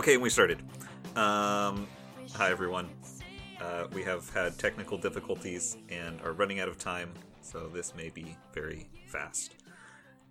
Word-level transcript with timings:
Okay, 0.00 0.16
we 0.16 0.30
started. 0.30 0.60
Um, 1.14 1.86
hi 2.32 2.50
everyone. 2.50 2.88
Uh, 3.60 3.84
we 3.92 4.02
have 4.02 4.30
had 4.30 4.58
technical 4.58 4.96
difficulties 4.96 5.76
and 5.90 6.18
are 6.22 6.32
running 6.32 6.58
out 6.58 6.68
of 6.68 6.78
time, 6.78 7.12
so 7.42 7.68
this 7.68 7.94
may 7.94 8.08
be 8.08 8.34
very 8.54 8.88
fast. 9.08 9.56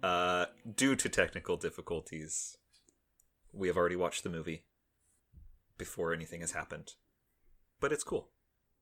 Uh, 0.02 0.48
due 0.76 0.96
to 0.96 1.08
technical 1.08 1.56
difficulties, 1.56 2.58
we 3.54 3.68
have 3.68 3.78
already 3.78 3.96
watched 3.96 4.24
the 4.24 4.30
movie 4.32 4.64
before 5.78 6.16
anything 6.16 6.42
has 6.42 6.54
happened, 6.54 6.94
but 7.80 7.92
it's 7.94 8.04
cool. 8.04 8.30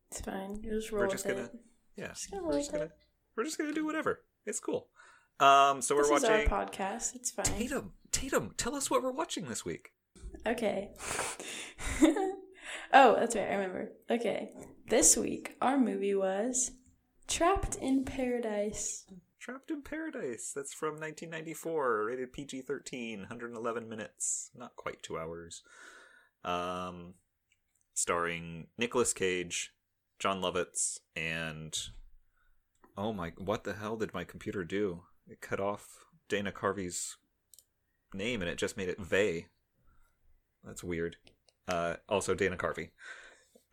It's 0.09 0.21
fine. 0.21 0.61
You 0.63 0.71
just 0.71 0.89
roll 0.93 1.01
We're 1.01 1.07
with 1.07 1.15
just 1.15 1.27
gonna, 1.27 1.41
it. 1.41 1.55
yeah, 1.97 2.07
Just 2.13 2.31
gonna 2.31 2.43
we're 2.47 2.53
just 2.59 2.71
gonna, 2.71 2.85
it. 2.85 2.91
we're 3.35 3.43
just 3.43 3.57
gonna 3.57 3.73
do 3.73 3.85
whatever. 3.85 4.21
It's 4.45 4.61
cool. 4.61 4.87
Um, 5.41 5.81
so 5.81 5.97
This 5.97 6.09
we're 6.09 6.15
is 6.15 6.23
our 6.23 6.31
watching 6.31 6.47
podcast. 6.49 7.13
It's 7.17 7.31
fine. 7.31 7.43
Tatum. 7.43 7.91
Tatum, 8.13 8.53
tell 8.55 8.73
us 8.73 8.89
what 8.89 9.03
we're 9.03 9.11
watching 9.11 9.49
this 9.49 9.65
week. 9.65 9.91
Okay. 10.47 10.91
oh, 12.93 13.15
that's 13.19 13.35
right. 13.35 13.49
I 13.49 13.55
remember. 13.55 13.91
Okay. 14.09 14.51
This 14.87 15.17
week, 15.17 15.57
our 15.61 15.77
movie 15.77 16.15
was 16.15 16.71
Trapped 17.27 17.75
in 17.75 18.05
Paradise. 18.05 19.05
Trapped 19.39 19.69
in 19.69 19.81
Paradise. 19.81 20.53
That's 20.55 20.73
from 20.73 20.91
1994, 20.91 22.05
rated 22.05 22.31
PG-13, 22.31 23.19
111 23.19 23.89
minutes, 23.89 24.49
not 24.55 24.77
quite 24.77 25.03
two 25.03 25.17
hours. 25.17 25.63
Um, 26.45 27.15
starring 27.93 28.67
Nicolas 28.77 29.11
Cage, 29.11 29.73
Jon 30.19 30.41
Lovitz, 30.41 30.99
and 31.15 31.77
oh 32.95 33.11
my, 33.11 33.33
what 33.37 33.65
the 33.65 33.73
hell 33.73 33.97
did 33.97 34.13
my 34.13 34.23
computer 34.23 34.63
do? 34.63 35.01
It 35.27 35.41
cut 35.41 35.59
off 35.59 36.05
Dana 36.29 36.53
Carvey's 36.53 37.17
name 38.13 38.41
and 38.41 38.49
it 38.49 38.57
just 38.57 38.77
made 38.77 38.87
it 38.87 39.01
Vey. 39.01 39.47
That's 40.67 40.83
weird. 40.83 41.15
Uh, 41.67 41.95
also 42.07 42.35
Dana 42.35 42.57
Carvey, 42.57 42.89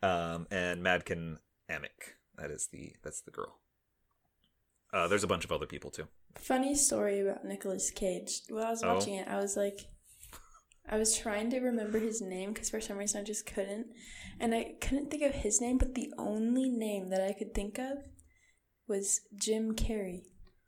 um, 0.01 0.47
and 0.49 0.81
Mädchen 0.81 1.37
Amick. 1.69 2.15
That 2.37 2.49
is 2.51 2.67
the 2.71 2.93
that's 3.03 3.21
the 3.21 3.31
girl. 3.31 3.59
Uh, 4.93 5.07
there's 5.07 5.23
a 5.23 5.27
bunch 5.27 5.45
of 5.45 5.51
other 5.51 5.65
people 5.65 5.91
too. 5.91 6.07
Funny 6.37 6.73
story 6.75 7.19
about 7.19 7.45
Nicolas 7.45 7.91
Cage. 7.91 8.41
While 8.49 8.65
I 8.65 8.69
was 8.71 8.83
Oh. 8.83 8.93
watching 8.95 9.15
it, 9.15 9.27
I 9.27 9.37
was 9.37 9.55
like, 9.57 9.81
I 10.87 10.97
was 10.97 11.17
trying 11.17 11.49
to 11.51 11.59
remember 11.59 11.99
his 11.99 12.21
name 12.21 12.53
because 12.53 12.69
for 12.69 12.81
some 12.81 12.97
reason 12.97 13.21
I 13.21 13.23
just 13.23 13.45
couldn't. 13.45 13.87
And 14.39 14.53
I 14.53 14.75
couldn't 14.81 15.09
think 15.11 15.23
of 15.23 15.33
his 15.33 15.61
name, 15.61 15.77
but 15.77 15.95
the 15.95 16.13
only 16.17 16.69
name 16.69 17.09
that 17.09 17.21
I 17.21 17.33
could 17.33 17.53
think 17.53 17.77
of 17.79 17.99
was 18.87 19.21
Jim 19.35 19.73
Carrey. 19.75 20.23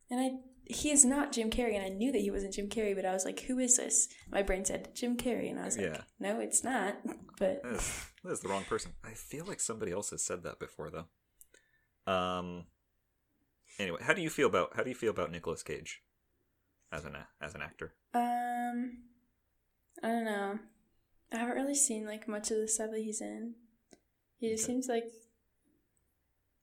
And 0.09 0.19
I 0.19 0.29
he 0.69 0.91
is 0.91 1.03
not 1.05 1.31
Jim 1.31 1.49
Carrey, 1.49 1.75
and 1.75 1.85
I 1.85 1.89
knew 1.89 2.11
that 2.11 2.19
he 2.21 2.31
wasn't 2.31 2.53
Jim 2.53 2.67
Carrey, 2.69 2.95
but 2.95 3.05
I 3.05 3.13
was 3.13 3.25
like, 3.25 3.39
who 3.41 3.59
is 3.59 3.77
this? 3.77 4.07
My 4.31 4.41
brain 4.43 4.65
said 4.65 4.89
Jim 4.95 5.15
Carrey, 5.17 5.49
and 5.49 5.59
I 5.59 5.65
was 5.65 5.77
like, 5.77 5.87
Yeah. 5.87 6.01
no, 6.19 6.39
it's 6.39 6.63
not. 6.63 6.97
But 7.39 7.61
That 7.63 7.73
is, 7.73 8.05
that 8.23 8.31
is 8.31 8.39
the 8.39 8.47
wrong 8.49 8.63
person. 8.63 8.93
I 9.03 9.11
feel 9.11 9.45
like 9.45 9.59
somebody 9.59 9.91
else 9.91 10.09
has 10.09 10.23
said 10.23 10.43
that 10.43 10.59
before 10.59 10.89
though. 10.89 12.11
Um. 12.11 12.65
Anyway, 13.79 13.99
how 14.01 14.13
do 14.13 14.21
you 14.23 14.29
feel 14.31 14.47
about 14.47 14.75
how 14.75 14.81
do 14.81 14.89
you 14.89 14.95
feel 14.95 15.11
about 15.11 15.31
Nicolas 15.31 15.61
Cage 15.61 16.01
as 16.91 17.05
an 17.05 17.15
as 17.39 17.53
an 17.53 17.61
actor? 17.61 17.93
Um, 18.15 19.03
I 20.03 20.07
don't 20.07 20.25
know. 20.25 20.59
I 21.31 21.37
haven't 21.37 21.57
really 21.57 21.75
seen 21.75 22.07
like 22.07 22.27
much 22.27 22.49
of 22.49 22.57
the 22.57 22.67
stuff 22.67 22.89
that 22.91 23.01
he's 23.03 23.21
in. 23.21 23.53
He 24.39 24.49
just 24.49 24.63
Okay. 24.63 24.73
seems 24.73 24.87
like 24.87 25.03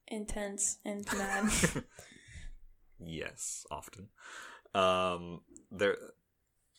intense 0.07 0.79
and 0.83 1.05
mad. 1.17 1.51
yes, 2.99 3.65
often. 3.71 4.09
Um, 4.73 5.41
there, 5.71 5.97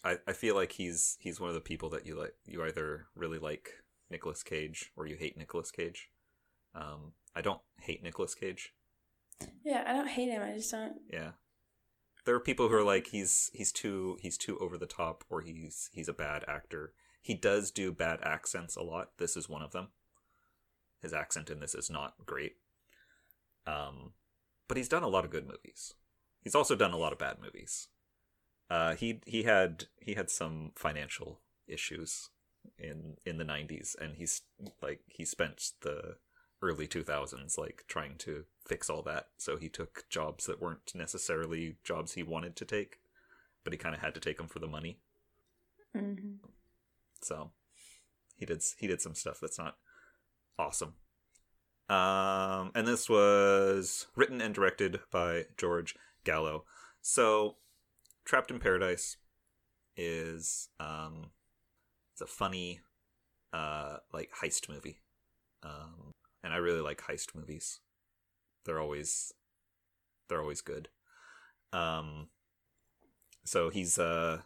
I 0.05 0.19
I 0.27 0.33
feel 0.33 0.55
like 0.55 0.73
he's 0.73 1.17
he's 1.21 1.41
one 1.41 1.49
of 1.49 1.55
the 1.55 1.61
people 1.61 1.89
that 1.91 2.07
you 2.07 2.19
like. 2.19 2.35
You 2.45 2.63
either 2.65 3.07
really 3.15 3.39
like 3.39 3.71
Nicolas 4.11 4.43
Cage 4.43 4.93
or 4.97 5.07
you 5.07 5.17
hate 5.17 5.37
Nicolas 5.37 5.71
Cage. 5.71 6.11
Um, 6.75 7.13
I 7.35 7.41
don't 7.41 7.61
hate 7.81 8.03
Nicolas 8.03 8.35
Cage. 8.35 8.73
yeah, 9.65 9.85
I 9.87 9.93
don't 9.93 10.09
hate 10.09 10.29
him. 10.29 10.43
I 10.43 10.57
just 10.57 10.71
don't. 10.71 10.95
Yeah. 11.11 11.33
There 12.25 12.35
are 12.35 12.41
people 12.41 12.69
who 12.69 12.75
are 12.75 12.83
like 12.83 13.09
he's 13.09 13.51
he's 13.55 13.73
too 13.73 14.19
he's 14.21 14.37
too 14.37 14.59
over 14.59 14.77
the 14.77 14.87
top 14.87 15.25
or 15.31 15.43
he's 15.43 15.91
he's 15.93 16.09
a 16.09 16.13
bad 16.13 16.45
actor. 16.49 16.93
He 17.23 17.35
does 17.35 17.71
do 17.71 17.93
bad 17.93 18.21
accents 18.23 18.77
a 18.77 18.83
lot. 18.83 19.11
This 19.19 19.37
is 19.37 19.49
one 19.49 19.63
of 19.63 19.73
them. 19.73 19.89
His 21.01 21.13
accent 21.13 21.51
in 21.51 21.61
this 21.61 21.75
is 21.75 21.89
not 21.89 22.15
great. 22.25 22.57
Um 23.67 24.13
but 24.69 24.77
he's 24.77 24.89
done 24.89 25.05
a 25.05 25.09
lot 25.09 25.25
of 25.25 25.31
good 25.31 25.47
movies. 25.47 25.95
He's 26.47 26.55
also 26.55 26.77
done 26.77 26.93
a 26.93 26.97
lot 26.97 27.13
of 27.13 27.19
bad 27.19 27.39
movies. 27.43 27.89
Uh 28.71 28.95
he 28.95 29.21
he 29.27 29.43
had 29.43 29.87
he 30.01 30.15
had 30.15 30.31
some 30.31 30.71
financial 30.77 31.41
issues 31.67 32.31
in 32.79 33.17
in 33.25 33.39
the 33.39 33.45
90s 33.45 33.97
and 34.01 34.15
he's 34.15 34.43
like 34.81 35.01
he 35.09 35.25
spent 35.25 35.73
the 35.81 36.19
early 36.63 36.87
2000s 36.87 37.59
like 37.59 37.83
trying 37.89 38.17
to 38.19 38.45
fix 38.65 38.89
all 38.89 39.03
that. 39.03 39.27
So 39.37 39.57
he 39.57 39.69
took 39.69 40.05
jobs 40.09 40.47
that 40.47 40.63
weren't 40.63 40.93
necessarily 40.95 41.79
jobs 41.83 42.13
he 42.13 42.23
wanted 42.23 42.55
to 42.55 42.65
take 42.65 43.01
but 43.65 43.73
he 43.73 43.77
kind 43.77 43.97
of 43.97 44.01
had 44.01 44.15
to 44.15 44.21
take 44.21 44.37
them 44.37 44.47
for 44.47 44.61
the 44.61 44.69
money. 44.69 45.01
Hmm 45.93 46.37
so 47.23 47.51
he 48.37 48.47
did 48.47 48.63
he 48.79 48.87
did 48.87 49.01
some 49.01 49.17
stuff 49.17 49.41
that's 49.41 49.59
not 49.59 49.79
awesome. 50.61 50.95
Um 51.89 52.71
and 52.77 52.87
this 52.87 53.11
was 53.11 54.07
written 54.15 54.41
and 54.41 54.55
directed 54.55 55.01
by 55.11 55.47
george 55.57 55.97
gallo. 56.27 56.65
So 57.01 57.57
trapped 58.25 58.51
in 58.51 58.59
paradise 58.59 59.17
is 59.97 60.69
um 60.79 61.31
it's 62.13 62.21
a 62.21 62.27
funny 62.27 62.81
uh 63.55 63.99
like 64.13 64.31
heist 64.43 64.69
movie. 64.69 65.01
Um 65.63 66.13
and 66.45 66.53
i 66.53 66.57
really 66.57 66.83
like 66.83 67.01
heist 67.03 67.35
movies. 67.35 67.81
They're 68.65 68.81
always 68.81 69.33
they're 70.29 70.43
always 70.43 70.61
good. 70.61 70.89
Um 71.73 72.29
so 73.45 73.71
he's 73.71 73.99
uh 73.99 74.43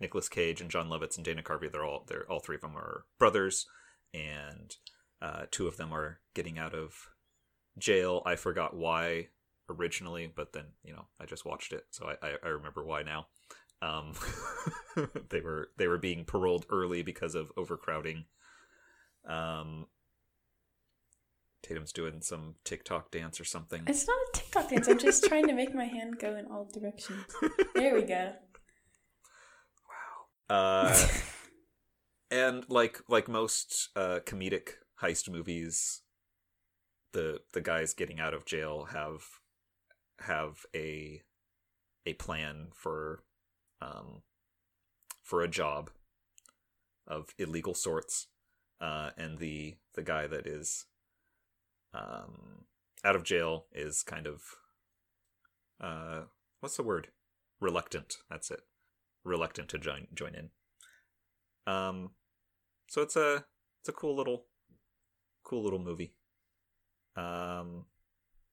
Nicolas 0.00 0.30
Cage 0.30 0.60
and 0.60 0.70
Jon 0.70 0.88
Lovitz 0.88 1.16
and 1.16 1.24
Dana 1.24 1.42
Carvey. 1.42 1.70
They're 1.70 1.84
all 1.84 2.04
they're 2.08 2.30
all 2.30 2.40
three 2.40 2.56
of 2.56 2.62
them 2.62 2.76
are 2.76 3.04
brothers, 3.18 3.66
and 4.14 4.74
uh, 5.20 5.44
two 5.50 5.68
of 5.68 5.76
them 5.76 5.92
are 5.92 6.20
getting 6.34 6.58
out 6.58 6.74
of 6.74 7.08
jail. 7.78 8.22
I 8.24 8.36
forgot 8.36 8.74
why 8.74 9.28
originally, 9.70 10.30
but 10.34 10.52
then 10.52 10.66
you 10.82 10.92
know 10.92 11.06
I 11.20 11.26
just 11.26 11.44
watched 11.44 11.72
it, 11.72 11.84
so 11.90 12.06
I 12.06 12.26
I, 12.26 12.32
I 12.44 12.48
remember 12.48 12.84
why 12.84 13.02
now. 13.02 13.26
Um, 13.82 14.12
they 15.30 15.40
were 15.40 15.70
they 15.78 15.86
were 15.86 15.98
being 15.98 16.24
paroled 16.24 16.66
early 16.70 17.02
because 17.02 17.34
of 17.34 17.50
overcrowding. 17.56 18.26
Um, 19.26 19.86
Tatum's 21.62 21.92
doing 21.92 22.20
some 22.22 22.56
TikTok 22.64 23.10
dance 23.10 23.40
or 23.40 23.44
something. 23.44 23.82
It's 23.86 24.06
not 24.06 24.16
a 24.16 24.38
TikTok 24.38 24.70
dance. 24.70 24.88
I'm 24.88 24.98
just 24.98 25.24
trying 25.24 25.46
to 25.46 25.52
make 25.52 25.74
my 25.74 25.84
hand 25.84 26.18
go 26.18 26.36
in 26.36 26.46
all 26.46 26.68
directions. 26.72 27.24
There 27.74 27.94
we 27.94 28.02
go. 28.02 28.32
Wow. 30.50 30.56
Uh, 30.56 31.06
and 32.30 32.64
like 32.68 33.00
like 33.08 33.28
most 33.28 33.90
uh, 33.96 34.20
comedic 34.26 34.70
heist 35.02 35.30
movies, 35.30 36.02
the 37.12 37.40
the 37.52 37.60
guys 37.60 37.94
getting 37.94 38.20
out 38.20 38.34
of 38.34 38.44
jail 38.44 38.88
have 38.92 39.22
have 40.20 40.66
a 40.74 41.22
a 42.06 42.14
plan 42.14 42.68
for 42.74 43.22
um 43.80 44.22
for 45.22 45.42
a 45.42 45.48
job 45.48 45.90
of 47.06 47.34
illegal 47.38 47.74
sorts, 47.74 48.28
uh, 48.80 49.10
and 49.16 49.38
the 49.38 49.76
the 49.94 50.02
guy 50.02 50.26
that 50.26 50.46
is 50.46 50.86
um 51.92 52.64
out 53.04 53.16
of 53.16 53.24
jail 53.24 53.66
is 53.72 54.02
kind 54.02 54.26
of 54.26 54.42
uh 55.80 56.22
what's 56.60 56.76
the 56.76 56.82
word 56.82 57.08
reluctant 57.60 58.16
that's 58.28 58.50
it 58.50 58.60
reluctant 59.24 59.68
to 59.68 59.78
join 59.78 60.06
join 60.14 60.34
in. 60.34 60.50
Um, 61.72 62.10
so 62.88 63.02
it's 63.02 63.16
a 63.16 63.44
it's 63.80 63.88
a 63.88 63.92
cool 63.92 64.16
little 64.16 64.46
cool 65.44 65.62
little 65.62 65.78
movie. 65.78 66.14
Um, 67.16 67.86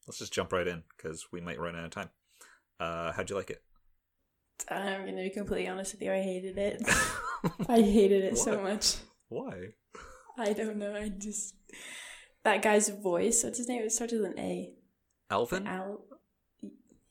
let's 0.08 0.20
just 0.20 0.34
jump 0.34 0.54
right 0.54 0.68
in 0.68 0.84
because 0.96 1.28
we 1.32 1.42
might 1.42 1.60
run 1.60 1.76
out 1.76 1.86
of 1.86 1.92
time. 1.92 2.10
Uh, 2.80 3.12
how'd 3.12 3.30
you 3.30 3.36
like 3.36 3.50
it? 3.50 3.62
I'm 4.70 5.06
gonna 5.06 5.24
be 5.24 5.30
completely 5.30 5.68
honest 5.68 5.94
with 5.94 6.02
you. 6.02 6.12
I 6.12 6.22
hated 6.22 6.58
it. 6.58 6.82
I 7.70 7.82
hated 7.82 8.24
it 8.24 8.38
so 8.38 8.62
much. 8.62 8.96
Why? 9.30 9.74
I 10.38 10.54
don't 10.54 10.78
know. 10.78 10.96
I 10.96 11.10
just 11.10 11.56
that 12.44 12.62
guy's 12.62 12.90
voice. 12.90 13.44
What's 13.44 13.58
his 13.58 13.68
name? 13.68 13.84
It 13.84 13.92
starts 13.92 14.14
with 14.14 14.24
an 14.26 14.40
A. 14.40 14.74
Alvin? 15.30 15.68
Al. 15.68 16.02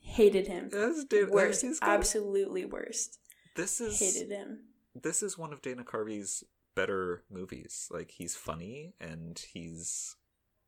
Hated 0.01 0.47
him. 0.47 0.69
That's 0.73 1.05
dude, 1.05 1.31
Worst. 1.31 1.65
Absolutely 1.83 2.65
worst. 2.65 3.19
This 3.57 3.81
is 3.81 3.99
Hated 3.99 4.31
him. 4.31 4.61
this 4.95 5.23
is 5.23 5.37
one 5.37 5.53
of 5.53 5.63
Dana 5.63 5.85
Carvey's 5.85 6.45
better 6.75 7.25
movies. 7.31 7.89
Like 7.91 8.11
he's 8.13 8.37
funny 8.37 8.95
and 9.01 9.39
he's 9.53 10.17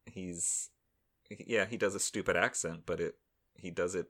he's 0.06 0.70
yeah, 1.30 1.66
he 1.66 1.76
does 1.76 1.94
a 1.94 2.00
stupid 2.00 2.36
accent, 2.36 2.82
but 2.86 3.00
it 3.00 3.14
he 3.54 3.70
does 3.70 3.94
it 3.94 4.06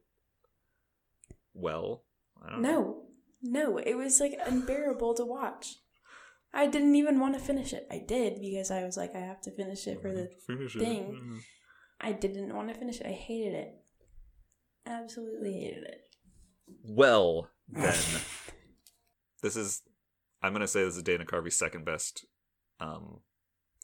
well. 1.55 2.05
I 2.45 2.51
don't 2.51 2.63
know. 2.63 2.71
No, 2.71 3.03
no, 3.43 3.79
it 3.79 3.95
was 3.95 4.21
like 4.21 4.39
unbearable 4.47 5.15
to 5.15 5.25
watch. 5.25 5.77
I 6.53 6.67
didn't 6.67 6.95
even 6.95 7.21
want 7.21 7.35
to 7.35 7.41
finish 7.41 7.73
it. 7.73 7.87
I 7.91 7.99
did 7.99 8.41
because 8.41 8.71
I 8.71 8.83
was 8.85 8.97
like, 8.97 9.15
I 9.15 9.21
have 9.21 9.41
to 9.43 9.51
finish 9.51 9.87
it 9.87 10.01
for 10.01 10.13
the 10.13 10.31
Finish 10.47 10.77
it. 10.77 10.79
thing. 10.79 11.41
I 12.01 12.13
didn't 12.13 12.55
want 12.55 12.69
to 12.69 12.75
finish 12.75 13.01
it. 13.01 13.07
I 13.07 13.13
hated 13.13 13.55
it. 13.55 13.75
Absolutely 14.87 15.53
hated 15.61 15.85
it. 15.85 16.01
Well, 16.85 17.49
then, 17.69 17.95
this 19.43 19.57
is. 19.57 19.83
I'm 20.43 20.53
gonna 20.53 20.69
say 20.69 20.85
this 20.85 20.97
is 20.97 21.03
Dana 21.03 21.25
Carvey's 21.25 21.57
second 21.57 21.85
best 21.85 22.25
um, 22.81 23.21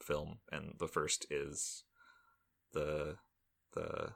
film, 0.03 0.39
and 0.53 0.75
the 0.79 0.87
first 0.89 1.27
is 1.31 1.84
the 2.75 3.17
the 3.75 4.13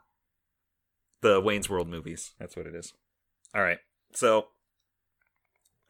the 1.20 1.40
Wayne's 1.40 1.70
World 1.70 1.88
movies. 1.88 2.32
That's 2.38 2.56
what 2.56 2.66
it 2.66 2.75
is. 2.75 2.93
All 3.55 3.62
right, 3.62 3.78
so 4.12 4.49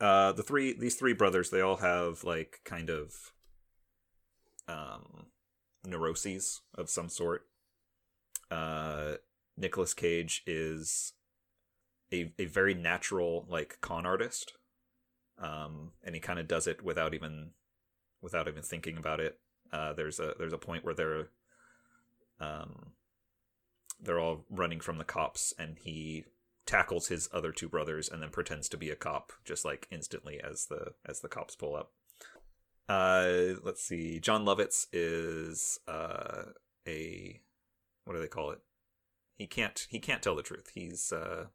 uh, 0.01 0.33
the 0.33 0.43
three 0.43 0.73
these 0.79 0.95
three 0.95 1.13
brothers 1.13 1.51
they 1.51 1.61
all 1.61 1.77
have 1.77 2.25
like 2.25 2.61
kind 2.65 2.91
of 2.91 3.33
um, 4.69 5.27
neuroses 5.85 6.61
of 6.75 6.89
some 6.89 7.09
sort. 7.09 7.43
Uh, 8.51 9.15
Nicolas 9.57 9.95
Cage 9.95 10.43
is 10.47 11.13
a 12.13 12.33
a 12.39 12.45
very 12.47 12.75
natural 12.75 13.47
like 13.49 13.79
con 13.81 14.07
artist, 14.07 14.53
um, 15.39 15.93
and 16.05 16.15
he 16.15 16.21
kind 16.21 16.39
of 16.39 16.47
does 16.47 16.67
it 16.67 16.85
without 16.85 17.13
even 17.15 17.51
without 18.23 18.49
even 18.49 18.63
thinking 18.63 18.97
about 18.97 19.21
it. 19.21 19.39
Uh, 19.73 19.93
there's 19.93 20.21
a 20.21 20.35
there's 20.39 20.53
a 20.53 20.59
point 20.59 20.85
where 20.85 20.95
they're 20.95 21.29
um, 22.41 22.93
they're 24.01 24.21
all 24.21 24.45
running 24.51 24.81
from 24.81 24.99
the 24.99 25.05
cops, 25.05 25.53
and 25.59 25.77
he 25.79 26.25
tackles 26.67 27.09
his 27.09 27.29
other 27.33 27.51
two 27.51 27.69
brothers 27.69 28.11
and 28.11 28.23
then 28.23 28.29
pretends 28.29 28.69
to 28.69 28.77
be 28.77 28.91
a 28.91 28.97
cop 28.97 29.33
just 29.43 29.65
like 29.65 29.89
instantly 29.91 30.39
as 30.39 30.67
the 30.67 30.93
as 31.07 31.21
the 31.21 31.29
cops 31.29 31.57
pull 31.57 31.75
up. 31.75 31.93
Uh, 32.89 33.55
let's 33.63 33.83
see. 33.83 34.21
Jon 34.21 34.45
Lovitz 34.45 34.87
is 34.93 35.79
uh, 35.89 36.45
a 36.87 37.41
what 38.05 38.15
do 38.15 38.21
they 38.21 38.29
call 38.29 38.51
it? 38.51 38.61
He 39.35 39.47
can't 39.47 39.87
he 39.89 39.99
can't 39.99 40.23
tell 40.23 40.37
the 40.37 40.43
truth. 40.43 40.71
He's 40.75 41.13
uh, 41.13 41.47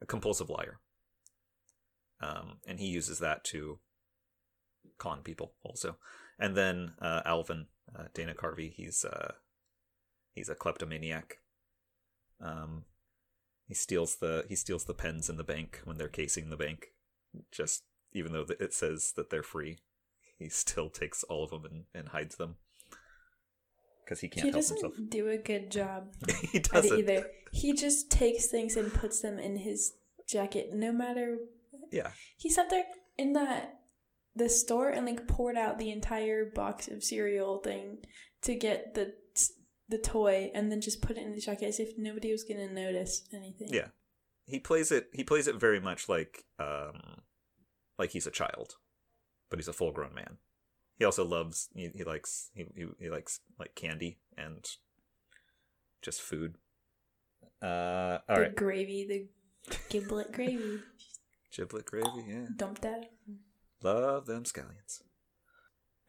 a 0.00 0.06
compulsive 0.06 0.50
liar. 0.50 0.80
Um, 2.22 2.58
and 2.66 2.78
he 2.78 2.86
uses 2.86 3.18
that 3.20 3.44
to 3.44 3.78
con 4.98 5.22
people 5.22 5.54
also. 5.62 5.96
And 6.38 6.56
then 6.56 6.92
uh, 7.00 7.22
Alvin, 7.24 7.66
uh, 7.98 8.04
Dana 8.12 8.34
Carvey, 8.34 8.70
he's 8.70 9.04
uh, 9.04 9.32
he's 10.34 10.48
a 10.48 10.54
kleptomaniac. 10.54 11.38
Um, 12.40 12.84
he 13.66 13.74
steals 13.74 14.16
the 14.16 14.44
he 14.48 14.56
steals 14.56 14.84
the 14.84 14.94
pens 14.94 15.28
in 15.28 15.36
the 15.36 15.44
bank 15.44 15.80
when 15.84 15.96
they're 15.98 16.08
casing 16.08 16.50
the 16.50 16.56
bank. 16.56 16.88
Just 17.52 17.84
even 18.12 18.32
though 18.32 18.46
it 18.58 18.72
says 18.74 19.12
that 19.16 19.30
they're 19.30 19.42
free, 19.42 19.78
he 20.38 20.48
still 20.48 20.90
takes 20.90 21.22
all 21.24 21.44
of 21.44 21.50
them 21.50 21.64
and, 21.64 21.84
and 21.94 22.08
hides 22.08 22.36
them 22.36 22.56
because 24.04 24.20
he 24.20 24.28
can't 24.28 24.46
he 24.46 24.50
help 24.50 24.62
doesn't 24.62 24.80
himself. 24.82 24.94
do 25.08 25.28
a 25.28 25.36
good 25.38 25.70
job 25.70 26.12
he 26.52 26.58
doesn't. 26.58 26.98
either. 26.98 27.26
He 27.52 27.72
just 27.74 28.10
takes 28.10 28.46
things 28.46 28.76
and 28.76 28.92
puts 28.92 29.20
them 29.20 29.38
in 29.38 29.56
his 29.58 29.92
jacket, 30.28 30.70
no 30.72 30.92
matter. 30.92 31.38
Yeah, 31.92 32.10
He 32.36 32.50
sat 32.50 32.70
there 32.70 32.84
in 33.18 33.32
that 33.34 33.74
the 34.34 34.48
store 34.48 34.88
and 34.90 35.06
like 35.06 35.26
poured 35.26 35.56
out 35.56 35.78
the 35.78 35.90
entire 35.90 36.44
box 36.44 36.86
of 36.88 37.02
cereal 37.02 37.58
thing 37.58 37.98
to 38.42 38.54
get 38.54 38.94
the 38.94 39.12
the 39.90 39.98
toy, 39.98 40.50
and 40.54 40.70
then 40.70 40.80
just 40.80 41.02
put 41.02 41.16
it 41.16 41.22
in 41.24 41.32
the 41.34 41.40
jacket 41.40 41.66
as 41.66 41.80
if 41.80 41.98
nobody 41.98 42.32
was 42.32 42.44
gonna 42.44 42.68
notice 42.72 43.22
anything. 43.32 43.68
Yeah. 43.72 43.88
he 44.46 44.58
plays 44.58 44.90
it. 44.90 45.08
He 45.12 45.24
plays 45.24 45.46
it 45.46 45.56
very 45.56 45.80
much 45.80 46.08
like 46.08 46.44
um, 46.58 47.22
like 47.98 48.10
he's 48.10 48.26
a 48.26 48.30
child, 48.30 48.76
but 49.48 49.58
he's 49.58 49.68
a 49.68 49.72
full 49.72 49.92
grown 49.92 50.14
man. 50.14 50.38
He 50.96 51.04
also 51.04 51.24
loves. 51.24 51.68
He, 51.74 51.90
he 51.94 52.04
likes. 52.04 52.50
He, 52.54 52.66
he 52.74 52.86
he 52.98 53.10
likes 53.10 53.40
like 53.58 53.74
candy 53.74 54.18
and 54.36 54.64
just 56.02 56.20
food. 56.20 56.56
Uh, 57.62 58.18
all 58.28 58.36
the 58.36 58.42
right, 58.42 58.56
gravy, 58.56 59.06
the 59.06 59.74
giblet 59.88 60.32
gravy. 60.32 60.80
giblet 61.56 61.84
gravy. 61.84 62.24
Yeah, 62.26 62.46
Dump 62.56 62.80
that. 62.80 63.10
love 63.82 64.26
them 64.26 64.44
scallions. 64.44 65.02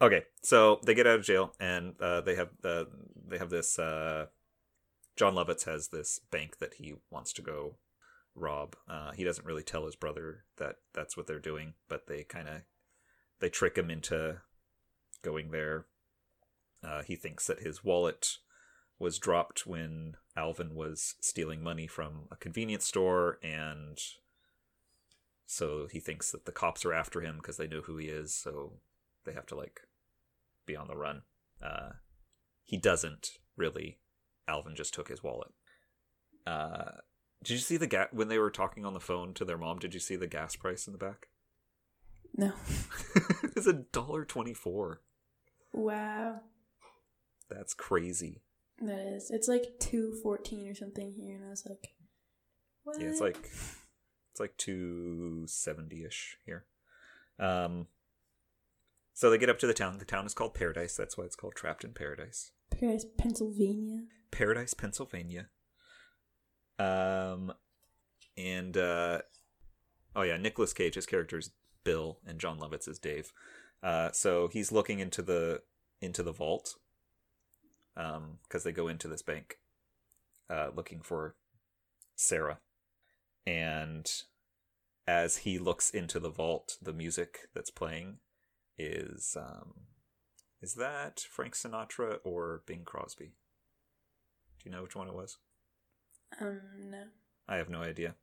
Okay, 0.01 0.23
so 0.41 0.79
they 0.83 0.95
get 0.95 1.05
out 1.05 1.19
of 1.19 1.25
jail 1.25 1.53
and 1.59 1.93
uh, 2.01 2.21
they 2.21 2.35
have 2.35 2.49
uh, 2.63 2.85
they 3.27 3.37
have 3.37 3.51
this. 3.51 3.77
Uh, 3.77 4.25
Jon 5.15 5.35
Lovitz 5.35 5.65
has 5.65 5.89
this 5.89 6.19
bank 6.31 6.57
that 6.57 6.75
he 6.75 6.95
wants 7.11 7.31
to 7.33 7.43
go 7.43 7.75
rob. 8.33 8.75
Uh, 8.89 9.11
he 9.11 9.23
doesn't 9.23 9.45
really 9.45 9.61
tell 9.61 9.85
his 9.85 9.95
brother 9.95 10.45
that 10.57 10.77
that's 10.95 11.15
what 11.15 11.27
they're 11.27 11.37
doing, 11.39 11.73
but 11.87 12.07
they 12.07 12.23
kind 12.23 12.47
of 12.47 12.61
they 13.39 13.49
trick 13.49 13.77
him 13.77 13.91
into 13.91 14.37
going 15.21 15.51
there. 15.51 15.85
Uh, 16.83 17.03
he 17.03 17.15
thinks 17.15 17.45
that 17.45 17.61
his 17.61 17.83
wallet 17.83 18.37
was 18.97 19.19
dropped 19.19 19.67
when 19.67 20.15
Alvin 20.35 20.73
was 20.73 21.13
stealing 21.21 21.61
money 21.61 21.85
from 21.85 22.27
a 22.31 22.35
convenience 22.35 22.87
store, 22.87 23.37
and 23.43 23.99
so 25.45 25.87
he 25.91 25.99
thinks 25.99 26.31
that 26.31 26.45
the 26.45 26.51
cops 26.51 26.83
are 26.85 26.93
after 26.93 27.21
him 27.21 27.37
because 27.37 27.57
they 27.57 27.67
know 27.67 27.81
who 27.81 27.97
he 27.97 28.07
is. 28.07 28.33
So 28.33 28.79
they 29.25 29.33
have 29.33 29.45
to 29.47 29.55
like 29.55 29.81
be 30.65 30.75
on 30.75 30.87
the 30.87 30.95
run. 30.95 31.23
Uh, 31.63 31.91
he 32.63 32.77
doesn't 32.77 33.31
really. 33.55 33.99
Alvin 34.47 34.75
just 34.75 34.93
took 34.93 35.09
his 35.09 35.23
wallet. 35.23 35.51
Uh, 36.45 36.91
did 37.43 37.53
you 37.53 37.59
see 37.59 37.77
the 37.77 37.87
gas 37.87 38.07
when 38.11 38.27
they 38.27 38.37
were 38.37 38.51
talking 38.51 38.85
on 38.85 38.93
the 38.93 38.99
phone 38.99 39.33
to 39.35 39.45
their 39.45 39.57
mom? 39.57 39.79
Did 39.79 39.93
you 39.93 39.99
see 39.99 40.15
the 40.15 40.27
gas 40.27 40.55
price 40.55 40.87
in 40.87 40.93
the 40.93 40.99
back? 40.99 41.27
No. 42.35 42.53
it's 43.43 43.67
a 43.67 43.73
dollar 43.73 44.25
twenty 44.25 44.53
four. 44.53 45.01
Wow. 45.73 46.41
That's 47.49 47.73
crazy. 47.73 48.41
That 48.79 48.99
is. 48.99 49.31
It's 49.31 49.47
like 49.47 49.79
two 49.79 50.13
fourteen 50.23 50.67
or 50.67 50.75
something 50.75 51.13
here, 51.13 51.35
and 51.35 51.45
I 51.45 51.49
was 51.49 51.65
like, 51.67 51.89
what? 52.83 52.99
Yeah, 52.99 53.07
it's 53.07 53.21
like 53.21 53.37
it's 53.43 54.39
like 54.39 54.55
two 54.57 55.45
seventy 55.47 56.03
ish 56.03 56.37
here. 56.45 56.65
Um. 57.39 57.87
So 59.21 59.29
they 59.29 59.37
get 59.37 59.51
up 59.51 59.59
to 59.59 59.67
the 59.67 59.73
town. 59.75 59.99
The 59.99 60.05
town 60.05 60.25
is 60.25 60.33
called 60.33 60.55
Paradise. 60.55 60.95
That's 60.95 61.15
why 61.15 61.25
it's 61.25 61.35
called 61.35 61.53
Trapped 61.53 61.83
in 61.83 61.93
Paradise. 61.93 62.53
Paradise, 62.71 63.05
Pennsylvania. 63.19 64.05
Paradise, 64.31 64.73
Pennsylvania. 64.73 65.49
Um, 66.79 67.53
and 68.35 68.75
uh, 68.75 69.19
oh 70.15 70.23
yeah, 70.23 70.37
Nicolas 70.37 70.73
Cage's 70.73 71.05
character 71.05 71.37
is 71.37 71.51
Bill, 71.83 72.17
and 72.25 72.39
Jon 72.39 72.57
Lovitz 72.57 72.87
is 72.87 72.97
Dave. 72.97 73.31
Uh, 73.83 74.09
so 74.11 74.47
he's 74.47 74.71
looking 74.71 74.97
into 74.97 75.21
the 75.21 75.61
into 76.01 76.23
the 76.23 76.33
vault, 76.33 76.77
um, 77.95 78.39
because 78.47 78.63
they 78.63 78.71
go 78.71 78.87
into 78.87 79.07
this 79.07 79.21
bank, 79.21 79.59
uh, 80.49 80.69
looking 80.75 80.99
for 80.99 81.35
Sarah, 82.15 82.57
and 83.45 84.11
as 85.05 85.37
he 85.37 85.59
looks 85.59 85.91
into 85.91 86.19
the 86.19 86.31
vault, 86.31 86.79
the 86.81 86.91
music 86.91 87.49
that's 87.53 87.69
playing 87.69 88.17
is 88.81 89.35
um, 89.39 89.73
is 90.61 90.75
that 90.75 91.19
Frank 91.19 91.55
Sinatra 91.55 92.17
or 92.23 92.61
Bing 92.65 92.83
Crosby? 92.85 93.33
Do 94.59 94.69
you 94.69 94.71
know 94.71 94.83
which 94.83 94.95
one 94.95 95.07
it 95.07 95.15
was? 95.15 95.37
Um, 96.39 96.61
no. 96.89 97.03
I 97.47 97.55
have 97.57 97.69
no 97.69 97.81
idea. 97.81 98.15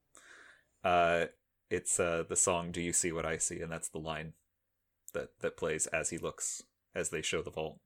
Uh, 0.85 1.27
it's 1.71 1.99
uh, 1.99 2.25
the 2.29 2.37
song 2.37 2.71
"Do 2.73 2.81
You 2.81 2.93
See 2.93 3.12
What 3.12 3.27
I 3.27 3.38
See," 3.38 3.61
and 3.61 3.71
that's 3.71 3.88
the 3.88 3.99
line 3.99 4.35
that 5.12 5.31
that 5.41 5.57
plays 5.57 5.87
as 5.88 6.11
he 6.11 6.19
looks 6.19 6.62
as 6.95 7.11
they 7.11 7.23
show 7.23 7.43
the 7.43 7.50
vault. 7.50 7.81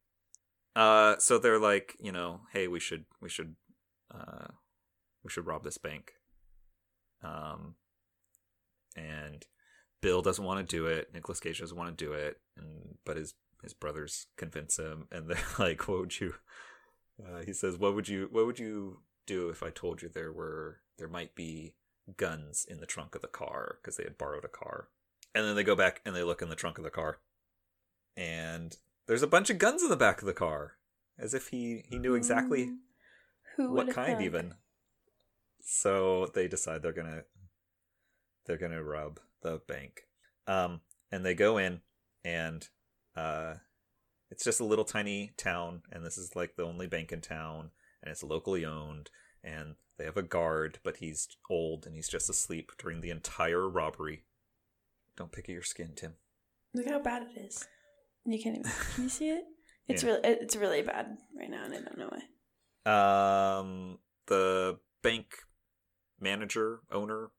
Uh, 0.75 1.17
so 1.19 1.39
they're 1.39 1.59
like, 1.59 1.97
you 2.01 2.13
know, 2.13 2.41
hey, 2.53 2.69
we 2.69 2.81
should 2.81 3.05
we 3.21 3.29
should 3.29 3.57
uh, 4.15 4.49
we 5.25 5.31
should 5.31 5.47
rob 5.47 5.65
this 5.65 5.79
bank. 5.79 6.13
Um, 7.23 7.77
and 8.97 9.47
Bill 10.03 10.21
doesn't 10.21 10.45
want 10.45 10.69
to 10.69 10.77
do 10.77 10.85
it. 10.87 11.09
Nicolas 11.15 11.41
Cage 11.41 11.61
doesn't 11.61 11.77
want 11.77 11.97
to 11.97 12.05
do 12.05 12.13
it, 12.13 12.39
and 12.57 12.99
but 13.07 13.17
his 13.17 13.35
his 13.63 13.73
brothers 13.73 14.27
convince 14.37 14.77
him, 14.79 15.07
and 15.11 15.29
they're 15.31 15.39
like, 15.59 15.89
"What 15.89 16.01
would 16.01 16.21
you?" 16.21 16.35
Uh, 17.25 17.41
he 17.47 17.53
says, 17.55 17.79
"What 17.79 17.95
would 17.95 18.09
you? 18.09 18.29
What 18.31 18.45
would 18.45 18.59
you 18.59 18.99
do 19.27 19.49
if 19.49 19.63
I 19.63 19.71
told 19.71 20.03
you 20.03 20.09
there 20.11 20.33
were 20.33 20.81
there 20.99 21.09
might 21.09 21.35
be 21.35 21.75
guns 22.17 22.67
in 22.69 22.81
the 22.81 22.87
trunk 22.87 23.15
of 23.15 23.23
the 23.23 23.29
car 23.29 23.79
because 23.81 23.97
they 23.97 24.05
had 24.05 24.19
borrowed 24.19 24.45
a 24.45 24.49
car?" 24.49 24.89
And 25.35 25.47
then 25.47 25.55
they 25.57 25.65
go 25.65 25.77
back 25.77 26.03
and 26.05 26.15
they 26.15 26.23
look 26.25 26.43
in 26.43 26.51
the 26.51 26.57
trunk 26.57 26.77
of 26.77 26.85
the 26.85 26.91
car, 26.91 27.21
and 28.17 28.77
there's 29.07 29.23
a 29.23 29.27
bunch 29.29 29.49
of 29.51 29.59
guns 29.59 29.83
in 29.83 29.89
the 29.89 29.97
back 29.97 30.21
of 30.21 30.27
the 30.27 30.35
car, 30.35 30.79
as 31.19 31.33
if 31.33 31.49
he 31.49 31.85
he 31.89 31.99
knew 31.99 32.15
exactly 32.15 32.67
Mm, 32.67 32.77
Who 33.57 33.73
what 33.73 33.91
kind 33.91 34.15
thunk? 34.15 34.25
even. 34.25 34.55
So 35.61 36.27
they 36.35 36.49
decide 36.49 36.83
they're 36.83 36.93
gonna 36.93 37.23
they're 38.47 38.59
gonna 38.59 38.83
rob 38.83 39.21
the 39.43 39.61
bank. 39.67 40.03
Um, 40.47 40.81
and 41.11 41.25
they 41.25 41.35
go 41.35 41.59
in, 41.59 41.81
and 42.25 42.69
uh, 43.17 43.55
it's 44.31 44.45
just 44.45 44.61
a 44.61 44.65
little 44.65 44.85
tiny 44.85 45.33
town, 45.37 45.83
and 45.93 46.05
this 46.05 46.17
is 46.19 46.35
like 46.35 46.57
the 46.57 46.65
only 46.65 46.87
bank 46.87 47.13
in 47.13 47.21
town, 47.21 47.71
and 48.03 48.11
it's 48.11 48.23
locally 48.23 48.65
owned, 48.65 49.11
and 49.45 49.75
they 49.99 50.05
have 50.05 50.17
a 50.17 50.23
guard, 50.23 50.79
but 50.83 50.97
he's 50.97 51.29
old 51.51 51.87
and 51.87 51.95
he's 51.95 52.09
just 52.09 52.31
asleep 52.31 52.73
during 52.79 53.01
the 53.03 53.11
entire 53.11 53.69
robbery. 53.69 54.25
Don't 55.17 55.31
pick 55.31 55.45
at 55.49 55.53
your 55.53 55.63
skin, 55.63 55.93
Tim. 55.95 56.15
Look 56.75 56.89
how 56.89 56.99
bad 56.99 57.25
it 57.25 57.41
is. 57.41 57.69
You 58.25 58.43
can't 58.43 58.59
even. 58.59 58.73
Can 58.95 59.05
you 59.05 59.11
see 59.11 59.31
it? 59.31 59.45
It's 59.89 60.05
Yeah. 60.05 60.11
really 60.11 60.29
it's 60.29 60.55
really 60.57 60.83
bad 60.83 61.19
right 61.37 61.51
now, 61.51 61.65
and 61.65 61.75
I 61.75 61.79
don't 61.81 61.99
know 61.99 62.09
why. 62.85 63.59
Um, 63.59 63.99
the 64.27 64.79
bank 65.03 65.35
manager, 66.21 66.81
owner, 66.91 67.31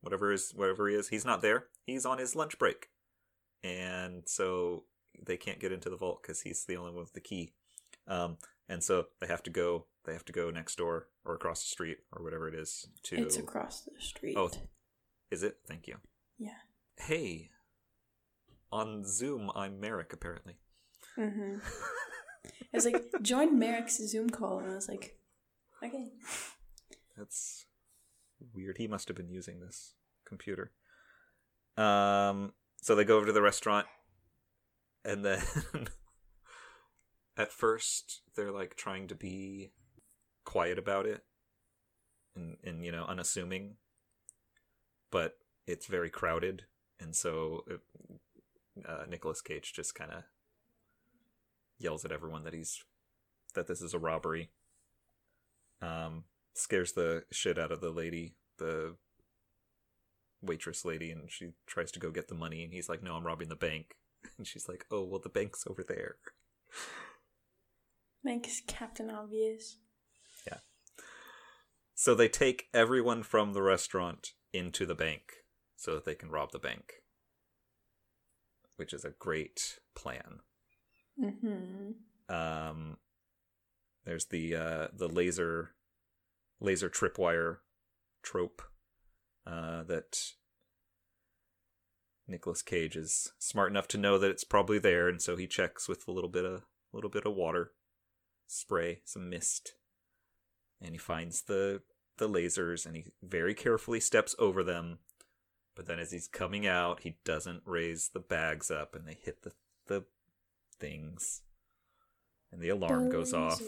whatever 0.00 0.32
is 0.32 0.52
whatever 0.54 0.88
he 0.88 0.94
is, 0.94 1.08
he's 1.08 1.24
not 1.24 1.42
there. 1.42 1.66
He's 1.86 2.06
on 2.06 2.18
his 2.18 2.36
lunch 2.36 2.58
break, 2.58 2.88
and 3.62 4.22
so 4.26 4.84
they 5.20 5.36
can't 5.36 5.60
get 5.60 5.72
into 5.72 5.90
the 5.90 5.96
vault 5.96 6.22
because 6.22 6.42
he's 6.42 6.64
the 6.64 6.76
only 6.76 6.92
one 6.92 7.02
with 7.02 7.12
the 7.12 7.20
key. 7.20 7.52
Um, 8.06 8.38
and 8.68 8.82
so 8.82 9.06
they 9.20 9.26
have 9.26 9.42
to 9.44 9.50
go. 9.50 9.86
They 10.04 10.12
have 10.12 10.24
to 10.26 10.32
go 10.32 10.50
next 10.50 10.76
door 10.76 11.08
or 11.24 11.34
across 11.34 11.62
the 11.62 11.68
street 11.68 11.98
or 12.12 12.22
whatever 12.22 12.48
it 12.48 12.54
is 12.54 12.88
to. 13.04 13.16
It's 13.16 13.36
across 13.36 13.82
the 13.82 14.00
street. 14.00 14.36
Oh. 14.36 14.50
Is 15.30 15.42
it? 15.42 15.58
Thank 15.66 15.86
you. 15.86 15.96
Yeah. 16.38 16.50
Hey, 16.96 17.50
on 18.72 19.04
Zoom, 19.04 19.50
I'm 19.54 19.78
Merrick. 19.80 20.12
Apparently. 20.12 20.56
Mm-hmm. 21.18 21.58
I 22.46 22.76
was 22.76 22.84
like, 22.84 23.04
join 23.22 23.58
Merrick's 23.58 23.98
Zoom 23.98 24.30
call, 24.30 24.58
and 24.58 24.70
I 24.70 24.74
was 24.74 24.88
like, 24.88 25.18
okay. 25.82 26.08
That's 27.16 27.66
weird. 28.54 28.78
He 28.78 28.86
must 28.86 29.08
have 29.08 29.16
been 29.16 29.30
using 29.30 29.60
this 29.60 29.94
computer. 30.24 30.72
Um, 31.76 32.52
so 32.80 32.94
they 32.94 33.04
go 33.04 33.16
over 33.16 33.26
to 33.26 33.32
the 33.32 33.42
restaurant, 33.42 33.86
and 35.04 35.24
then 35.24 35.42
at 37.36 37.52
first 37.52 38.22
they're 38.34 38.52
like 38.52 38.74
trying 38.74 39.06
to 39.08 39.14
be 39.14 39.70
quiet 40.44 40.78
about 40.78 41.06
it, 41.06 41.24
and 42.34 42.56
and 42.64 42.84
you 42.84 42.92
know 42.92 43.04
unassuming, 43.04 43.76
but 45.10 45.38
it's 45.66 45.86
very 45.86 46.10
crowded, 46.10 46.64
and 46.98 47.14
so 47.14 47.64
it, 47.68 47.80
uh, 48.86 49.04
Nicolas 49.08 49.40
Cage 49.40 49.72
just 49.72 49.94
kind 49.94 50.10
of 50.10 50.24
yells 51.78 52.04
at 52.04 52.12
everyone 52.12 52.44
that 52.44 52.54
he's 52.54 52.82
that 53.54 53.66
this 53.66 53.80
is 53.80 53.94
a 53.94 53.98
robbery. 53.98 54.50
Um, 55.80 56.24
scares 56.58 56.92
the 56.92 57.24
shit 57.30 57.58
out 57.58 57.72
of 57.72 57.80
the 57.80 57.90
lady, 57.90 58.34
the 58.58 58.96
waitress 60.42 60.84
lady, 60.84 61.10
and 61.10 61.30
she 61.30 61.52
tries 61.66 61.90
to 61.92 62.00
go 62.00 62.10
get 62.10 62.28
the 62.28 62.34
money, 62.34 62.62
and 62.62 62.72
he's 62.72 62.88
like, 62.88 63.02
"No, 63.02 63.14
I'm 63.14 63.26
robbing 63.26 63.48
the 63.48 63.56
bank," 63.56 63.96
and 64.38 64.46
she's 64.46 64.68
like, 64.68 64.84
"Oh, 64.90 65.04
well, 65.04 65.20
the 65.20 65.28
bank's 65.28 65.64
over 65.66 65.82
there." 65.82 66.16
Thanks, 68.24 68.62
Captain 68.66 69.10
Obvious. 69.10 69.76
Yeah. 70.46 70.58
So 71.94 72.14
they 72.14 72.28
take 72.28 72.68
everyone 72.74 73.22
from 73.22 73.52
the 73.52 73.62
restaurant 73.62 74.32
into 74.52 74.84
the 74.86 74.94
bank 74.94 75.32
so 75.76 75.94
that 75.94 76.04
they 76.04 76.14
can 76.14 76.30
rob 76.30 76.50
the 76.52 76.58
bank, 76.58 76.94
which 78.76 78.92
is 78.92 79.04
a 79.04 79.14
great 79.18 79.78
plan. 79.94 80.40
Mm-hmm. 81.20 82.34
Um, 82.34 82.98
there's 84.04 84.26
the 84.26 84.54
uh, 84.54 84.88
the 84.92 85.08
laser 85.08 85.70
laser 86.60 86.88
tripwire 86.88 87.58
trope 88.22 88.62
uh, 89.46 89.82
that 89.84 90.32
Nicolas 92.26 92.62
Cage 92.62 92.96
is 92.96 93.32
smart 93.38 93.70
enough 93.70 93.88
to 93.88 93.98
know 93.98 94.18
that 94.18 94.30
it's 94.30 94.44
probably 94.44 94.78
there, 94.78 95.08
and 95.08 95.22
so 95.22 95.36
he 95.36 95.46
checks 95.46 95.88
with 95.88 96.06
a 96.06 96.12
little 96.12 96.30
bit 96.30 96.44
of 96.44 96.62
a 96.92 96.96
little 96.96 97.10
bit 97.10 97.24
of 97.24 97.34
water 97.34 97.72
spray, 98.46 99.00
some 99.04 99.30
mist, 99.30 99.74
and 100.80 100.92
he 100.92 100.98
finds 100.98 101.42
the 101.42 101.82
the 102.18 102.28
lasers, 102.28 102.84
and 102.84 102.96
he 102.96 103.04
very 103.22 103.54
carefully 103.54 104.00
steps 104.00 104.34
over 104.38 104.62
them. 104.62 104.98
But 105.74 105.86
then, 105.86 105.98
as 105.98 106.10
he's 106.10 106.26
coming 106.26 106.66
out, 106.66 107.00
he 107.00 107.18
doesn't 107.24 107.62
raise 107.64 108.10
the 108.12 108.20
bags 108.20 108.70
up, 108.70 108.94
and 108.94 109.06
they 109.06 109.16
hit 109.20 109.42
the 109.42 109.52
the 109.86 110.04
things, 110.78 111.42
and 112.52 112.60
the 112.60 112.68
alarm 112.68 113.10
goes 113.10 113.32
off. 113.32 113.62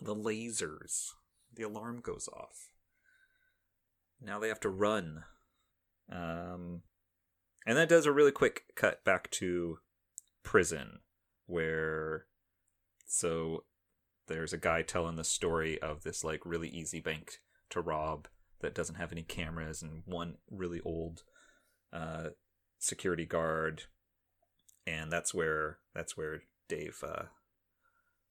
The 0.00 0.16
lasers. 0.16 1.10
The 1.54 1.64
alarm 1.64 2.00
goes 2.00 2.28
off. 2.32 2.68
Now 4.20 4.38
they 4.38 4.48
have 4.48 4.60
to 4.60 4.68
run. 4.68 5.24
Um, 6.10 6.82
and 7.66 7.76
that 7.76 7.88
does 7.88 8.06
a 8.06 8.12
really 8.12 8.32
quick 8.32 8.64
cut 8.74 9.04
back 9.04 9.30
to 9.32 9.78
prison, 10.42 11.00
where 11.46 12.26
so 13.06 13.64
there's 14.28 14.52
a 14.52 14.58
guy 14.58 14.82
telling 14.82 15.16
the 15.16 15.24
story 15.24 15.80
of 15.80 16.02
this 16.02 16.24
like 16.24 16.44
really 16.44 16.68
easy 16.68 17.00
bank 17.00 17.40
to 17.70 17.80
rob 17.80 18.28
that 18.60 18.74
doesn't 18.74 18.94
have 18.94 19.12
any 19.12 19.22
cameras 19.22 19.82
and 19.82 20.02
one 20.06 20.36
really 20.50 20.80
old 20.84 21.22
uh, 21.92 22.28
security 22.78 23.26
guard, 23.26 23.84
and 24.86 25.12
that's 25.12 25.34
where 25.34 25.78
that's 25.94 26.16
where 26.16 26.42
Dave 26.68 27.02
uh, 27.06 27.24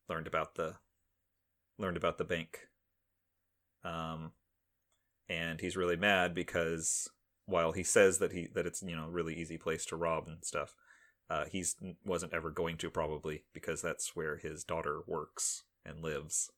learned 0.09 0.27
about 0.27 0.55
the 0.55 0.75
learned 1.77 1.97
about 1.97 2.17
the 2.17 2.23
bank. 2.23 2.67
Um, 3.83 4.31
and 5.29 5.61
he's 5.61 5.77
really 5.77 5.95
mad 5.95 6.33
because 6.33 7.09
while 7.45 7.71
he 7.71 7.83
says 7.83 8.17
that 8.19 8.31
he 8.31 8.47
that 8.53 8.65
it's 8.65 8.81
you 8.81 8.95
know 8.95 9.05
a 9.05 9.11
really 9.11 9.35
easy 9.35 9.57
place 9.57 9.85
to 9.85 9.95
rob 9.95 10.27
and 10.27 10.43
stuff, 10.43 10.75
uh, 11.29 11.45
he's 11.51 11.75
wasn't 12.05 12.33
ever 12.33 12.51
going 12.51 12.77
to 12.77 12.89
probably 12.89 13.43
because 13.53 13.81
that's 13.81 14.15
where 14.15 14.37
his 14.37 14.63
daughter 14.63 15.01
works 15.07 15.63
and 15.85 16.03
lives. 16.03 16.51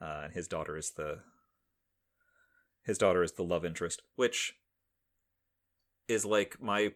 Uh, 0.00 0.22
and 0.24 0.32
his 0.34 0.48
daughter 0.48 0.76
is 0.76 0.92
the 0.92 1.20
his 2.84 2.98
daughter 2.98 3.22
is 3.22 3.32
the 3.32 3.42
love 3.42 3.64
interest, 3.64 4.02
which 4.16 4.56
is 6.06 6.24
like 6.24 6.60
my 6.60 6.92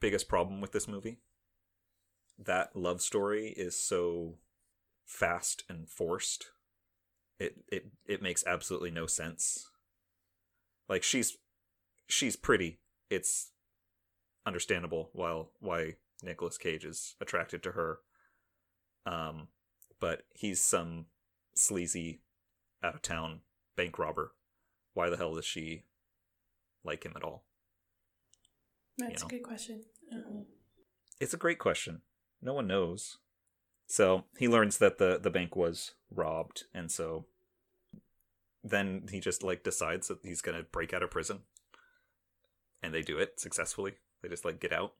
biggest 0.00 0.28
problem 0.28 0.60
with 0.60 0.72
this 0.72 0.88
movie. 0.88 1.18
That 2.38 2.74
love 2.74 3.00
story 3.00 3.48
is 3.48 3.76
so 3.78 4.34
fast 5.04 5.64
and 5.68 5.88
forced. 5.88 6.50
It 7.38 7.56
it 7.68 7.86
it 8.06 8.22
makes 8.22 8.44
absolutely 8.46 8.90
no 8.90 9.06
sense. 9.06 9.68
Like 10.88 11.02
she's 11.02 11.36
she's 12.08 12.36
pretty. 12.36 12.80
It's 13.10 13.50
understandable 14.46 15.10
while 15.12 15.50
why 15.60 15.96
Nicolas 16.22 16.58
Cage 16.58 16.84
is 16.84 17.16
attracted 17.20 17.62
to 17.64 17.72
her. 17.72 17.98
Um 19.06 19.48
but 20.00 20.22
he's 20.34 20.60
some 20.60 21.06
sleazy 21.54 22.20
out 22.82 22.94
of 22.94 23.02
town 23.02 23.40
bank 23.76 23.98
robber. 23.98 24.32
Why 24.92 25.10
the 25.10 25.16
hell 25.16 25.34
does 25.34 25.44
she 25.44 25.84
like 26.84 27.04
him 27.04 27.14
at 27.16 27.24
all? 27.24 27.44
That's 28.98 29.22
know. 29.22 29.26
a 29.26 29.30
good 29.30 29.42
question. 29.42 29.84
Uh-uh. 30.12 30.44
It's 31.20 31.34
a 31.34 31.38
great 31.38 31.58
question. 31.58 32.02
No 32.42 32.54
one 32.54 32.66
knows. 32.66 33.18
So 33.86 34.24
he 34.38 34.48
learns 34.48 34.78
that 34.78 34.98
the 34.98 35.18
the 35.22 35.30
bank 35.30 35.56
was 35.56 35.92
robbed, 36.10 36.64
and 36.74 36.90
so 36.90 37.26
then 38.62 39.06
he 39.10 39.20
just 39.20 39.42
like 39.42 39.62
decides 39.62 40.08
that 40.08 40.18
he's 40.22 40.40
gonna 40.40 40.62
break 40.62 40.94
out 40.94 41.02
of 41.02 41.10
prison, 41.10 41.40
and 42.82 42.94
they 42.94 43.02
do 43.02 43.18
it 43.18 43.38
successfully. 43.38 43.94
They 44.22 44.28
just 44.28 44.44
like 44.44 44.60
get 44.60 44.72
out. 44.72 44.94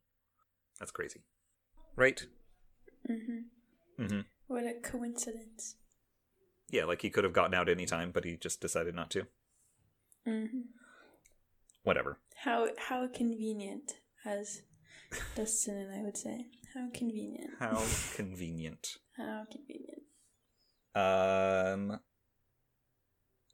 That's 0.79 0.93
crazy, 0.93 1.23
right? 1.97 2.27
Mm-hmm. 3.09 4.03
Mm-hmm. 4.03 4.21
What 4.49 4.65
a 4.65 4.75
coincidence. 4.83 5.77
Yeah, 6.71 6.85
like 6.85 7.03
he 7.03 7.11
could 7.11 7.25
have 7.25 7.33
gotten 7.33 7.55
out 7.55 7.69
any 7.69 7.87
time, 7.87 8.11
but 8.13 8.25
he 8.25 8.37
just 8.37 8.61
decided 8.61 8.95
not 8.95 9.11
to. 9.13 9.27
Mm-hmm. 10.27 10.61
Whatever. 11.85 12.19
How 12.37 12.69
how 12.79 13.07
convenient, 13.09 13.93
as 14.25 14.63
Dustin 15.37 15.77
and 15.77 15.95
I 15.95 16.03
would 16.03 16.17
say. 16.17 16.47
How 16.75 16.89
convenient. 16.93 17.51
How 17.61 17.83
convenient. 18.17 18.97
How 19.17 19.45
convenient. 19.51 20.03
Um. 20.95 22.01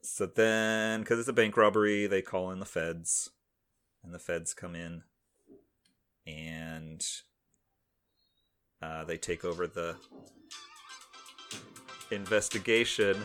So 0.03 0.25
then, 0.25 1.00
because 1.00 1.19
it's 1.19 1.29
a 1.29 1.35
bank 1.35 1.57
robbery, 1.59 2.07
they 2.07 2.23
call 2.23 2.50
in 2.50 2.59
the 2.59 2.65
feds, 2.65 3.31
and 4.03 4.15
the 4.15 4.19
feds 4.19 4.55
come 4.55 4.75
in, 4.75 5.03
and 6.27 7.05
uh, 8.81 9.05
they 9.05 9.19
take 9.19 9.45
over 9.45 9.67
the 9.67 9.97
investigation, 12.11 13.19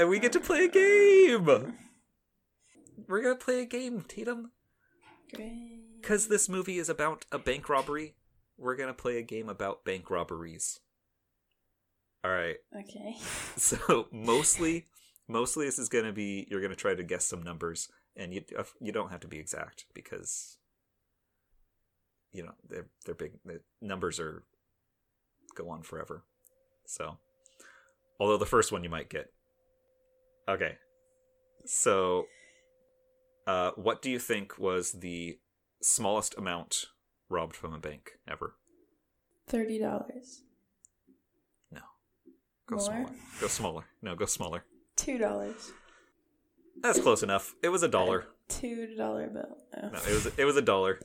and 0.00 0.08
we 0.08 0.18
get 0.18 0.32
to 0.32 0.40
play 0.40 0.64
a 0.64 0.68
game. 0.68 1.74
We're 3.06 3.22
gonna 3.22 3.36
play 3.36 3.60
a 3.60 3.66
game, 3.66 4.04
Tatum. 4.08 4.50
Great. 5.32 5.95
Because 6.06 6.28
this 6.28 6.48
movie 6.48 6.78
is 6.78 6.88
about 6.88 7.24
a 7.32 7.38
bank 7.38 7.68
robbery, 7.68 8.14
we're 8.56 8.76
gonna 8.76 8.94
play 8.94 9.18
a 9.18 9.22
game 9.22 9.48
about 9.48 9.84
bank 9.84 10.08
robberies. 10.08 10.78
All 12.22 12.30
right. 12.30 12.58
Okay. 12.72 13.16
So 13.56 14.06
mostly, 14.12 14.86
mostly 15.26 15.66
this 15.66 15.80
is 15.80 15.88
gonna 15.88 16.12
be 16.12 16.46
you're 16.48 16.60
gonna 16.60 16.76
try 16.76 16.94
to 16.94 17.02
guess 17.02 17.24
some 17.24 17.42
numbers, 17.42 17.88
and 18.14 18.32
you 18.32 18.44
you 18.80 18.92
don't 18.92 19.10
have 19.10 19.18
to 19.20 19.26
be 19.26 19.40
exact 19.40 19.86
because 19.94 20.58
you 22.32 22.44
know 22.44 22.52
they're 22.68 22.86
they're 23.04 23.16
big. 23.16 23.32
The 23.44 23.60
numbers 23.82 24.20
are 24.20 24.44
go 25.56 25.70
on 25.70 25.82
forever. 25.82 26.22
So, 26.84 27.16
although 28.20 28.38
the 28.38 28.46
first 28.46 28.70
one 28.70 28.84
you 28.84 28.90
might 28.90 29.10
get. 29.10 29.32
Okay. 30.48 30.76
So, 31.64 32.26
uh, 33.48 33.72
what 33.74 34.02
do 34.02 34.08
you 34.08 34.20
think 34.20 34.56
was 34.56 34.92
the 34.92 35.40
smallest 35.86 36.36
amount 36.36 36.86
robbed 37.28 37.56
from 37.56 37.72
a 37.72 37.78
bank 37.78 38.18
ever? 38.28 38.54
Thirty 39.46 39.78
dollars. 39.78 40.42
No. 41.70 41.80
Go 42.68 42.76
More? 42.76 42.84
smaller. 42.84 43.10
Go 43.40 43.46
smaller. 43.46 43.84
No, 44.02 44.14
go 44.16 44.26
smaller. 44.26 44.64
Two 44.96 45.18
dollars. 45.18 45.72
That's 46.80 47.00
close 47.00 47.22
enough. 47.22 47.54
It 47.62 47.68
was 47.70 47.82
a 47.82 47.88
dollar. 47.88 48.26
Two 48.48 48.94
dollar 48.96 49.28
bill. 49.28 49.56
Oh. 49.76 49.88
No, 49.88 49.98
it 50.08 50.12
was 50.14 50.26
it 50.38 50.44
was 50.44 50.56
a 50.56 50.62
dollar. 50.62 50.98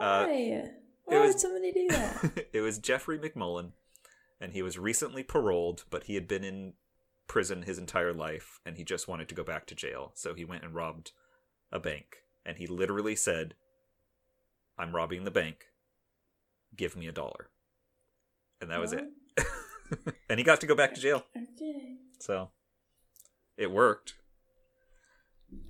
uh, 0.00 0.26
Why? 0.26 0.70
Why 1.04 1.18
was- 1.20 1.34
would 1.34 1.40
somebody 1.40 1.72
do 1.72 1.88
that? 1.88 2.46
it 2.52 2.60
was 2.60 2.78
Jeffrey 2.78 3.18
McMullen, 3.18 3.72
and 4.40 4.52
he 4.52 4.62
was 4.62 4.78
recently 4.78 5.22
paroled, 5.22 5.84
but 5.90 6.04
he 6.04 6.14
had 6.14 6.26
been 6.28 6.44
in 6.44 6.74
prison 7.26 7.62
his 7.62 7.78
entire 7.78 8.12
life, 8.14 8.60
and 8.64 8.76
he 8.76 8.84
just 8.84 9.08
wanted 9.08 9.28
to 9.28 9.34
go 9.34 9.44
back 9.44 9.66
to 9.66 9.74
jail. 9.74 10.12
So 10.14 10.34
he 10.34 10.44
went 10.44 10.62
and 10.64 10.74
robbed 10.74 11.12
a 11.70 11.78
bank, 11.78 12.18
and 12.46 12.56
he 12.56 12.66
literally 12.66 13.16
said, 13.16 13.54
"I'm 14.78 14.94
robbing 14.94 15.24
the 15.24 15.30
bank. 15.30 15.66
Give 16.76 16.96
me 16.96 17.06
a 17.06 17.12
dollar," 17.12 17.50
and 18.60 18.70
that 18.70 18.80
was 18.80 18.92
it. 18.92 19.04
and 20.28 20.38
he 20.38 20.44
got 20.44 20.60
to 20.60 20.66
go 20.66 20.74
back 20.74 20.94
to 20.94 21.00
jail. 21.00 21.24
Okay. 21.36 21.96
So 22.18 22.50
it 23.56 23.70
worked. 23.70 24.14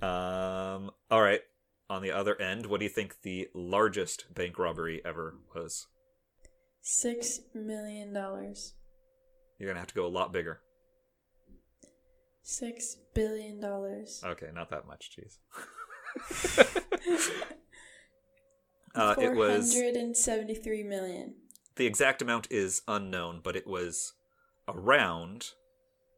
Um. 0.01 0.91
All 1.11 1.21
right. 1.21 1.41
On 1.87 2.01
the 2.01 2.11
other 2.11 2.39
end, 2.41 2.65
what 2.65 2.79
do 2.79 2.85
you 2.85 2.89
think 2.89 3.21
the 3.21 3.47
largest 3.53 4.33
bank 4.33 4.57
robbery 4.57 5.01
ever 5.05 5.35
was? 5.53 5.85
Six 6.81 7.41
million 7.53 8.13
dollars. 8.13 8.73
You're 9.59 9.69
gonna 9.69 9.79
have 9.79 9.87
to 9.89 9.95
go 9.95 10.05
a 10.05 10.07
lot 10.07 10.33
bigger. 10.33 10.61
Six 12.41 12.97
billion 13.13 13.59
dollars. 13.59 14.21
Okay, 14.23 14.49
not 14.53 14.69
that 14.69 14.87
much. 14.87 15.11
Jeez. 15.17 15.37
uh, 18.95 19.15
it 19.19 19.35
was 19.35 19.73
hundred 19.73 19.95
and 19.95 20.15
seventy-three 20.15 20.83
million. 20.83 21.35
the 21.75 21.85
exact 21.85 22.21
amount 22.21 22.47
is 22.51 22.81
unknown, 22.87 23.41
but 23.43 23.55
it 23.55 23.67
was 23.67 24.13
around 24.67 25.49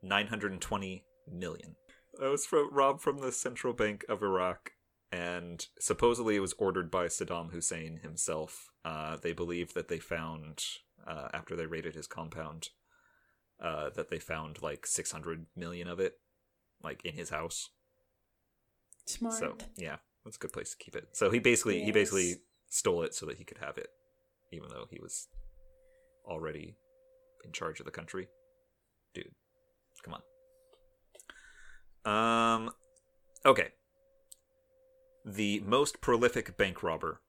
920 0.03 1.03
million. 1.29 1.75
That 2.19 2.29
was 2.29 2.45
from, 2.45 2.69
robbed 2.73 3.01
from 3.01 3.19
the 3.19 3.31
Central 3.31 3.73
Bank 3.73 4.05
of 4.07 4.23
Iraq, 4.23 4.71
and 5.11 5.65
supposedly 5.79 6.35
it 6.35 6.41
was 6.41 6.53
ordered 6.57 6.89
by 6.89 7.07
Saddam 7.07 7.51
Hussein 7.51 7.99
himself. 8.03 8.69
Uh, 8.85 9.17
they 9.17 9.33
believe 9.33 9.73
that 9.73 9.87
they 9.87 9.99
found, 9.99 10.63
uh, 11.05 11.27
after 11.33 11.55
they 11.55 11.65
raided 11.65 11.95
his 11.95 12.07
compound, 12.07 12.69
uh, 13.61 13.89
that 13.95 14.09
they 14.09 14.19
found 14.19 14.61
like 14.61 14.85
600 14.85 15.47
million 15.55 15.87
of 15.87 15.99
it, 15.99 16.19
like 16.83 17.03
in 17.03 17.13
his 17.13 17.29
house. 17.29 17.69
Smart. 19.05 19.35
So 19.35 19.57
yeah, 19.77 19.97
that's 20.23 20.37
a 20.37 20.39
good 20.39 20.53
place 20.53 20.71
to 20.71 20.77
keep 20.77 20.95
it. 20.95 21.09
So 21.13 21.29
he 21.31 21.39
basically 21.39 21.83
he 21.83 21.91
basically 21.91 22.35
stole 22.69 23.03
it 23.03 23.13
so 23.13 23.25
that 23.25 23.37
he 23.37 23.43
could 23.43 23.57
have 23.59 23.77
it, 23.77 23.89
even 24.51 24.69
though 24.69 24.85
he 24.89 24.99
was 25.01 25.27
already 26.25 26.75
in 27.45 27.51
charge 27.51 27.79
of 27.79 27.85
the 27.85 27.91
country. 27.91 28.27
Dude, 29.13 29.31
come 30.03 30.15
on. 32.05 32.63
Um, 32.63 32.71
okay. 33.45 33.69
The 35.25 35.61
most 35.65 35.99
prolific 36.01 36.57
bank 36.57 36.83
robber, 36.83 37.21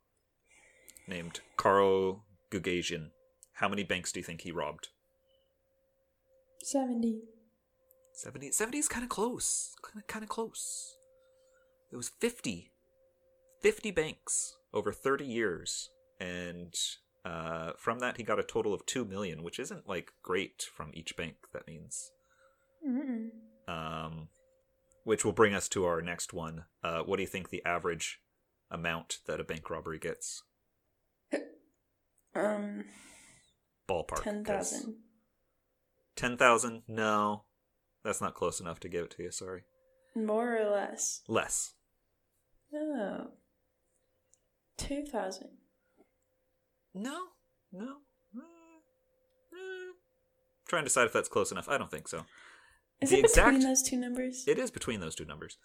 named 1.07 1.41
Carl 1.57 2.25
Gugasian. 2.51 3.11
How 3.55 3.69
many 3.69 3.83
banks 3.83 4.13
do 4.13 4.21
you 4.21 4.25
think 4.25 4.43
he 4.43 4.53
robbed? 4.53 4.89
Seventy. 6.63 7.23
70, 8.19 8.51
70 8.51 8.79
is 8.79 8.89
kind 8.89 9.05
of 9.05 9.09
close. 9.09 9.77
Kind 10.09 10.25
of 10.25 10.29
close. 10.29 10.97
It 11.93 11.97
was 11.97 12.09
50. 12.09 12.73
50 13.63 13.91
banks 13.93 14.58
over 14.73 14.93
30 14.93 15.25
years. 15.25 15.91
And 16.21 16.75
uh, 17.25 17.73
from 17.77 18.01
that, 18.01 18.17
he 18.17 18.23
got 18.23 18.39
a 18.39 18.45
total 18.45 18.75
of 18.75 18.87
2 18.87 19.05
million, 19.05 19.43
which 19.43 19.59
isn't 19.59 19.89
like 19.89 20.13
great 20.23 20.63
from 20.75 20.91
each 20.95 21.17
bank, 21.17 21.37
that 21.53 21.67
means. 21.67 22.11
Mm-mm. 22.87 23.29
Um, 23.67 24.29
which 25.05 25.25
will 25.25 25.33
bring 25.33 25.55
us 25.55 25.69
to 25.71 25.85
our 25.85 26.01
next 26.01 26.33
one. 26.33 26.65
Uh, 26.83 27.01
what 27.01 27.17
do 27.17 27.23
you 27.23 27.29
think 27.29 27.51
the 27.51 27.65
average 27.65 28.21
amount 28.71 29.19
that 29.27 29.41
a 29.41 29.45
bank 29.45 29.71
robbery 29.71 29.99
gets? 29.99 30.43
Um, 32.35 32.85
Ballpark. 33.89 34.23
ten 34.23 34.45
thousand. 34.45 34.97
10,000? 36.15 36.83
No. 36.87 37.45
That's 38.05 38.21
not 38.21 38.35
close 38.35 38.61
enough 38.61 38.81
to 38.81 38.89
give 38.89 39.05
it 39.05 39.11
to 39.13 39.23
you, 39.23 39.31
sorry. 39.31 39.63
More 40.15 40.59
or 40.59 40.69
less. 40.71 41.23
Less. 41.29 41.75
Oh. 42.75 43.29
Two 44.79 45.05
thousand. 45.05 45.49
No, 46.95 47.19
no. 47.73 47.97
Uh, 48.35 48.41
uh. 49.53 49.93
Trying 50.67 50.85
to 50.85 50.89
decide 50.89 51.07
if 51.07 51.13
that's 51.13 51.29
close 51.29 51.53
enough. 51.53 51.69
I 51.69 51.77
don't 51.77 51.91
think 51.91 52.09
so. 52.09 52.25
Is 53.01 53.11
The 53.11 53.19
it 53.19 53.35
between 53.35 53.61
those 53.61 53.83
two 53.83 53.97
numbers? 53.97 54.45
It 54.47 54.59
is 54.59 54.71
between 54.71 55.01
those 55.01 55.15
two 55.15 55.25
numbers. 55.25 55.59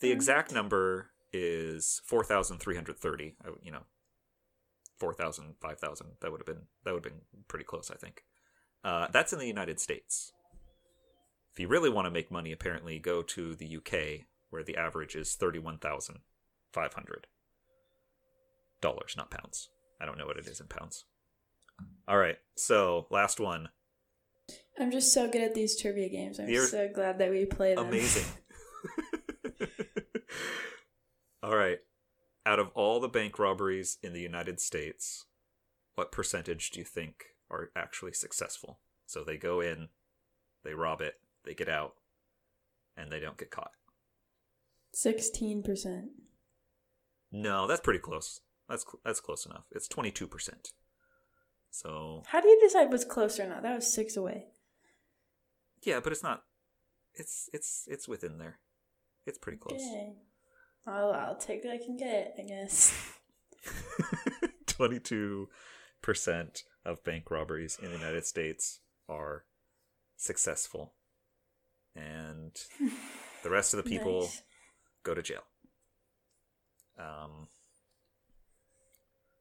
The 0.00 0.12
exact 0.12 0.52
number 0.52 1.10
is 1.32 2.02
four 2.04 2.22
thousand 2.22 2.58
three 2.58 2.74
hundred 2.74 2.98
thirty. 2.98 3.36
You 3.62 3.72
know, 3.72 3.82
4,000, 4.98 5.54
5,000. 5.60 6.06
That 6.20 6.30
would 6.30 6.40
have 6.40 6.46
been 6.46 6.66
that 6.84 6.94
would 6.94 7.04
have 7.04 7.12
been 7.12 7.22
pretty 7.48 7.64
close, 7.64 7.90
I 7.90 7.96
think. 7.96 8.22
Uh, 8.84 9.08
that's 9.12 9.32
in 9.32 9.38
the 9.38 9.46
United 9.46 9.80
States. 9.80 10.32
If 11.52 11.60
you 11.60 11.68
really 11.68 11.90
want 11.90 12.06
to 12.06 12.10
make 12.10 12.30
money, 12.30 12.52
apparently 12.52 12.98
go 12.98 13.22
to 13.22 13.54
the 13.54 13.76
UK, 13.76 14.26
where 14.50 14.62
the 14.62 14.76
average 14.76 15.14
is 15.16 15.34
thirty-one 15.34 15.78
thousand 15.78 16.20
five 16.72 16.94
hundred 16.94 17.26
dollars, 18.86 19.14
not 19.16 19.30
pounds. 19.30 19.68
I 20.00 20.06
don't 20.06 20.18
know 20.18 20.26
what 20.26 20.38
it 20.38 20.46
is 20.46 20.60
in 20.60 20.68
pounds. 20.68 21.04
All 22.06 22.18
right, 22.18 22.36
so 22.56 23.06
last 23.10 23.40
one. 23.40 23.68
I'm 24.78 24.92
just 24.92 25.12
so 25.12 25.28
good 25.28 25.42
at 25.42 25.54
these 25.54 25.80
trivia 25.80 26.08
games. 26.08 26.38
I'm 26.38 26.48
You're 26.48 26.66
so 26.66 26.88
glad 26.94 27.18
that 27.18 27.30
we 27.30 27.46
play 27.46 27.74
them. 27.74 27.88
Amazing. 27.88 28.26
all 31.42 31.56
right. 31.56 31.78
Out 32.44 32.60
of 32.60 32.68
all 32.74 33.00
the 33.00 33.08
bank 33.08 33.38
robberies 33.38 33.98
in 34.02 34.12
the 34.12 34.20
United 34.20 34.60
States, 34.60 35.24
what 35.96 36.12
percentage 36.12 36.70
do 36.70 36.78
you 36.78 36.84
think 36.84 37.24
are 37.50 37.70
actually 37.74 38.12
successful? 38.12 38.78
So 39.06 39.24
they 39.24 39.36
go 39.36 39.60
in, 39.60 39.88
they 40.62 40.74
rob 40.74 41.00
it, 41.00 41.14
they 41.44 41.54
get 41.54 41.68
out, 41.68 41.94
and 42.96 43.10
they 43.10 43.18
don't 43.18 43.38
get 43.38 43.50
caught. 43.50 43.72
Sixteen 44.92 45.62
percent. 45.62 46.10
No, 47.32 47.66
that's 47.66 47.80
pretty 47.80 47.98
close. 47.98 48.40
That's 48.68 48.82
cl- 48.84 49.00
that's 49.04 49.20
close 49.20 49.46
enough. 49.46 49.64
It's 49.70 49.88
22%. 49.88 50.72
So, 51.70 52.22
How 52.26 52.40
do 52.40 52.48
you 52.48 52.58
decide 52.60 52.90
what's 52.90 53.04
close 53.04 53.38
or 53.38 53.46
not? 53.46 53.62
That 53.62 53.74
was 53.74 53.92
six 53.92 54.16
away. 54.16 54.46
yeah, 55.82 56.00
but 56.00 56.12
it's 56.12 56.22
not 56.22 56.42
it's 57.14 57.48
it's 57.52 57.84
it's 57.86 58.08
within 58.08 58.38
there. 58.38 58.58
It's 59.26 59.38
pretty 59.38 59.58
close. 59.58 59.80
Okay. 59.80 60.12
I'll 60.86 61.12
I'll 61.12 61.36
take 61.36 61.64
what 61.64 61.74
I 61.74 61.78
can 61.78 61.96
get. 61.96 62.34
I 62.38 62.42
guess. 62.42 62.92
22% 64.66 65.48
of 66.84 67.02
bank 67.04 67.30
robberies 67.30 67.78
in 67.82 67.90
the 67.90 67.96
United 67.98 68.24
States 68.26 68.80
are 69.08 69.44
successful. 70.16 70.94
And 71.94 72.54
the 73.42 73.50
rest 73.50 73.74
of 73.74 73.82
the 73.82 73.88
people 73.88 74.20
Nice. 74.22 74.42
go 75.02 75.14
to 75.14 75.22
jail. 75.22 75.42
Um, 76.98 77.48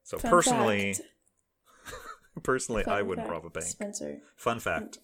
so 0.05 0.17
Fun 0.17 0.31
personally, 0.31 0.95
personally, 2.43 2.85
I 2.85 3.01
wouldn't 3.01 3.27
fact, 3.27 3.31
rob 3.33 3.45
a 3.45 3.49
bank. 3.49 3.65
Spencer. 3.65 4.21
Fun 4.37 4.59
fact. 4.59 4.99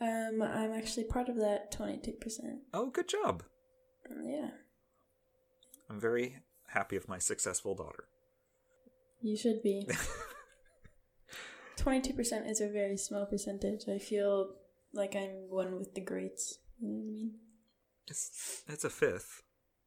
Um, 0.00 0.40
I'm 0.42 0.72
actually 0.72 1.04
part 1.04 1.28
of 1.28 1.36
that 1.36 1.70
twenty-two 1.72 2.12
percent. 2.12 2.60
Oh, 2.72 2.86
good 2.90 3.08
job. 3.08 3.42
Yeah, 4.24 4.50
I'm 5.90 6.00
very 6.00 6.38
happy 6.68 6.96
with 6.96 7.08
my 7.08 7.18
successful 7.18 7.74
daughter. 7.74 8.04
you 9.20 9.36
should 9.36 9.62
be. 9.62 9.86
Twenty-two 11.76 12.14
percent 12.14 12.46
is 12.46 12.60
a 12.60 12.68
very 12.68 12.96
small 12.96 13.26
percentage. 13.26 13.88
I 13.88 13.98
feel 13.98 14.54
like 14.92 15.14
I'm 15.14 15.48
one 15.50 15.76
with 15.78 15.94
the 15.94 16.00
greats. 16.00 16.58
You 16.80 16.88
know 16.88 16.94
what 16.94 17.02
I 17.02 17.12
mean? 17.12 17.34
It's 18.08 18.62
it's 18.68 18.84
a 18.84 18.90
fifth. 18.90 19.42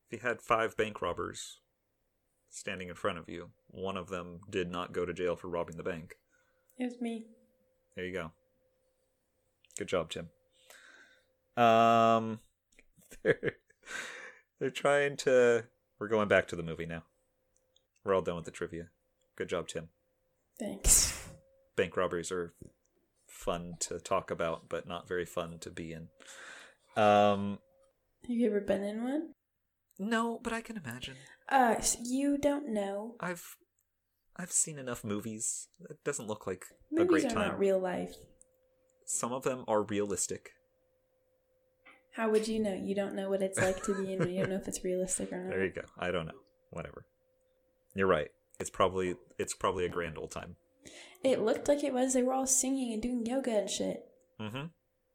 If 0.09 0.13
you 0.23 0.27
had 0.27 0.41
five 0.41 0.75
bank 0.77 1.01
robbers 1.01 1.58
standing 2.49 2.89
in 2.89 2.95
front 2.95 3.17
of 3.17 3.29
you, 3.29 3.49
one 3.67 3.97
of 3.97 4.09
them 4.09 4.39
did 4.49 4.69
not 4.69 4.93
go 4.93 5.05
to 5.05 5.13
jail 5.13 5.35
for 5.35 5.47
robbing 5.47 5.77
the 5.77 5.83
bank. 5.83 6.15
It 6.77 6.85
was 6.85 7.01
me. 7.01 7.25
There 7.95 8.05
you 8.05 8.13
go. 8.13 8.31
Good 9.77 9.87
job, 9.87 10.09
Tim. 10.09 10.29
Um, 11.61 12.39
they're, 13.23 13.55
they're 14.59 14.69
trying 14.69 15.17
to. 15.17 15.65
We're 15.99 16.07
going 16.07 16.27
back 16.29 16.47
to 16.49 16.55
the 16.55 16.63
movie 16.63 16.85
now. 16.85 17.03
We're 18.03 18.15
all 18.15 18.21
done 18.21 18.37
with 18.37 18.45
the 18.45 18.51
trivia. 18.51 18.87
Good 19.35 19.49
job, 19.49 19.67
Tim. 19.67 19.89
Thanks. 20.57 21.29
Bank 21.75 21.95
robberies 21.97 22.31
are 22.31 22.53
fun 23.27 23.75
to 23.81 23.99
talk 23.99 24.31
about, 24.31 24.69
but 24.69 24.87
not 24.87 25.07
very 25.07 25.25
fun 25.25 25.59
to 25.59 25.69
be 25.69 25.93
in. 25.93 26.07
Um, 27.01 27.59
Have 28.23 28.31
you 28.31 28.47
ever 28.47 28.61
been 28.61 28.83
in 28.83 29.03
one? 29.03 29.29
no, 29.97 30.39
but 30.41 30.53
I 30.53 30.61
can 30.61 30.77
imagine. 30.77 31.15
Uh, 31.49 31.75
you 32.03 32.37
don't 32.37 32.69
know. 32.73 33.15
I've 33.19 33.57
I've 34.37 34.51
seen 34.51 34.77
enough 34.77 35.03
movies. 35.03 35.67
It 35.89 35.97
doesn't 36.05 36.27
look 36.27 36.45
like 36.47 36.65
a 36.91 36.95
Movies 36.95 37.09
great 37.09 37.25
are 37.25 37.29
time. 37.35 37.47
not 37.49 37.59
real 37.59 37.79
life. 37.79 38.15
Some 39.05 39.33
of 39.33 39.43
them 39.43 39.65
are 39.67 39.81
realistic. 39.83 40.51
How 42.15 42.29
would 42.29 42.47
you 42.47 42.59
know? 42.59 42.73
You 42.73 42.95
don't 42.95 43.15
know 43.15 43.29
what 43.29 43.41
it's 43.41 43.59
like 43.59 43.83
to 43.83 43.95
be 43.95 44.13
in. 44.13 44.29
You 44.29 44.41
don't 44.41 44.49
know 44.51 44.55
if 44.57 44.67
it's 44.67 44.83
realistic 44.83 45.31
or 45.31 45.37
not. 45.43 45.49
There 45.49 45.65
you 45.65 45.71
go. 45.71 45.81
I 45.97 46.11
don't 46.11 46.25
know. 46.27 46.39
Whatever. 46.71 47.05
You're 47.95 48.07
right. 48.07 48.29
It's 48.59 48.69
probably 48.69 49.15
it's 49.37 49.53
probably 49.53 49.85
a 49.85 49.89
grand 49.89 50.17
old 50.17 50.31
time. 50.31 50.55
It 51.23 51.41
looked 51.41 51.67
like 51.67 51.83
it 51.83 51.93
was. 51.93 52.13
They 52.13 52.23
were 52.23 52.33
all 52.33 52.47
singing 52.47 52.93
and 52.93 53.01
doing 53.01 53.25
yoga 53.25 53.51
and 53.51 53.69
shit. 53.69 54.05
Mm-hmm. 54.39 54.67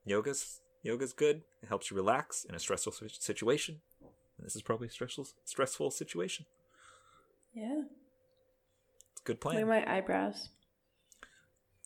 Yoga's 0.05 0.61
yoga's 0.83 1.13
good. 1.13 1.43
It 1.63 1.69
helps 1.69 1.91
you 1.91 1.97
relax 1.97 2.45
in 2.45 2.55
a 2.55 2.59
stressful 2.59 2.93
situation. 3.09 3.81
And 4.37 4.47
this 4.47 4.57
is 4.57 4.63
probably 4.63 4.89
a 4.89 4.91
stressful 4.91 5.29
stressful 5.45 5.91
situation. 5.91 6.47
Yeah. 7.53 7.83
It's 9.13 9.21
a 9.21 9.25
good 9.25 9.35
Look 9.35 9.41
plan. 9.41 9.59
at 9.59 9.67
my 9.67 9.97
eyebrows. 9.97 10.51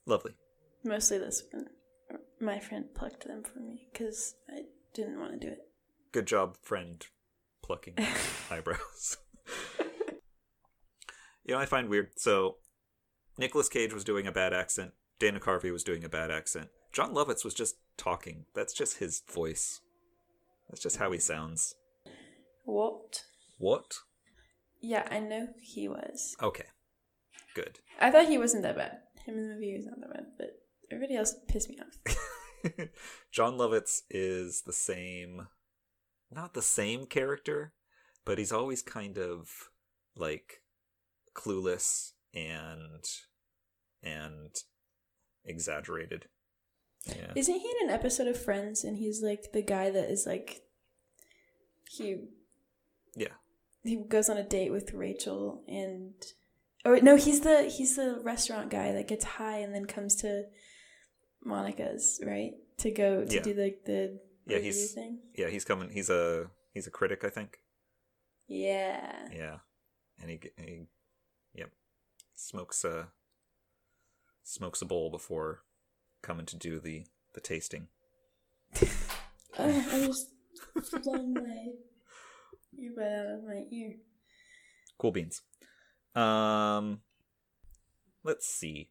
Lovely. 0.07 0.33
Mostly 0.85 1.19
this 1.19 1.43
one. 1.53 1.67
My 2.41 2.59
friend 2.59 2.87
plucked 2.95 3.27
them 3.27 3.43
for 3.43 3.59
me 3.59 3.89
because 3.93 4.35
I 4.49 4.63
didn't 4.95 5.21
want 5.21 5.33
to 5.33 5.47
do 5.47 5.53
it. 5.53 5.69
Good 6.13 6.27
job, 6.27 6.57
friend, 6.63 7.05
plucking 7.63 7.95
eyebrows. 8.51 9.19
you 11.45 11.55
know, 11.55 11.59
I 11.59 11.67
find 11.67 11.89
weird. 11.89 12.11
So, 12.17 12.57
Nicolas 13.37 13.69
Cage 13.69 13.93
was 13.93 14.05
doing 14.05 14.27
a 14.27 14.33
bad 14.33 14.55
accent. 14.55 14.93
Dana 15.19 15.41
Carvey 15.41 15.73
was 15.73 15.85
doing 15.85 16.05
a 16.05 16.09
bad 16.09 16.31
accent. 16.31 16.69
Jon 16.93 17.13
Lovitz 17.13 17.45
was 17.45 17.55
just 17.55 17.77
talking. 17.99 18.47
That's 18.55 18.73
just 18.73 18.99
his 18.99 19.21
voice. 19.31 19.81
That's 20.69 20.81
just 20.83 20.97
how 20.97 21.11
he 21.13 21.19
sounds. 21.19 21.75
What? 22.69 23.23
What? 23.57 23.95
Yeah, 24.83 25.09
I 25.11 25.21
know 25.21 25.49
he 25.59 25.89
was. 25.89 26.37
Okay. 26.43 26.67
Good. 27.55 27.79
I 27.99 28.11
thought 28.11 28.29
he 28.29 28.37
wasn't 28.37 28.63
that 28.65 28.77
bad. 28.77 28.99
Him 29.25 29.39
in 29.39 29.49
the 29.49 29.55
movie 29.55 29.75
was 29.75 29.87
not 29.87 30.01
that 30.01 30.13
bad, 30.13 30.27
but 30.37 30.51
everybody 30.93 31.17
else 31.17 31.35
pissed 31.49 31.71
me 31.71 31.79
off. 31.81 32.79
Jon 33.33 33.55
Lovitz 33.55 34.03
is 34.11 34.65
the 34.67 34.75
same, 34.75 35.49
not 36.31 36.53
the 36.53 36.61
same 36.61 37.07
character, 37.07 37.73
but 38.27 38.37
he's 38.37 38.53
always 38.53 38.83
kind 38.83 39.17
of 39.17 39.49
like 40.15 40.61
clueless 41.35 42.13
and 42.35 43.03
and 44.03 44.55
exaggerated. 45.43 46.27
Yeah. 47.07 47.33
Isn't 47.35 47.61
he 47.61 47.75
in 47.81 47.89
an 47.89 47.95
episode 47.95 48.27
of 48.27 48.39
Friends 48.39 48.85
and 48.85 48.99
he's 48.99 49.23
like 49.23 49.53
the 49.53 49.63
guy 49.63 49.89
that 49.89 50.11
is 50.11 50.27
like 50.27 50.61
he 51.89 52.19
Yeah. 53.17 53.35
he 53.85 53.97
goes 53.97 54.29
on 54.29 54.37
a 54.39 54.43
date 54.45 54.71
with 54.73 54.93
Rachel 54.93 55.63
and 55.69 56.15
Oh 56.85 56.95
no, 56.97 57.17
he's 57.17 57.41
the 57.41 57.65
he's 57.65 57.97
the 57.97 58.21
restaurant 58.23 58.71
guy 58.71 58.93
that 58.93 59.09
gets 59.09 59.25
high 59.25 59.59
and 59.59 59.75
then 59.75 59.85
comes 59.87 60.15
to 60.17 60.45
Monica's, 61.45 62.21
right? 62.25 62.53
To 62.79 62.91
go 62.91 63.25
to 63.25 63.35
Yeah. 63.35 63.43
do 63.43 63.55
like 63.55 63.85
the 63.85 64.21
Yeah, 64.47 64.59
he's- 64.59 64.93
thing. 64.95 65.21
Yeah, 65.37 65.49
he's 65.49 65.65
coming. 65.65 65.91
He's 65.91 66.09
a 66.11 66.51
he's 66.73 66.87
a 66.87 66.91
critic, 66.91 67.25
I 67.25 67.31
think. 67.31 67.59
Yeah. 68.47 69.29
Yeah, 69.33 69.59
and 70.21 70.31
he 70.31 70.41
he, 70.57 70.87
yep, 71.55 71.71
smokes 72.35 72.85
a 72.85 73.09
smokes 74.43 74.81
a 74.81 74.87
bowl 74.87 75.11
before 75.11 75.63
coming 76.23 76.47
to 76.47 76.57
do 76.57 76.79
the 76.81 77.07
the 77.35 77.41
tasting. 77.41 77.89
I, 79.59 79.87
I 79.93 80.07
just 80.07 80.29
flung 81.03 81.35
my 81.35 81.67
earbud 82.79 83.21
out 83.21 83.39
of 83.39 83.45
my 83.45 83.65
ear. 83.71 83.95
Cool 84.99 85.13
beans. 85.13 85.43
Um, 86.15 87.01
let's 88.25 88.47
see. 88.47 88.91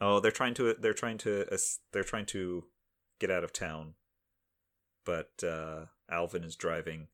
Oh, 0.00 0.20
they're 0.20 0.30
trying 0.30 0.54
to 0.54 0.74
they're 0.74 0.92
trying 0.92 1.18
to 1.18 1.46
they're 1.92 2.04
trying 2.04 2.26
to 2.26 2.64
get 3.18 3.30
out 3.30 3.44
of 3.44 3.52
town, 3.52 3.94
but 5.04 5.30
uh, 5.42 5.86
Alvin 6.10 6.44
is 6.44 6.56
driving, 6.56 7.08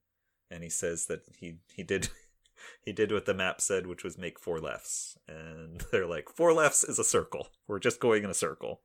and 0.50 0.62
he 0.62 0.68
says 0.68 1.06
that 1.06 1.22
he 1.38 1.58
he 1.72 1.82
did 1.84 2.08
he 2.84 2.92
did 2.92 3.12
what 3.12 3.26
the 3.26 3.34
map 3.34 3.60
said, 3.60 3.86
which 3.86 4.02
was 4.02 4.18
make 4.18 4.38
four 4.38 4.58
lefts, 4.58 5.16
and 5.28 5.84
they're 5.92 6.06
like 6.06 6.28
four 6.28 6.52
lefts 6.52 6.82
is 6.82 6.98
a 6.98 7.04
circle. 7.04 7.48
We're 7.68 7.78
just 7.78 8.00
going 8.00 8.24
in 8.24 8.30
a 8.30 8.34
circle. 8.34 8.80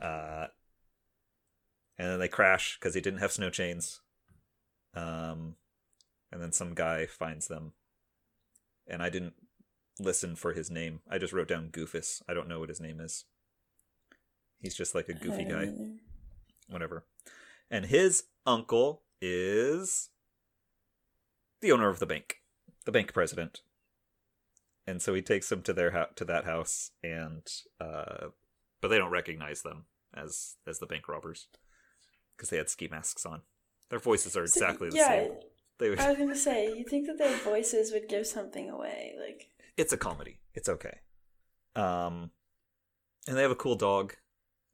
Uh, 0.00 0.46
and 1.98 2.08
then 2.08 2.18
they 2.18 2.28
crash 2.28 2.78
because 2.78 2.94
he 2.94 3.00
didn't 3.00 3.20
have 3.20 3.30
snow 3.30 3.50
chains. 3.50 4.00
Um, 4.94 5.56
and 6.32 6.42
then 6.42 6.52
some 6.52 6.74
guy 6.74 7.06
finds 7.06 7.46
them 7.48 7.72
and 8.86 9.02
I 9.02 9.10
didn't 9.10 9.34
listen 10.00 10.34
for 10.36 10.52
his 10.52 10.70
name. 10.70 11.00
I 11.08 11.18
just 11.18 11.32
wrote 11.32 11.48
down 11.48 11.68
Goofus. 11.70 12.22
I 12.28 12.34
don't 12.34 12.48
know 12.48 12.58
what 12.58 12.68
his 12.68 12.80
name 12.80 13.00
is. 13.00 13.24
He's 14.60 14.74
just 14.74 14.94
like 14.94 15.08
a 15.08 15.14
goofy 15.14 15.44
guy, 15.44 15.62
either. 15.64 15.90
whatever. 16.68 17.04
And 17.70 17.86
his 17.86 18.24
uncle 18.46 19.02
is 19.20 20.10
the 21.60 21.72
owner 21.72 21.88
of 21.88 21.98
the 21.98 22.06
bank, 22.06 22.36
the 22.84 22.92
bank 22.92 23.12
president. 23.12 23.60
And 24.86 25.00
so 25.00 25.14
he 25.14 25.22
takes 25.22 25.48
them 25.48 25.62
to 25.62 25.72
their 25.72 25.92
ho- 25.92 26.10
to 26.16 26.24
that 26.24 26.44
house, 26.44 26.90
and 27.04 27.42
uh, 27.80 28.28
but 28.80 28.88
they 28.88 28.98
don't 28.98 29.10
recognize 29.12 29.62
them 29.62 29.84
as 30.12 30.56
as 30.66 30.78
the 30.80 30.86
bank 30.86 31.08
robbers 31.08 31.46
because 32.36 32.50
they 32.50 32.56
had 32.56 32.68
ski 32.68 32.88
masks 32.88 33.24
on. 33.24 33.42
Their 33.90 34.00
voices 34.00 34.36
are 34.36 34.46
So, 34.46 34.58
exactly 34.58 34.90
the 34.90 34.96
yeah, 34.96 35.08
same. 35.08 35.32
They 35.78 35.90
would, 35.90 35.98
I 35.98 36.10
was 36.10 36.18
gonna 36.18 36.36
say, 36.36 36.76
you 36.76 36.84
think 36.84 37.06
that 37.06 37.18
their 37.18 37.36
voices 37.38 37.92
would 37.92 38.08
give 38.08 38.26
something 38.26 38.70
away, 38.70 39.14
like 39.20 39.48
it's 39.76 39.92
a 39.92 39.96
comedy. 39.96 40.38
It's 40.54 40.68
okay. 40.68 40.98
Um, 41.74 42.30
and 43.26 43.36
they 43.36 43.42
have 43.42 43.50
a 43.50 43.56
cool 43.56 43.74
dog 43.74 44.14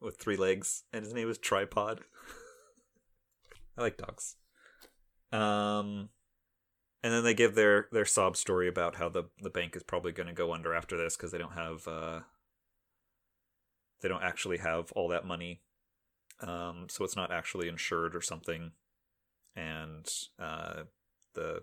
with 0.00 0.18
three 0.18 0.36
legs, 0.36 0.84
and 0.92 1.04
his 1.04 1.14
name 1.14 1.30
is 1.30 1.38
Tripod. 1.38 2.00
I 3.78 3.82
like 3.82 3.96
dogs. 3.96 4.36
Um, 5.30 6.08
and 7.02 7.12
then 7.12 7.22
they 7.22 7.34
give 7.34 7.54
their 7.54 7.88
their 7.92 8.04
sob 8.04 8.36
story 8.36 8.68
about 8.68 8.96
how 8.96 9.08
the 9.08 9.24
the 9.40 9.50
bank 9.50 9.76
is 9.76 9.82
probably 9.82 10.12
going 10.12 10.26
to 10.26 10.32
go 10.32 10.52
under 10.52 10.74
after 10.74 10.96
this 10.96 11.16
because 11.16 11.30
they 11.30 11.38
don't 11.38 11.52
have 11.52 11.86
uh 11.86 12.20
they 14.00 14.08
don't 14.08 14.22
actually 14.22 14.58
have 14.58 14.92
all 14.92 15.08
that 15.08 15.26
money, 15.26 15.60
um, 16.40 16.86
so 16.88 17.04
it's 17.04 17.16
not 17.16 17.32
actually 17.32 17.68
insured 17.68 18.14
or 18.14 18.20
something, 18.20 18.72
and 19.58 20.08
uh 20.38 20.84
the 21.34 21.62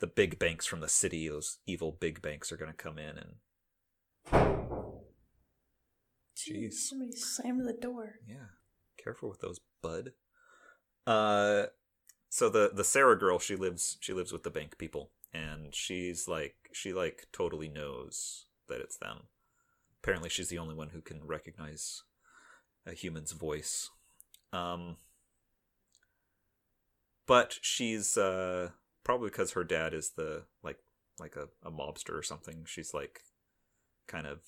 the 0.00 0.06
big 0.08 0.38
banks 0.38 0.66
from 0.66 0.80
the 0.80 0.88
city, 0.88 1.28
those 1.28 1.58
evil 1.66 1.96
big 1.98 2.20
banks, 2.20 2.50
are 2.50 2.56
going 2.56 2.70
to 2.70 2.76
come 2.76 2.98
in 2.98 3.16
and 3.16 3.34
Jeez. 6.36 6.74
somebody 6.74 7.12
slammed 7.12 7.66
the 7.66 7.72
door. 7.72 8.16
yeah, 8.26 8.48
careful 9.02 9.28
with 9.28 9.40
those, 9.40 9.60
bud. 9.82 10.12
Uh, 11.06 11.66
so 12.28 12.48
the 12.48 12.70
the 12.74 12.84
Sarah 12.84 13.18
girl, 13.18 13.38
she 13.38 13.54
lives 13.56 13.96
she 14.00 14.12
lives 14.12 14.32
with 14.32 14.42
the 14.42 14.50
bank 14.50 14.76
people, 14.78 15.10
and 15.32 15.74
she's 15.74 16.26
like 16.26 16.56
she 16.72 16.92
like 16.92 17.28
totally 17.32 17.68
knows 17.68 18.46
that 18.68 18.80
it's 18.80 18.98
them. 18.98 19.28
Apparently, 20.02 20.28
she's 20.28 20.48
the 20.48 20.58
only 20.58 20.74
one 20.74 20.90
who 20.90 21.00
can 21.00 21.24
recognize 21.24 22.02
a 22.86 22.92
human's 22.92 23.32
voice. 23.32 23.90
Um, 24.52 24.96
but 27.26 27.58
she's 27.62 28.16
uh 28.16 28.70
probably 29.04 29.28
because 29.28 29.52
her 29.52 29.64
dad 29.64 29.94
is 29.94 30.12
the 30.16 30.44
like 30.62 30.78
like 31.18 31.36
a, 31.36 31.48
a 31.66 31.70
mobster 31.70 32.16
or 32.18 32.22
something. 32.22 32.64
She's 32.66 32.92
like 32.92 33.20
kind 34.06 34.26
of 34.26 34.40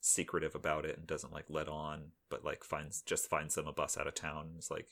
secretive 0.00 0.54
about 0.54 0.84
it 0.84 0.98
and 0.98 1.06
doesn't 1.06 1.32
like 1.32 1.44
let 1.48 1.68
on, 1.68 2.12
but 2.30 2.44
like 2.44 2.64
finds 2.64 3.02
just 3.02 3.28
finds 3.28 3.54
them 3.54 3.66
a 3.66 3.72
bus 3.72 3.96
out 3.96 4.06
of 4.06 4.14
town 4.14 4.46
and 4.50 4.58
is 4.58 4.70
like, 4.70 4.88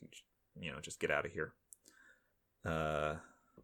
you 0.58 0.70
know, 0.70 0.80
just 0.80 1.00
get 1.00 1.10
out 1.10 1.26
of 1.26 1.32
here. 1.32 1.54
Uh, 2.64 3.16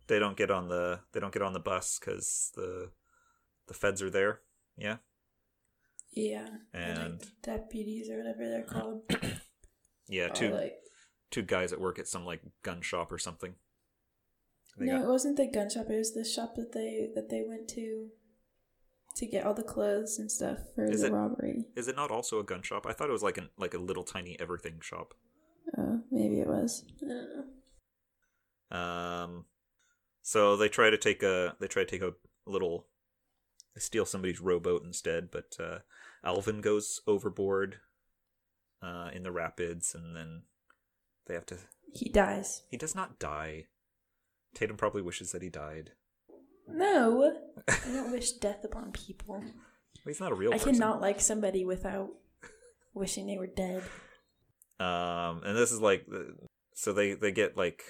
they 0.06 0.18
don't 0.18 0.36
get 0.36 0.50
on 0.50 0.68
the 0.68 1.00
they 1.12 1.20
don't 1.20 1.32
get 1.32 1.42
on 1.42 1.52
the 1.52 1.60
bus 1.60 1.98
because 1.98 2.50
the 2.54 2.90
the 3.68 3.74
feds 3.74 4.02
are 4.02 4.10
there. 4.10 4.40
Yeah, 4.76 4.96
Yeah, 6.12 6.46
and 6.72 7.20
like 7.20 7.22
deputies 7.42 8.10
or 8.10 8.18
whatever 8.18 8.48
they're 8.48 8.62
called. 8.62 9.02
yeah, 10.08 10.28
two 10.28 10.52
like, 10.52 10.76
two 11.36 11.42
guys 11.42 11.70
that 11.70 11.80
work 11.80 11.98
at 11.98 12.08
some 12.08 12.24
like 12.24 12.40
gun 12.62 12.80
shop 12.80 13.12
or 13.12 13.18
something. 13.18 13.54
They 14.78 14.86
no, 14.86 14.98
got- 14.98 15.04
it 15.04 15.08
wasn't 15.08 15.36
the 15.36 15.46
gun 15.46 15.68
shop. 15.70 15.86
It 15.90 15.96
was 15.98 16.12
the 16.14 16.24
shop 16.24 16.54
that 16.56 16.72
they 16.72 17.08
that 17.14 17.28
they 17.30 17.42
went 17.46 17.68
to 17.70 18.08
to 19.16 19.26
get 19.26 19.46
all 19.46 19.54
the 19.54 19.62
clothes 19.62 20.18
and 20.18 20.30
stuff 20.30 20.58
for 20.74 20.84
Is 20.84 21.00
the 21.00 21.06
it- 21.08 21.12
robbery. 21.12 21.64
is 21.76 21.88
it 21.88 21.96
not 21.96 22.10
also 22.10 22.38
a 22.40 22.44
gun 22.44 22.62
shop? 22.62 22.86
I 22.86 22.92
thought 22.92 23.08
it 23.08 23.12
was 23.12 23.22
like 23.22 23.38
an 23.38 23.48
like 23.58 23.74
a 23.74 23.78
little 23.78 24.04
tiny 24.04 24.38
everything 24.40 24.80
shop. 24.80 25.14
Oh, 25.78 26.00
maybe 26.10 26.40
it 26.40 26.46
was. 26.46 26.84
I 27.02 27.08
don't 27.08 27.28
know. 28.70 28.76
Um, 28.78 29.44
so 30.22 30.56
they 30.56 30.68
try 30.68 30.90
to 30.90 30.98
take 30.98 31.22
a 31.22 31.54
they 31.60 31.68
try 31.68 31.84
to 31.84 31.90
take 31.90 32.02
a 32.02 32.14
little 32.46 32.86
steal 33.78 34.04
somebody's 34.06 34.40
rowboat 34.40 34.82
instead, 34.84 35.30
but 35.30 35.56
uh, 35.60 35.78
Alvin 36.24 36.60
goes 36.60 37.00
overboard 37.06 37.76
uh, 38.82 39.10
in 39.14 39.22
the 39.22 39.32
rapids, 39.32 39.94
and 39.94 40.16
then 40.16 40.42
they 41.26 41.34
have 41.34 41.46
to. 41.46 41.56
He 41.92 42.08
dies. 42.08 42.62
He 42.70 42.76
does 42.76 42.94
not 42.94 43.18
die. 43.18 43.66
Tatum 44.54 44.76
probably 44.76 45.02
wishes 45.02 45.32
that 45.32 45.42
he 45.42 45.48
died. 45.48 45.92
No, 46.68 47.36
I 47.68 47.78
don't 47.86 48.12
wish 48.12 48.32
death 48.32 48.64
upon 48.64 48.92
people. 48.92 49.42
He's 50.04 50.20
not 50.20 50.32
a 50.32 50.34
real 50.34 50.52
I 50.52 50.58
person. 50.58 50.72
cannot 50.72 51.00
like 51.00 51.20
somebody 51.20 51.64
without 51.64 52.10
wishing 52.94 53.26
they 53.26 53.38
were 53.38 53.46
dead. 53.46 53.82
Um, 54.78 55.42
and 55.44 55.56
this 55.56 55.72
is 55.72 55.80
like, 55.80 56.06
so 56.74 56.92
they 56.92 57.14
they 57.14 57.32
get 57.32 57.56
like 57.56 57.82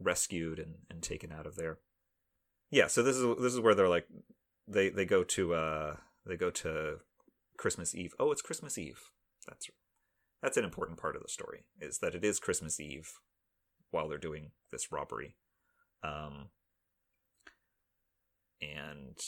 rescued 0.00 0.58
and, 0.58 0.74
and 0.90 1.02
taken 1.02 1.32
out 1.32 1.46
of 1.46 1.56
there. 1.56 1.78
Yeah, 2.70 2.88
so 2.88 3.02
this 3.02 3.16
is 3.16 3.24
this 3.40 3.54
is 3.54 3.60
where 3.60 3.74
they're 3.74 3.88
like, 3.88 4.06
they 4.66 4.88
they 4.88 5.04
go 5.04 5.22
to 5.24 5.54
uh 5.54 5.96
they 6.26 6.36
go 6.36 6.50
to 6.50 6.98
Christmas 7.56 7.94
Eve. 7.94 8.14
Oh, 8.18 8.32
it's 8.32 8.42
Christmas 8.42 8.76
Eve. 8.78 9.00
That's 9.46 9.68
that's 10.42 10.56
an 10.56 10.64
important 10.64 10.98
part 10.98 11.16
of 11.16 11.22
the 11.22 11.28
story 11.28 11.64
is 11.80 11.98
that 11.98 12.14
it 12.14 12.24
is 12.24 12.38
Christmas 12.38 12.78
Eve 12.78 13.12
while 13.90 14.08
they're 14.08 14.18
doing 14.18 14.50
this 14.70 14.92
robbery. 14.92 15.36
Um, 16.02 16.50
and 18.60 19.18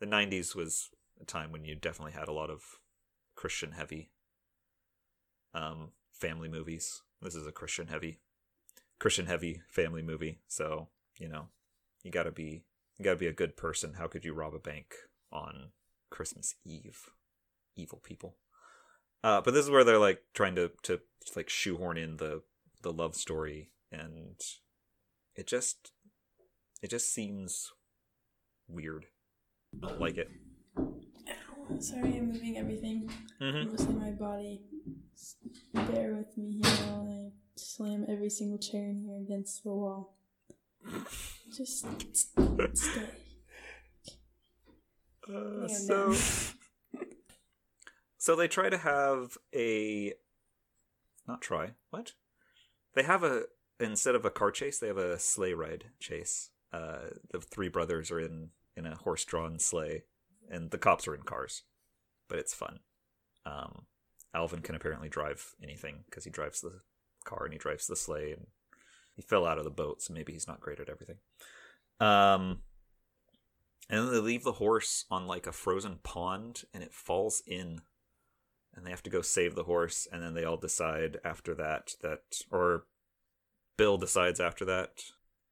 the 0.00 0.06
90s 0.06 0.54
was 0.54 0.90
a 1.20 1.24
time 1.24 1.52
when 1.52 1.64
you 1.64 1.74
definitely 1.74 2.12
had 2.12 2.28
a 2.28 2.32
lot 2.32 2.50
of 2.50 2.62
Christian 3.34 3.72
heavy 3.72 4.10
um, 5.54 5.92
family 6.12 6.48
movies. 6.48 7.02
This 7.20 7.34
is 7.34 7.46
a 7.46 7.52
Christian 7.52 7.86
heavy 7.88 8.18
Christian 8.98 9.26
heavy 9.26 9.62
family 9.68 10.02
movie, 10.02 10.38
so 10.46 10.88
you 11.18 11.28
know 11.28 11.48
you 12.02 12.10
gotta 12.10 12.30
be 12.30 12.64
you 12.98 13.04
gotta 13.04 13.16
be 13.16 13.26
a 13.26 13.32
good 13.32 13.56
person. 13.56 13.94
How 13.94 14.06
could 14.06 14.24
you 14.24 14.32
rob 14.32 14.54
a 14.54 14.58
bank 14.58 14.94
on 15.32 15.70
Christmas 16.10 16.54
Eve? 16.64 17.10
Evil 17.76 18.00
people. 18.02 18.36
Uh, 19.24 19.40
but 19.40 19.54
this 19.54 19.64
is 19.64 19.70
where 19.70 19.84
they're 19.84 19.98
like 19.98 20.22
trying 20.34 20.54
to 20.56 20.70
to 20.82 21.00
like 21.36 21.48
shoehorn 21.48 21.96
in 21.96 22.16
the 22.16 22.42
the 22.82 22.92
love 22.92 23.14
story, 23.14 23.70
and 23.90 24.40
it 25.34 25.46
just 25.46 25.92
it 26.82 26.90
just 26.90 27.12
seems 27.12 27.72
weird. 28.68 29.06
I 29.82 29.88
don't 29.88 30.00
like 30.00 30.18
it. 30.18 30.28
Ow, 30.76 31.78
sorry, 31.78 32.16
I'm 32.16 32.32
moving 32.32 32.58
everything. 32.58 33.10
Mm-hmm. 33.40 33.70
Mostly 33.70 33.94
my 33.94 34.10
body. 34.10 34.62
Bear 35.72 36.14
with 36.14 36.36
me 36.36 36.60
here 36.62 36.86
while 36.86 37.08
I 37.08 37.30
slam 37.56 38.04
every 38.08 38.30
single 38.30 38.58
chair 38.58 38.88
in 38.88 39.02
here 39.06 39.18
against 39.18 39.62
the 39.62 39.70
wall. 39.70 40.16
Just 41.56 41.86
stay. 42.74 43.08
Uh, 45.32 45.68
so. 45.68 46.14
So 48.22 48.36
they 48.36 48.46
try 48.46 48.70
to 48.70 48.78
have 48.78 49.36
a, 49.52 50.12
not 51.26 51.40
try. 51.40 51.72
What? 51.90 52.12
They 52.94 53.02
have 53.02 53.24
a 53.24 53.46
instead 53.80 54.14
of 54.14 54.24
a 54.24 54.30
car 54.30 54.52
chase, 54.52 54.78
they 54.78 54.86
have 54.86 54.96
a 54.96 55.18
sleigh 55.18 55.54
ride 55.54 55.86
chase. 55.98 56.50
Uh, 56.72 57.16
the 57.32 57.40
three 57.40 57.68
brothers 57.68 58.12
are 58.12 58.20
in 58.20 58.50
in 58.76 58.86
a 58.86 58.94
horse-drawn 58.94 59.58
sleigh, 59.58 60.04
and 60.48 60.70
the 60.70 60.78
cops 60.78 61.08
are 61.08 61.16
in 61.16 61.22
cars, 61.22 61.64
but 62.28 62.38
it's 62.38 62.54
fun. 62.54 62.78
Um, 63.44 63.86
Alvin 64.32 64.60
can 64.60 64.76
apparently 64.76 65.08
drive 65.08 65.56
anything 65.60 66.04
because 66.08 66.22
he 66.22 66.30
drives 66.30 66.60
the 66.60 66.78
car 67.24 67.42
and 67.42 67.52
he 67.52 67.58
drives 67.58 67.88
the 67.88 67.96
sleigh, 67.96 68.30
and 68.30 68.46
he 69.16 69.22
fell 69.22 69.44
out 69.44 69.58
of 69.58 69.64
the 69.64 69.70
boat, 69.70 70.00
so 70.00 70.14
maybe 70.14 70.32
he's 70.32 70.46
not 70.46 70.60
great 70.60 70.78
at 70.78 70.88
everything. 70.88 71.16
Um, 71.98 72.60
and 73.90 74.06
then 74.06 74.12
they 74.12 74.20
leave 74.20 74.44
the 74.44 74.52
horse 74.52 75.06
on 75.10 75.26
like 75.26 75.48
a 75.48 75.52
frozen 75.52 75.98
pond 76.04 76.62
and 76.72 76.84
it 76.84 76.94
falls 76.94 77.42
in 77.46 77.80
and 78.74 78.86
they 78.86 78.90
have 78.90 79.02
to 79.02 79.10
go 79.10 79.22
save 79.22 79.54
the 79.54 79.64
horse 79.64 80.08
and 80.10 80.22
then 80.22 80.34
they 80.34 80.44
all 80.44 80.56
decide 80.56 81.18
after 81.24 81.54
that 81.54 81.94
that 82.00 82.20
or 82.50 82.84
bill 83.76 83.98
decides 83.98 84.40
after 84.40 84.64
that 84.64 85.02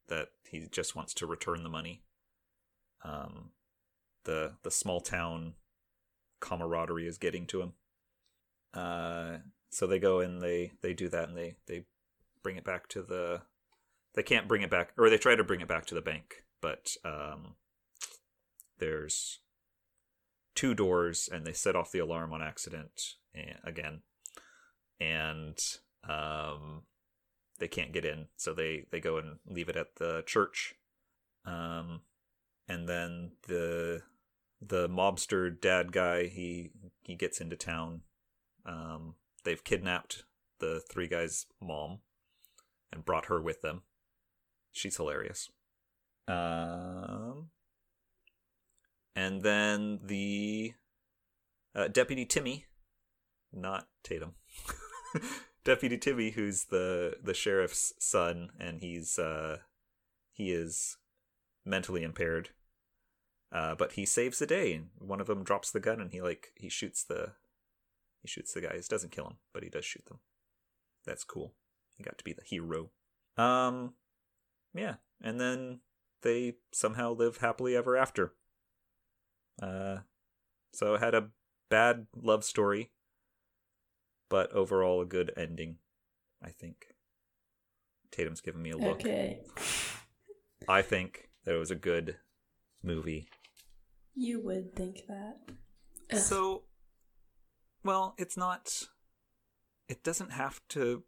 that 0.09 0.29
he 0.49 0.67
just 0.71 0.97
wants 0.97 1.15
to 1.15 1.27
return 1.27 1.63
the 1.63 1.69
money. 1.69 2.03
Um 3.05 3.51
the 4.25 4.55
the 4.63 4.71
small 4.71 5.01
town 5.01 5.55
camaraderie 6.41 7.07
is 7.07 7.19
getting 7.19 7.47
to 7.47 7.63
him. 7.63 7.73
Uh 8.75 9.39
so 9.71 9.87
they 9.87 9.99
go 9.99 10.21
and 10.21 10.41
they 10.41 10.73
they 10.83 10.95
do 10.95 11.09
that 11.09 11.29
and 11.29 11.37
they 11.37 11.57
they 11.67 11.85
bring 12.43 12.57
it 12.57 12.65
back 12.65 12.89
to 12.89 13.03
the 13.03 13.43
they 14.15 14.23
can't 14.23 14.49
bring 14.49 14.63
it 14.63 14.71
back 14.71 14.93
or 14.99 15.09
they 15.09 15.19
try 15.19 15.37
to 15.37 15.45
bring 15.45 15.61
it 15.61 15.69
back 15.69 15.87
to 15.87 15.95
the 15.95 16.01
bank 16.01 16.45
but 16.61 16.97
um 17.05 17.55
there's 18.79 19.41
two 20.55 20.75
doors 20.75 21.29
and 21.31 21.47
they 21.47 21.53
set 21.53 21.77
off 21.77 21.93
the 21.93 21.99
alarm 21.99 22.33
on 22.33 22.43
accident 22.43 23.15
again. 23.65 24.03
And 25.01 25.59
um 26.09 26.83
they 27.59 27.69
can't 27.69 27.93
get 27.93 28.05
in 28.05 28.27
so 28.37 28.55
they 28.55 28.87
they 28.91 29.01
go 29.01 29.19
and 29.19 29.39
leave 29.47 29.69
it 29.69 29.77
at 29.77 29.97
the 29.97 30.23
church. 30.27 30.75
Um 31.45 32.03
and 32.69 32.89
then 32.89 33.33
the 33.49 34.03
the 34.61 34.89
mobster 34.89 35.51
dad 35.59 35.93
guy 35.93 36.27
he 36.27 36.71
he 37.03 37.15
gets 37.15 37.41
into 37.41 37.57
town. 37.57 38.03
Um 38.67 39.15
they've 39.45 39.65
kidnapped 39.65 40.25
the 40.59 40.83
three 40.91 41.09
guys 41.09 41.47
mom 41.61 42.01
and 42.93 43.05
brought 43.05 43.27
her 43.27 43.41
with 43.41 43.63
them. 43.63 43.83
She's 44.73 44.97
hilarious. 44.97 45.49
Um 46.29 47.51
and 49.15 49.43
then 49.43 50.01
the 50.05 50.75
uh, 51.75 51.89
deputy 51.89 52.25
Timmy, 52.25 52.67
not 53.53 53.89
Tatum, 54.03 54.35
deputy 55.65 55.99
Timmy, 55.99 56.31
who's 56.31 56.65
the 56.65 57.17
the 57.23 57.35
sheriff's 57.35 57.93
son, 57.99 58.51
and 58.59 58.81
he's 58.81 59.19
uh, 59.19 59.59
he 60.33 60.53
is 60.53 60.97
mentally 61.65 62.03
impaired, 62.03 62.51
uh, 63.53 63.75
but 63.75 63.93
he 63.93 64.05
saves 64.05 64.39
the 64.39 64.47
day. 64.47 64.75
And 64.75 64.89
one 64.99 65.21
of 65.21 65.27
them 65.27 65.45
drops 65.45 65.71
the 65.71 65.81
gun, 65.81 66.01
and 66.01 66.13
he 66.13 66.21
like 66.21 66.53
he 66.57 66.69
shoots 66.69 67.05
the 67.05 67.33
he 68.23 68.29
shoots 68.29 68.53
the 68.53 68.61
guys. 68.61 68.89
Doesn't 68.89 69.13
kill 69.13 69.27
him, 69.27 69.37
but 69.53 69.63
he 69.63 69.69
does 69.69 69.85
shoot 69.85 70.07
them. 70.07 70.21
That's 71.05 71.25
cool. 71.25 71.55
He 71.97 72.05
got 72.05 72.19
to 72.19 72.25
be 72.25 72.33
the 72.33 72.45
hero. 72.45 72.91
Um, 73.37 73.95
yeah, 74.75 74.97
and 75.23 75.41
then 75.41 75.81
they 76.23 76.55
somehow 76.73 77.13
live 77.13 77.39
happily 77.39 77.77
ever 77.77 77.97
after. 77.97 78.35
Uh, 79.61 79.99
so 80.73 80.95
it 80.95 81.01
had 81.01 81.15
a 81.15 81.29
bad 81.69 82.07
love 82.17 82.45
story, 82.45 82.91
but 84.29 84.53
overall 84.53 85.01
a 85.01 85.07
good 85.07 85.33
ending, 85.37 85.77
I 86.43 86.51
think. 86.51 86.95
Tatum's 88.11 88.41
giving 88.41 88.63
me 88.63 88.71
a 88.71 88.77
look. 88.77 89.01
Okay. 89.01 89.41
I 90.69 90.83
think 90.83 91.31
that 91.45 91.55
it 91.55 91.59
was 91.59 91.71
a 91.71 91.77
good 91.77 92.17
movie. 92.83 93.29
You 94.15 94.41
would 94.45 94.75
think 94.75 95.07
that. 95.09 95.39
Ugh. 96.13 96.19
So, 96.19 96.63
well, 97.85 98.15
it's 98.19 98.37
not. 98.37 98.89
It 99.89 100.03
doesn't 100.03 100.33
have 100.33 100.61
to. 100.71 101.05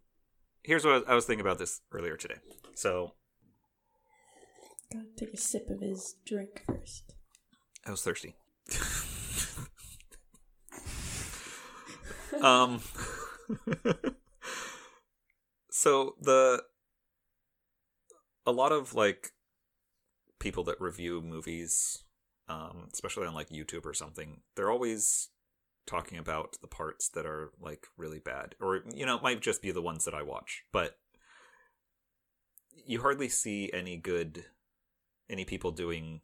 Here's 0.63 0.85
what 0.85 0.93
I 0.93 0.99
was, 0.99 1.05
I 1.09 1.15
was 1.15 1.25
thinking 1.25 1.45
about 1.45 1.59
this 1.59 1.81
earlier 1.93 2.17
today. 2.17 2.37
So 2.75 3.15
Gotta 4.93 5.07
take 5.17 5.33
a 5.33 5.39
sip 5.39 5.71
of 5.71 5.81
his 5.81 6.17
drink 6.27 6.65
first. 6.67 7.15
I 7.87 7.91
was 7.91 8.03
thirsty. 8.03 8.37
Um 12.43 12.81
so 15.71 16.15
the 16.21 16.63
a 18.47 18.53
lot 18.53 18.73
of 18.73 18.95
like 18.95 19.33
people 20.41 20.65
that 20.65 20.81
review 20.81 21.21
movies 21.21 22.05
um 22.49 22.89
especially 22.93 23.27
on 23.27 23.35
like 23.35 23.49
YouTube 23.51 23.85
or 23.87 23.95
something 23.95 24.41
they're 24.57 24.71
always 24.71 25.29
talking 25.87 26.19
about 26.19 26.57
the 26.61 26.69
parts 26.69 27.09
that 27.09 27.27
are 27.27 27.51
like 27.61 27.87
really 27.97 28.21
bad. 28.21 28.55
Or 28.61 28.83
you 28.95 29.05
know 29.07 29.17
it 29.17 29.23
might 29.23 29.41
just 29.41 29.63
be 29.63 29.73
the 29.73 29.83
ones 29.83 30.05
that 30.05 30.15
I 30.15 30.23
watch 30.23 30.65
but 30.73 30.97
you 32.85 33.01
hardly 33.03 33.29
see 33.29 33.71
any 33.73 33.97
good 33.97 34.47
any 35.31 35.45
people 35.45 35.71
doing 35.71 36.21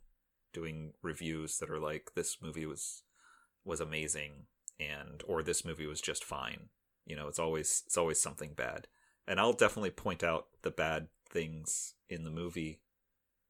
doing 0.53 0.93
reviews 1.03 1.59
that 1.59 1.71
are 1.71 1.81
like 1.81 2.13
this 2.15 2.39
movie 2.43 2.67
was 2.67 3.03
was 3.65 3.81
amazing 3.81 4.47
and 4.81 5.23
or 5.27 5.43
this 5.43 5.65
movie 5.65 5.87
was 5.87 6.01
just 6.01 6.25
fine. 6.25 6.69
You 7.05 7.17
know 7.17 7.29
it's 7.29 7.39
always 7.39 7.83
it's 7.87 7.97
always 7.97 8.21
something 8.21 8.55
bad. 8.55 8.87
And 9.27 9.39
i'll 9.39 9.53
definitely 9.53 9.91
point 9.91 10.25
out 10.25 10.47
the 10.63 10.71
bad 10.71 11.09
things 11.29 11.95
in 12.09 12.25
the 12.25 12.31
movie 12.31 12.81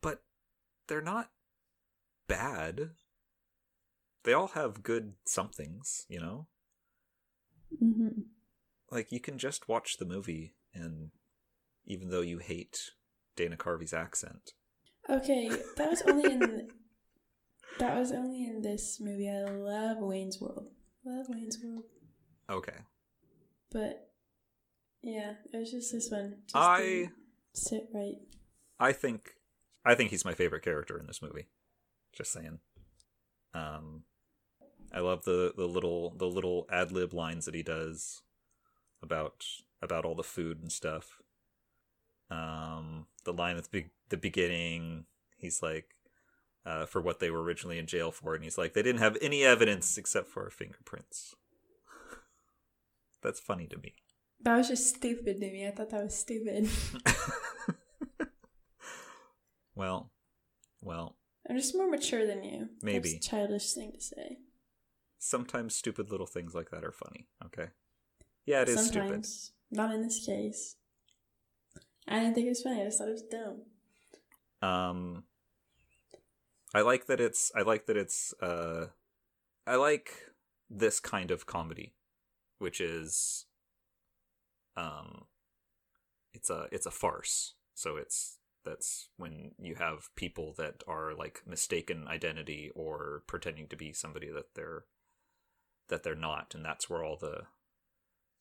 but 0.03 0.23
they're 0.89 1.01
not 1.01 1.31
bad. 2.27 2.91
They 4.25 4.33
all 4.33 4.49
have 4.49 4.83
good 4.83 5.15
somethings 5.25 6.05
you 6.09 6.21
know? 6.21 6.47
Mm-hmm. 7.83 8.23
like 8.91 9.13
you 9.13 9.21
can 9.21 9.37
just 9.37 9.69
watch 9.69 9.99
the 9.99 10.07
movie 10.07 10.55
and 10.73 11.11
even 11.85 12.09
though 12.09 12.23
you 12.23 12.39
hate 12.39 12.93
dana 13.37 13.57
carvey's 13.57 13.93
accent. 13.93 14.53
Okay, 15.09 15.49
that 15.77 15.91
was 15.91 16.03
only 16.03 16.33
in 16.33 16.68
that 17.79 17.97
was 17.97 18.13
only 18.13 18.45
in 18.47 18.63
this 18.63 19.01
movie. 19.01 19.29
I 19.31 19.43
love 19.45 19.99
Wayne's 19.99 20.41
World. 20.41 20.71
Love 21.05 21.27
Wayne's 21.29 21.59
World. 21.63 21.85
okay 22.51 22.79
But 23.71 24.11
yeah, 25.03 25.35
it 25.53 25.57
was 25.57 25.71
just 25.71 25.93
this 25.93 26.11
one. 26.11 26.39
Just 26.47 26.57
I- 26.57 27.11
sit 27.55 27.89
right. 27.95 28.17
I 28.81 28.93
think 28.93 29.33
I 29.85 29.95
think 29.95 30.11
he's 30.11 30.25
my 30.25 30.35
favorite 30.35 30.63
character 30.65 30.99
in 30.99 31.07
this 31.07 31.23
movie. 31.23 31.47
Just 32.13 32.33
saying. 32.33 32.59
Um, 33.55 34.03
I 34.93 35.01
love 35.01 35.25
the 35.25 35.53
the 35.57 35.67
little 35.67 36.11
the 36.17 36.27
little 36.27 36.67
ad 36.71 36.93
lib 36.93 37.13
lines 37.15 37.45
that 37.47 37.55
he 37.55 37.63
does 37.63 38.23
about 39.03 39.45
about 39.83 40.05
all 40.05 40.15
the 40.15 40.23
food 40.25 40.61
and 40.61 40.71
stuff. 40.73 41.21
Um, 42.31 43.07
the 43.25 43.33
line 43.33 43.57
at 43.57 43.65
the, 43.65 43.71
be- 43.71 43.91
the 44.11 44.17
beginning, 44.19 45.07
he's 45.39 45.63
like, 45.63 45.95
uh, 46.69 46.85
for 46.85 47.01
what 47.01 47.19
they 47.19 47.31
were 47.31 47.43
originally 47.43 47.79
in 47.79 47.87
jail 47.87 48.11
for, 48.13 48.35
and 48.35 48.45
he's 48.45 48.59
like, 48.59 48.75
they 48.75 48.83
didn't 48.83 49.01
have 49.01 49.17
any 49.23 49.43
evidence 49.43 49.97
except 49.97 50.29
for 50.29 50.51
fingerprints. 50.51 51.35
That's 53.23 53.41
funny 53.41 53.67
to 53.69 53.79
me. 53.79 53.95
That 54.43 54.59
was 54.59 54.69
just 54.69 54.95
stupid 54.95 55.41
to 55.41 55.51
me. 55.51 55.67
I 55.67 55.71
thought 55.71 55.91
that 55.91 56.05
was 56.05 56.15
stupid. 56.15 56.69
well, 59.75 60.13
well, 60.83 61.17
I'm 61.49 61.57
just 61.57 61.75
more 61.75 61.89
mature 61.89 62.27
than 62.27 62.45
you. 62.45 62.69
Maybe. 62.83 63.15
That's 63.15 63.27
a 63.27 63.31
childish 63.31 63.73
thing 63.73 63.93
to 63.93 64.01
say. 64.01 64.39
sometimes 65.19 65.75
stupid 65.75 66.11
little 66.11 66.27
things 66.27 66.55
like 66.55 66.71
that 66.71 66.85
are 66.85 66.93
funny. 66.93 67.27
Okay. 67.47 67.71
Yeah, 68.47 68.63
it 68.63 68.69
is 68.69 68.87
stupid. 68.87 69.27
Not 69.71 69.93
in 69.95 70.03
this 70.03 70.25
case. 70.25 70.77
I 72.07 72.21
didn't 72.21 72.35
think 72.35 72.47
it 72.47 72.51
was 72.51 72.63
funny. 72.63 72.81
I 72.83 72.85
just 72.85 72.99
thought 72.99 73.09
it 73.09 73.13
was 73.13 73.23
dumb. 73.23 73.63
Um, 74.71 75.25
I 76.75 76.83
like 76.83 77.07
that 77.07 77.21
it's. 77.21 77.51
I 77.55 77.63
like 77.63 77.87
that 77.87 77.97
it's. 77.97 78.35
Uh, 78.41 78.87
I 79.67 79.77
like 79.77 80.11
this 80.69 81.01
kind 81.01 81.31
of 81.31 81.47
comedy, 81.47 81.95
which 82.59 82.81
is. 82.81 83.47
Um, 84.77 85.25
it's 86.33 86.51
a 86.51 86.67
it's 86.71 86.87
a 86.87 86.91
farce. 86.91 87.55
So 87.75 87.97
it's 87.97 88.39
that's 88.65 89.09
when 89.17 89.53
you 89.59 89.77
have 89.77 90.09
people 90.15 90.55
that 90.59 90.83
are 90.87 91.15
like 91.15 91.43
mistaken 91.47 92.07
identity 92.09 92.71
or 92.75 93.23
pretending 93.27 93.67
to 93.69 93.77
be 93.77 93.93
somebody 93.93 94.31
that 94.31 94.55
they're 94.55 94.85
that 95.89 96.03
they're 96.03 96.15
not, 96.15 96.55
and 96.55 96.65
that's 96.65 96.91
where 96.91 97.03
all 97.03 97.17
the 97.17 97.45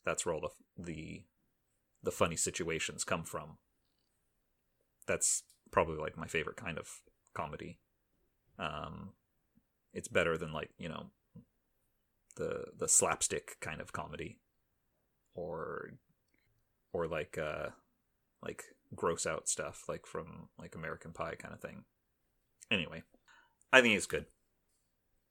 that's 0.06 0.26
where 0.26 0.36
all 0.36 0.42
the 0.42 0.84
the 0.84 1.24
the 2.04 2.12
funny 2.12 2.36
situations 2.36 3.04
come 3.04 3.24
from. 3.24 3.58
That's 5.08 5.44
probably 5.72 5.98
like 5.98 6.18
my 6.18 6.28
favorite 6.28 6.58
kind 6.58 6.78
of 6.78 7.02
comedy. 7.34 7.80
Um, 8.60 9.12
it's 9.94 10.08
better 10.08 10.38
than 10.38 10.52
like 10.52 10.70
you 10.78 10.90
know 10.90 11.08
the 12.36 12.66
the 12.78 12.88
slapstick 12.88 13.58
kind 13.60 13.82
of 13.82 13.94
comedy, 13.94 14.40
or 15.36 15.92
or 16.94 17.08
like 17.08 17.38
uh 17.38 17.70
like 18.42 18.64
gross 18.96 19.26
out 19.26 19.48
stuff 19.48 19.84
like 19.88 20.06
from 20.06 20.50
like 20.58 20.76
American 20.76 21.12
Pie 21.12 21.36
kind 21.36 21.54
of 21.54 21.60
thing. 21.60 21.84
Anyway, 22.72 23.04
I 23.72 23.82
think 23.82 23.96
it's 23.96 24.06
good. 24.06 24.26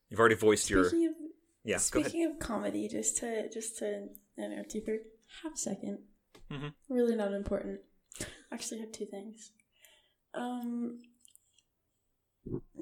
You've 0.08 0.20
already 0.20 0.34
voiced 0.36 0.70
your 0.70 0.84
Speaking 0.84 1.08
of 1.08 1.14
yeah. 1.64 1.78
Go 1.90 2.00
ahead. 2.00 2.10
Speaking 2.12 2.30
of 2.30 2.38
comedy, 2.38 2.88
just 2.88 3.16
to 3.18 3.48
just 3.50 3.78
to 3.78 4.08
interrupt 4.38 4.74
you 4.74 4.82
for 4.82 4.96
half 5.42 5.52
a 5.54 5.58
2nd 5.58 5.98
Mhm. 6.50 6.74
Really 6.88 7.16
not 7.16 7.32
important. 7.32 7.80
Actually, 8.52 8.78
I 8.78 8.80
have 8.82 8.92
two 8.92 9.06
things. 9.06 9.52
Um, 10.34 11.00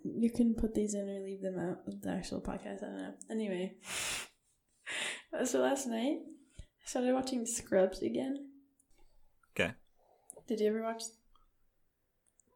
you 0.05 0.31
can 0.31 0.55
put 0.55 0.75
these 0.75 0.95
in 0.95 1.09
or 1.09 1.21
leave 1.21 1.41
them 1.41 1.59
out 1.59 1.79
of 1.87 2.03
the 2.03 2.11
actual 2.11 2.41
podcast. 2.41 2.83
I 2.83 2.87
don't 2.87 2.97
know. 2.99 3.15
Anyway, 3.31 3.75
so 5.45 5.61
last 5.61 5.87
night 5.87 6.19
I 6.59 6.87
started 6.87 7.15
watching 7.15 7.47
Scrubs 7.47 8.03
again. 8.03 8.51
Okay. 9.53 9.73
Did 10.47 10.61
you 10.61 10.69
ever 10.69 10.83
watch 10.83 11.05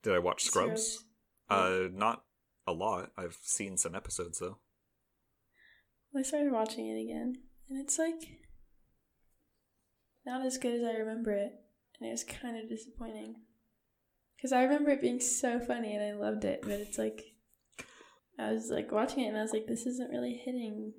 Did 0.02 0.14
I 0.14 0.18
watch 0.18 0.44
Scrubs? 0.44 1.04
Uh, 1.48 1.88
not 1.90 2.24
a 2.66 2.72
lot. 2.72 3.10
I've 3.16 3.38
seen 3.42 3.78
some 3.78 3.94
episodes 3.94 4.38
though. 4.38 4.58
I 6.16 6.22
started 6.22 6.52
watching 6.52 6.88
it 6.88 7.00
again, 7.00 7.34
and 7.68 7.80
it's 7.80 7.98
like 7.98 8.28
not 10.26 10.44
as 10.44 10.58
good 10.58 10.74
as 10.74 10.84
I 10.84 10.98
remember 10.98 11.32
it, 11.32 11.52
and 11.98 12.08
it 12.08 12.12
was 12.12 12.24
kind 12.24 12.58
of 12.58 12.68
disappointing. 12.68 13.36
Because 14.36 14.52
I 14.52 14.62
remember 14.62 14.90
it 14.90 15.00
being 15.00 15.20
so 15.20 15.58
funny 15.58 15.96
and 15.96 16.04
I 16.04 16.12
loved 16.12 16.44
it, 16.44 16.60
but 16.62 16.72
it's 16.72 16.96
like 16.96 17.24
I 18.38 18.52
was 18.52 18.70
like 18.70 18.92
watching 18.92 19.24
it 19.24 19.28
and 19.28 19.38
I 19.38 19.42
was 19.42 19.52
like, 19.52 19.66
this 19.66 19.86
isn't 19.86 20.10
really 20.10 20.34
hitting. 20.44 20.92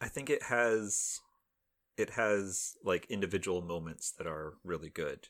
I 0.00 0.08
think 0.08 0.30
it 0.30 0.44
has 0.44 1.20
it 1.96 2.10
has 2.10 2.76
like 2.84 3.06
individual 3.10 3.60
moments 3.60 4.10
that 4.16 4.26
are 4.26 4.54
really 4.64 4.88
good, 4.88 5.28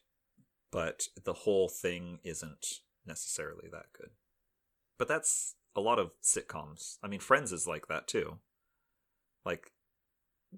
but 0.70 1.04
the 1.24 1.32
whole 1.32 1.68
thing 1.68 2.18
isn't 2.22 2.66
necessarily 3.06 3.68
that 3.72 3.86
good. 3.96 4.10
But 4.98 5.08
that's 5.08 5.56
a 5.74 5.80
lot 5.80 5.98
of 5.98 6.12
sitcoms. 6.22 6.98
I 7.02 7.08
mean, 7.08 7.20
Friends 7.20 7.52
is 7.52 7.66
like 7.66 7.88
that 7.88 8.06
too. 8.06 8.38
Like 9.44 9.72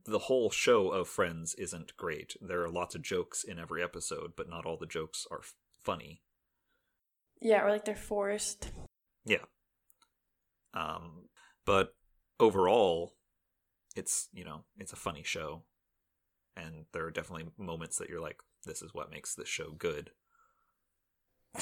the 0.05 0.21
whole 0.21 0.51
show 0.51 0.89
of 0.89 1.09
Friends 1.09 1.55
isn't 1.55 1.97
great. 1.97 2.37
There 2.41 2.63
are 2.63 2.71
lots 2.71 2.95
of 2.95 3.03
jokes 3.03 3.45
in 3.45 3.59
every 3.59 3.83
episode, 3.83 4.33
but 4.37 4.49
not 4.49 4.67
all 4.67 4.77
the 4.77 4.87
jokes 4.87 5.27
are 5.31 5.41
f- 5.41 5.55
funny. 5.83 6.23
Yeah, 7.41 7.65
or 7.65 7.71
like 7.71 7.85
they're 7.85 7.97
forced. 7.97 8.71
Yeah. 9.25 9.45
Um, 10.75 11.29
but 11.67 11.95
overall, 12.41 13.15
it's 13.97 14.29
you 14.33 14.45
know 14.45 14.65
it's 14.79 14.93
a 14.93 14.97
funny 14.97 15.23
show, 15.23 15.63
and 16.57 16.87
there 16.93 17.05
are 17.05 17.11
definitely 17.11 17.49
moments 17.59 17.99
that 17.99 18.09
you're 18.09 18.21
like, 18.21 18.41
this 18.65 18.83
is 18.83 18.93
what 18.93 19.11
makes 19.11 19.35
this 19.35 19.49
show 19.49 19.73
good. 19.73 20.11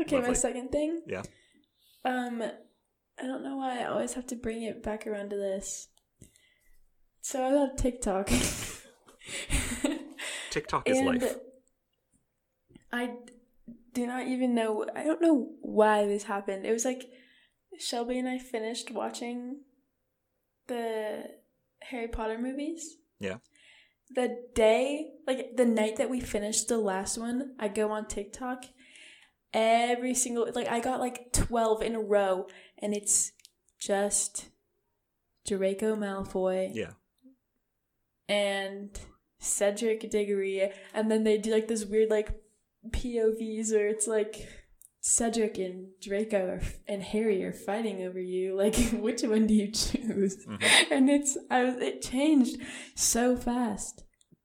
Okay, 0.00 0.20
my 0.20 0.34
second 0.34 0.70
thing. 0.70 1.02
Yeah. 1.06 1.22
Um, 2.04 2.42
I 2.42 3.22
don't 3.22 3.42
know 3.42 3.56
why 3.56 3.80
I 3.80 3.86
always 3.86 4.14
have 4.14 4.26
to 4.28 4.36
bring 4.36 4.62
it 4.62 4.82
back 4.82 5.06
around 5.06 5.30
to 5.30 5.36
this. 5.36 5.88
So 7.22 7.42
I 7.42 7.52
love 7.52 7.76
TikTok. 7.76 8.28
TikTok 10.50 10.88
is 10.88 10.98
and 10.98 11.06
life. 11.06 11.36
I 12.92 13.14
do 13.96 14.06
not 14.06 14.26
even 14.26 14.54
know. 14.54 14.84
I 14.94 15.04
don't 15.04 15.22
know 15.22 15.48
why 15.62 16.06
this 16.06 16.24
happened. 16.24 16.66
It 16.66 16.72
was 16.72 16.84
like 16.84 17.08
Shelby 17.78 18.18
and 18.18 18.28
I 18.28 18.38
finished 18.38 18.90
watching 18.90 19.62
the 20.68 21.22
Harry 21.80 22.08
Potter 22.08 22.38
movies. 22.38 22.98
Yeah. 23.18 23.38
The 24.14 24.36
day, 24.54 25.12
like 25.26 25.56
the 25.56 25.64
night 25.64 25.96
that 25.96 26.10
we 26.10 26.20
finished 26.20 26.68
the 26.68 26.76
last 26.78 27.16
one, 27.16 27.54
I 27.58 27.68
go 27.68 27.90
on 27.90 28.06
TikTok. 28.06 28.66
Every 29.54 30.12
single, 30.12 30.46
like, 30.54 30.68
I 30.68 30.80
got 30.80 31.00
like 31.00 31.32
12 31.32 31.80
in 31.82 31.94
a 31.94 32.00
row, 32.00 32.46
and 32.78 32.94
it's 32.94 33.32
just 33.80 34.50
Draco 35.46 35.96
Malfoy 35.96 36.70
Yeah. 36.74 36.92
and 38.28 38.90
Cedric 39.38 40.10
Diggory, 40.10 40.70
and 40.92 41.10
then 41.10 41.24
they 41.24 41.38
do 41.38 41.50
like 41.52 41.68
this 41.68 41.86
weird 41.86 42.10
like 42.10 42.28
POVs 42.90 43.72
where 43.72 43.88
it's 43.88 44.06
like 44.06 44.48
Cedric 45.00 45.58
and 45.58 45.88
Draco 46.02 46.46
are, 46.46 46.62
and 46.88 47.02
Harry 47.02 47.44
are 47.44 47.52
fighting 47.52 48.02
over 48.02 48.18
you. 48.20 48.56
Like, 48.62 48.76
which 48.92 49.22
one 49.22 49.46
do 49.46 49.54
you 49.54 49.70
choose? 49.70 50.44
Mhm. 50.46 50.62
And 50.90 51.08
it's 51.10 51.36
I 51.50 51.64
was 51.64 51.76
it 51.76 52.02
changed 52.02 52.56
so 52.94 53.36
fast, 53.36 54.02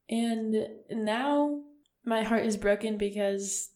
and 0.09 0.55
now 0.91 1.61
my 2.05 2.23
heart 2.23 2.45
is 2.45 2.57
broken 2.57 2.97
because 2.97 3.69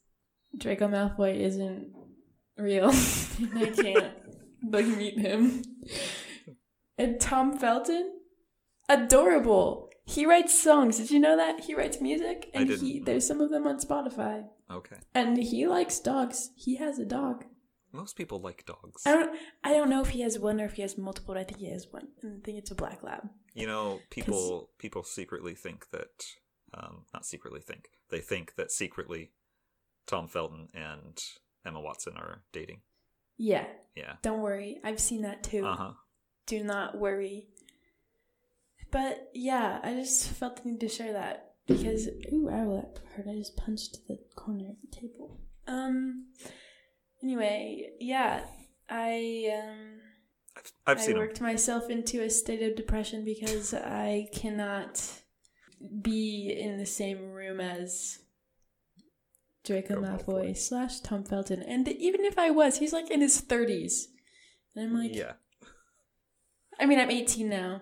Draco 0.58 0.88
Malfoy 0.88 1.40
isn't 1.40 1.92
real, 2.58 2.90
I 3.56 3.66
can't 3.76 4.14
like 4.70 4.86
meet 4.88 5.20
him. 5.20 5.64
And 6.98 7.20
Tom 7.20 7.58
Felton, 7.58 8.14
adorable. 8.90 9.90
He 10.06 10.26
writes 10.26 10.58
songs. 10.62 10.98
Did 10.98 11.12
you 11.12 11.20
know 11.20 11.36
that 11.36 11.62
he 11.62 11.74
writes 11.76 12.00
music? 12.00 12.50
And 12.54 12.70
he 12.70 13.00
there's 13.00 13.28
some 13.28 13.42
of 13.42 13.50
them 13.50 13.66
on 13.68 13.80
Spotify. 13.80 14.44
Okay. 14.70 14.98
And 15.14 15.38
he 15.38 15.68
likes 15.68 16.00
dogs. 16.00 16.52
He 16.56 16.76
has 16.78 17.00
a 17.00 17.06
dog. 17.06 17.46
Most 17.92 18.16
people 18.18 18.40
like 18.40 18.66
dogs. 18.66 19.04
I 19.06 19.12
don't. 19.12 19.40
I 19.64 19.74
don't 19.74 19.90
know 19.90 20.02
if 20.02 20.10
he 20.10 20.22
has 20.22 20.38
one 20.38 20.60
or 20.60 20.66
if 20.66 20.74
he 20.74 20.82
has 20.82 20.98
multiple. 20.98 21.34
But 21.34 21.40
I 21.40 21.44
think 21.46 21.60
he 21.60 21.72
has 21.72 21.88
one. 21.90 22.08
And 22.22 22.42
I 22.42 22.46
think 22.46 22.58
it's 22.58 22.72
a 22.72 22.76
black 22.76 23.04
lab. 23.04 23.30
You 23.54 23.68
know, 23.68 24.02
people 24.10 24.70
people 24.78 25.04
secretly 25.04 25.56
think 25.56 25.90
that 25.92 26.26
um, 26.74 27.06
not 27.14 27.26
secretly 27.26 27.62
think 27.62 27.90
they 28.10 28.20
think 28.20 28.56
that 28.56 28.72
secretly 28.72 29.32
Tom 30.08 30.28
Felton 30.28 30.68
and 30.74 31.24
Emma 31.66 31.80
Watson 31.80 32.18
are 32.18 32.44
dating. 32.52 32.82
Yeah. 33.38 33.66
Yeah. 33.96 34.14
Don't 34.22 34.42
worry. 34.42 34.80
I've 34.84 35.00
seen 35.00 35.22
that 35.22 35.44
too. 35.44 35.66
Uh 35.66 35.76
huh. 35.76 35.92
Do 36.48 36.64
not 36.64 36.98
worry. 36.98 37.48
But 38.92 39.30
yeah, 39.34 39.80
I 39.84 39.94
just 39.94 40.30
felt 40.30 40.58
the 40.58 40.70
need 40.70 40.80
to 40.82 40.90
share 40.90 41.14
that 41.14 41.55
because 41.68 42.08
ooh, 42.32 42.50
ow, 42.52 42.76
that 42.76 43.00
hurt. 43.16 43.28
I 43.28 43.36
just 43.36 43.58
punched 43.58 44.08
the 44.08 44.20
corner 44.36 44.70
of 44.70 44.76
the 44.82 44.96
table. 44.96 45.40
Um. 45.68 46.28
Anyway, 47.24 47.92
yeah, 48.00 48.46
I 48.90 49.52
um. 49.58 50.00
I've, 50.58 50.72
I've 50.88 50.98
I 50.98 51.02
seen 51.02 51.16
him. 51.16 51.18
worked 51.18 51.42
myself 51.42 51.90
into 51.90 52.22
a 52.22 52.30
state 52.30 52.62
of 52.62 52.76
depression 52.76 53.26
because 53.26 53.74
I 53.74 54.28
cannot 54.34 55.02
be 56.02 56.58
in 56.58 56.78
the 56.78 56.86
same 56.86 57.32
room 57.32 57.60
as 57.60 58.20
Draco 59.66 60.00
Draco 60.00 60.02
Malfoy, 60.02 60.50
Malfoy. 60.50 60.58
slash 60.58 61.00
Tom 61.02 61.24
Felton. 61.24 61.62
And 61.62 61.88
even 61.88 62.24
if 62.24 62.38
I 62.38 62.52
was, 62.52 62.78
he's 62.78 62.94
like 62.94 63.10
in 63.12 63.22
his 63.22 63.42
30s. 63.42 64.06
And 64.76 64.86
I'm 64.86 64.94
like, 64.94 65.16
yeah. 65.16 65.34
I 66.80 66.86
mean, 66.86 67.00
I'm 67.00 67.12
18 67.12 67.50
now. 67.50 67.82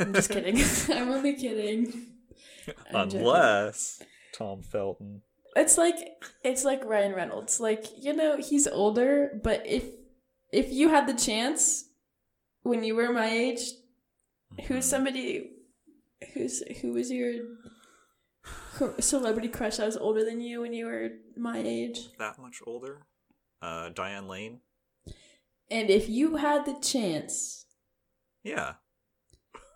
I'm 0.00 0.12
just 0.12 0.30
kidding. 0.30 0.62
I'm 0.96 1.10
only 1.10 1.34
kidding. 1.34 2.15
Unless 2.90 4.02
Tom 4.36 4.62
Felton. 4.62 5.22
It's 5.54 5.78
like 5.78 5.96
it's 6.44 6.64
like 6.64 6.84
Ryan 6.84 7.14
Reynolds. 7.14 7.60
Like, 7.60 7.86
you 7.98 8.12
know, 8.12 8.36
he's 8.36 8.66
older, 8.66 9.40
but 9.42 9.66
if 9.66 9.84
if 10.52 10.72
you 10.72 10.88
had 10.90 11.06
the 11.06 11.14
chance 11.14 11.84
when 12.62 12.84
you 12.84 12.94
were 12.94 13.12
my 13.12 13.28
age, 13.28 13.60
who's 14.66 14.84
somebody 14.84 15.50
who's 16.34 16.62
who 16.80 16.92
was 16.92 17.10
your 17.10 17.32
celebrity 19.00 19.48
crush 19.48 19.78
that 19.78 19.86
was 19.86 19.96
older 19.96 20.24
than 20.24 20.40
you 20.40 20.60
when 20.60 20.72
you 20.72 20.86
were 20.86 21.10
my 21.36 21.62
age? 21.64 22.08
that 22.18 22.38
much 22.38 22.60
older? 22.66 23.06
Uh, 23.62 23.88
Diane 23.88 24.28
Lane. 24.28 24.60
And 25.70 25.90
if 25.90 26.08
you 26.08 26.36
had 26.36 26.64
the 26.66 26.78
chance, 26.80 27.66
Yeah. 28.44 28.74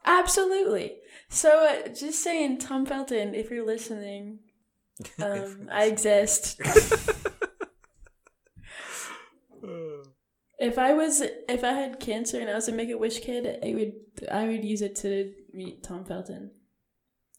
Absolutely. 0.05 0.97
So 1.29 1.67
uh, 1.67 1.89
just 1.89 2.23
saying, 2.23 2.59
Tom 2.59 2.87
Felton, 2.87 3.35
if 3.35 3.51
you're 3.51 3.67
listening, 3.67 4.41
um, 5.23 5.69
I 5.73 5.85
exist. 5.85 6.61
If 10.59 10.79
I 10.79 10.93
was, 10.93 11.23
if 11.23 11.65
I 11.65 11.73
had 11.73 12.01
cancer 12.01 12.39
and 12.39 12.51
I 12.51 12.55
was 12.55 12.69
a 12.69 12.73
Make 12.73 12.91
a 12.91 12.99
Wish 12.99 13.21
kid, 13.21 13.59
I 13.65 13.73
would, 13.73 13.93
I 14.31 14.47
would 14.47 14.63
use 14.63 14.83
it 14.83 14.95
to 14.97 15.33
meet 15.55 15.83
Tom 15.83 16.05
Felton, 16.05 16.51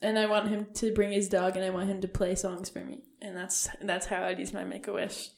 and 0.01 0.17
I 0.17 0.25
want 0.25 0.49
him 0.49 0.65
to 0.73 0.91
bring 0.91 1.11
his 1.11 1.29
dog, 1.29 1.55
and 1.55 1.63
I 1.63 1.69
want 1.69 1.87
him 1.87 2.01
to 2.01 2.07
play 2.07 2.33
songs 2.33 2.69
for 2.69 2.79
me, 2.79 3.03
and 3.21 3.37
that's 3.37 3.69
that's 3.79 4.07
how 4.07 4.23
I'd 4.23 4.39
use 4.39 4.53
my 4.53 4.63
Make 4.63 4.87
a 4.87 4.93
Wish, 4.93 5.29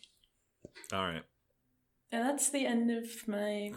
All 0.93 1.01
right. 1.03 1.23
and 2.13 2.23
that's 2.23 2.51
the 2.51 2.65
end 2.65 2.89
of 2.89 3.05
my 3.27 3.73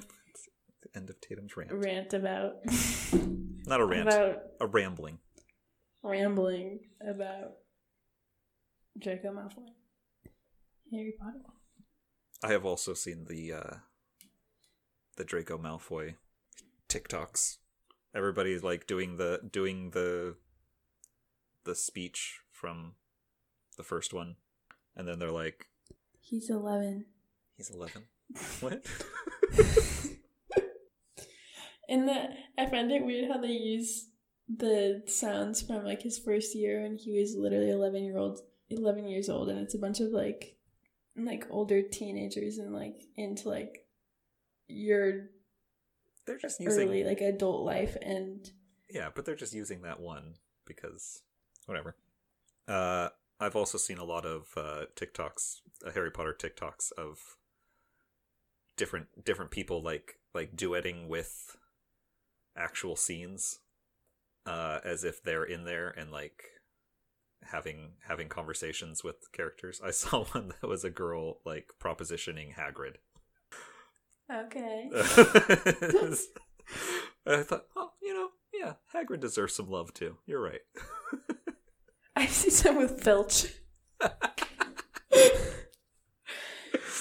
end 0.97 1.11
of 1.11 1.21
Tatum's 1.21 1.57
rant. 1.57 1.71
rant 1.73 2.15
about 2.15 2.55
Not 3.67 3.81
a 3.81 3.85
rant. 3.85 4.09
about 4.09 4.37
A 4.61 4.67
rambling. 4.67 5.19
rambling 6.03 6.81
about 7.07 7.53
Draco 8.99 9.29
Malfoy, 9.33 9.69
Harry 10.93 11.15
Potter. 11.21 11.41
I 12.43 12.53
have 12.53 12.65
also 12.65 12.95
seen 12.95 13.27
the 13.29 13.53
uh 13.53 13.75
the 15.17 15.25
Draco 15.25 15.59
Malfoy 15.59 16.15
TikToks. 16.89 17.57
Everybody's 18.15 18.63
like 18.63 18.87
doing 18.87 19.17
the 19.17 19.41
doing 19.51 19.91
the 19.91 20.37
the 21.65 21.75
speech 21.75 22.41
from 22.51 22.93
the 23.77 23.83
first 23.83 24.15
one, 24.15 24.37
and 24.97 25.07
then 25.09 25.19
they're 25.19 25.31
like, 25.31 25.67
He's 26.21 26.49
eleven. 26.51 27.07
"He's 27.57 27.71
11. 27.71 28.05
What? 28.61 28.85
And 31.89 32.09
the, 32.09 32.29
I 32.59 32.67
find 32.67 32.91
it 32.91 33.05
weird 33.05 33.31
how 33.31 33.39
they 33.39 33.49
use 33.49 34.09
the 34.49 35.03
sounds 35.07 35.63
from 35.63 35.85
like 35.85 36.03
his 36.03 36.19
first 36.19 36.55
year 36.55 36.83
when 36.83 36.97
he 36.97 37.19
was 37.19 37.35
literally 37.37 37.71
eleven 37.71 38.05
year 38.05 38.19
old, 38.19 38.41
eleven 38.71 39.07
years 39.09 39.29
old, 39.29 39.49
and 39.49 39.59
it's 39.59 39.75
a 39.75 39.79
bunch 39.79 40.01
of 40.01 40.11
like, 40.11 40.57
like 41.17 41.47
older 41.51 41.83
teenagers 41.83 42.59
and 42.59 42.75
like 42.75 43.03
into 43.17 43.49
like 43.49 43.87
your 44.69 45.31
They're 46.27 46.39
just 46.39 46.61
using 46.61 46.89
early 46.89 47.05
like 47.05 47.21
adult 47.21 47.65
life, 47.65 47.97
and 48.03 48.51
yeah, 48.91 49.09
but 49.15 49.25
they're 49.25 49.35
just 49.35 49.55
using 49.55 49.83
that 49.83 50.01
one 50.01 50.35
because 50.65 51.23
whatever. 51.67 51.97
Uh, 52.69 53.11
I've 53.39 53.57
also 53.57 53.79
seen 53.79 53.99
a 53.99 54.05
lot 54.05 54.27
of 54.27 54.49
uh, 54.57 54.87
TikToks, 54.97 55.61
uh, 55.87 55.93
Harry 55.93 56.11
Potter 56.11 56.37
TikToks 56.39 56.93
of 56.93 57.37
different 58.77 59.25
different 59.25 59.51
people 59.51 59.83
like 59.83 60.17
like 60.35 60.57
duetting 60.57 61.09
with 61.09 61.57
actual 62.57 62.97
scenes, 62.97 63.61
uh, 64.47 64.81
as 64.85 65.05
if 65.05 65.23
they're 65.23 65.45
in 65.45 65.65
there 65.65 65.89
and 65.91 66.11
like 66.11 66.45
having 67.43 67.93
having 68.07 68.29
conversations 68.29 69.05
with 69.05 69.33
characters. 69.33 69.81
I 69.85 69.91
saw 69.93 70.25
one 70.25 70.53
that 70.61 70.67
was 70.67 70.85
a 70.85 70.91
girl 70.91 71.41
like 71.45 71.71
propositioning 71.81 72.55
Hagrid. 72.55 72.97
okay, 74.33 74.91
I 77.27 77.43
thought, 77.43 77.67
oh, 77.77 77.91
you 78.03 78.15
know, 78.15 78.29
yeah, 78.53 78.75
Hagrid 78.95 79.21
deserves 79.21 79.55
some 79.55 79.71
love 79.71 79.93
too. 79.95 80.17
You're 80.27 80.43
right. 80.43 80.61
I 82.17 82.27
see 82.27 82.51
some 82.51 82.77
with 82.77 83.03
Filch. 83.03 83.47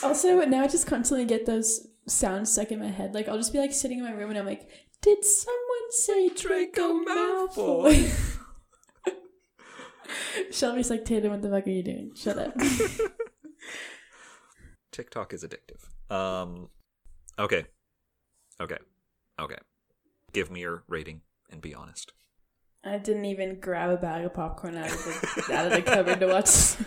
also, 0.03 0.43
now 0.45 0.64
I 0.64 0.68
just 0.68 0.88
constantly 0.88 1.26
get 1.26 1.45
those 1.45 1.88
sounds 2.08 2.51
stuck 2.51 2.72
in 2.72 2.80
my 2.80 2.89
head. 2.89 3.14
Like 3.14 3.28
I'll 3.28 3.38
just 3.38 3.53
be 3.53 3.60
like 3.60 3.74
sitting 3.74 3.99
in 3.99 4.03
my 4.03 4.12
room 4.12 4.30
and 4.30 4.39
I'm 4.39 4.45
like, 4.45 4.68
did 5.06 5.24
someone 5.24 5.91
say 5.91 6.28
Draco 6.30 7.06
Malfoy? 7.06 8.12
Shelby's 10.51 10.89
like, 10.89 11.06
Tatum, 11.06 11.30
what 11.30 11.43
the 11.43 11.51
fuck 11.51 11.68
are 11.68 11.70
you 11.70 11.84
doing? 11.84 12.14
Shut 12.16 12.39
up. 12.39 12.56
TikTok 14.91 15.32
is 15.32 15.45
addictive. 15.45 15.86
Um, 16.12 16.70
okay, 17.38 17.68
okay, 18.60 18.80
okay. 19.39 19.60
Give 20.34 20.49
me 20.49 20.62
your 20.62 20.84
rating 20.88 21.22
and 21.51 21.62
be 21.62 21.76
honest. 21.76 22.12
I 22.84 22.97
didn't 22.97 23.26
even 23.26 23.60
grab 23.60 23.91
a 23.91 23.97
bag 23.97 24.26
of 24.26 24.34
popcorn 24.34 24.76
out 24.76 24.91
of 24.91 25.03
the 25.03 25.53
out 25.53 25.68
of 25.68 25.74
the 25.74 25.84
cupboard 25.84 26.20
to 26.20 26.26
watch. 26.28 26.78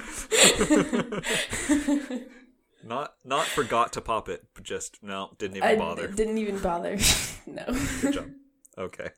Not 2.85 3.14
not 3.24 3.47
forgot 3.47 3.93
to 3.95 4.01
pop 4.01 4.29
it, 4.29 4.45
but 4.55 4.62
just 4.64 5.03
no, 5.03 5.31
didn't 5.39 5.57
even 5.57 5.68
I 5.68 5.76
bother. 5.76 6.07
didn't 6.09 6.39
even 6.39 6.59
bother. 6.61 6.97
no. 7.47 7.64
Good 8.01 8.14
job. 8.14 8.31
Okay. 8.79 9.11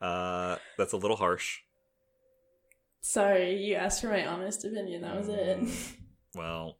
Uh, 0.00 0.56
that's 0.78 0.94
a 0.94 0.96
little 0.96 1.18
harsh. 1.18 1.58
Sorry, 3.02 3.62
you 3.62 3.74
asked 3.74 4.00
for 4.00 4.08
my 4.08 4.26
honest 4.26 4.64
opinion. 4.64 5.02
That 5.02 5.14
was 5.14 5.28
it. 5.28 5.58
Well, 6.34 6.78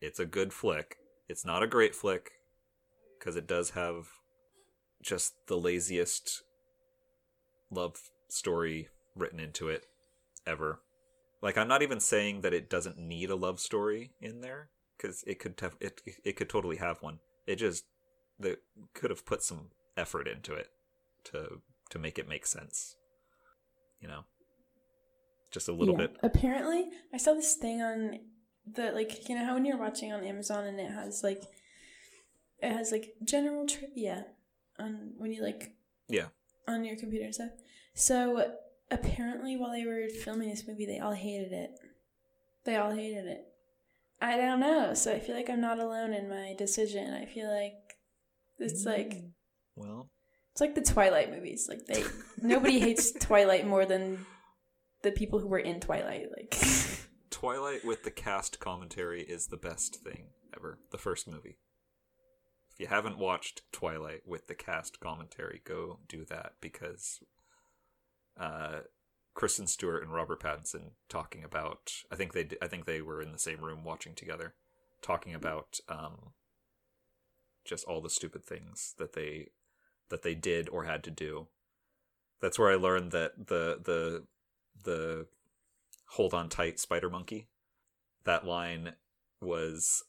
it's 0.00 0.18
a 0.18 0.26
good 0.26 0.52
flick. 0.52 0.96
It's 1.28 1.44
not 1.44 1.62
a 1.62 1.68
great 1.68 1.94
flick 1.94 2.32
because 3.18 3.36
it 3.36 3.46
does 3.46 3.70
have 3.70 4.08
just 5.00 5.34
the 5.46 5.56
laziest 5.56 6.42
love 7.70 7.96
story 8.28 8.88
written 9.14 9.38
into 9.38 9.68
it 9.68 9.86
ever. 10.44 10.80
Like 11.42 11.56
I'm 11.56 11.68
not 11.68 11.82
even 11.82 12.00
saying 12.00 12.42
that 12.42 12.52
it 12.54 12.68
doesn't 12.68 12.98
need 12.98 13.30
a 13.30 13.36
love 13.36 13.60
story 13.60 14.12
in 14.20 14.40
there 14.40 14.68
because 14.96 15.24
it 15.26 15.38
could 15.38 15.58
have 15.60 15.76
it 15.80 16.00
it 16.24 16.36
could 16.36 16.48
totally 16.50 16.76
have 16.76 17.02
one. 17.02 17.18
It 17.46 17.56
just 17.56 17.84
they 18.38 18.56
could 18.94 19.10
have 19.10 19.24
put 19.24 19.42
some 19.42 19.70
effort 19.96 20.28
into 20.28 20.54
it 20.54 20.68
to 21.24 21.60
to 21.90 21.98
make 21.98 22.18
it 22.18 22.28
make 22.28 22.46
sense. 22.46 22.96
You 24.00 24.08
know, 24.08 24.24
just 25.50 25.68
a 25.68 25.72
little 25.72 25.94
Yeah. 25.94 26.06
bit. 26.06 26.16
Apparently, 26.22 26.90
I 27.12 27.16
saw 27.18 27.34
this 27.34 27.54
thing 27.56 27.82
on 27.82 28.20
the 28.70 28.92
like 28.92 29.28
you 29.28 29.34
know 29.34 29.44
how 29.44 29.54
when 29.54 29.64
you're 29.64 29.78
watching 29.78 30.12
on 30.12 30.22
Amazon 30.24 30.66
and 30.66 30.78
it 30.78 30.90
has 30.90 31.22
like 31.22 31.42
it 32.62 32.70
has 32.72 32.92
like 32.92 33.14
general 33.24 33.66
trivia 33.66 34.26
on 34.78 35.12
when 35.16 35.32
you 35.32 35.42
like 35.42 35.74
Yeah. 36.08 36.28
on 36.68 36.84
your 36.84 36.96
computer 36.96 37.24
and 37.24 37.34
stuff. 37.34 37.50
So 37.94 38.52
apparently, 38.90 39.56
while 39.56 39.72
they 39.72 39.86
were 39.86 40.08
filming 40.24 40.50
this 40.50 40.66
movie, 40.66 40.86
they 40.86 40.98
all 40.98 41.12
hated 41.12 41.52
it. 41.52 41.70
They 42.64 42.76
all 42.76 42.92
hated 42.92 43.26
it. 43.26 43.44
I 44.20 44.36
don't 44.36 44.60
know. 44.60 44.94
So 44.94 45.12
I 45.12 45.18
feel 45.18 45.34
like 45.34 45.48
I'm 45.48 45.60
not 45.60 45.78
alone 45.78 46.12
in 46.12 46.28
my 46.28 46.54
decision. 46.58 47.14
I 47.14 47.24
feel 47.24 47.50
like 47.50 47.74
it's 48.58 48.84
like 48.84 49.12
mm, 49.12 49.30
Well, 49.76 50.10
it's 50.52 50.60
like 50.60 50.74
the 50.74 50.82
Twilight 50.82 51.30
movies. 51.30 51.66
Like 51.68 51.86
they 51.86 52.04
nobody 52.42 52.80
hates 52.80 53.12
Twilight 53.20 53.66
more 53.66 53.86
than 53.86 54.26
the 55.02 55.12
people 55.12 55.38
who 55.38 55.48
were 55.48 55.58
in 55.58 55.80
Twilight. 55.80 56.26
Like 56.36 56.54
Twilight 57.30 57.84
with 57.84 58.04
the 58.04 58.10
cast 58.10 58.60
commentary 58.60 59.22
is 59.22 59.46
the 59.46 59.56
best 59.56 59.96
thing 59.96 60.28
ever. 60.54 60.78
The 60.90 60.98
first 60.98 61.26
movie. 61.26 61.58
If 62.72 62.80
you 62.80 62.86
haven't 62.88 63.18
watched 63.18 63.62
Twilight 63.72 64.22
with 64.26 64.46
the 64.46 64.54
cast 64.54 65.00
commentary, 65.00 65.62
go 65.64 66.00
do 66.08 66.24
that 66.26 66.52
because 66.60 67.20
uh, 68.40 68.80
Kristen 69.34 69.68
Stewart 69.68 70.02
and 70.02 70.12
Robert 70.12 70.40
Pattinson 70.42 70.92
talking 71.08 71.44
about. 71.44 71.92
I 72.10 72.16
think 72.16 72.32
they. 72.32 72.48
I 72.60 72.66
think 72.66 72.84
they 72.84 73.00
were 73.00 73.22
in 73.22 73.32
the 73.32 73.38
same 73.38 73.60
room 73.60 73.84
watching 73.84 74.14
together, 74.14 74.54
talking 75.02 75.34
about 75.34 75.78
um, 75.88 76.32
just 77.64 77.84
all 77.84 78.00
the 78.00 78.10
stupid 78.10 78.44
things 78.44 78.94
that 78.98 79.12
they 79.12 79.50
that 80.08 80.22
they 80.22 80.34
did 80.34 80.68
or 80.68 80.84
had 80.84 81.04
to 81.04 81.10
do. 81.10 81.46
That's 82.40 82.58
where 82.58 82.72
I 82.72 82.76
learned 82.76 83.12
that 83.12 83.46
the 83.46 83.78
the 83.82 84.24
the 84.82 85.26
hold 86.10 86.34
on 86.34 86.48
tight 86.48 86.80
spider 86.80 87.08
monkey 87.08 87.46
that 88.24 88.44
line 88.46 88.94
was 89.40 90.02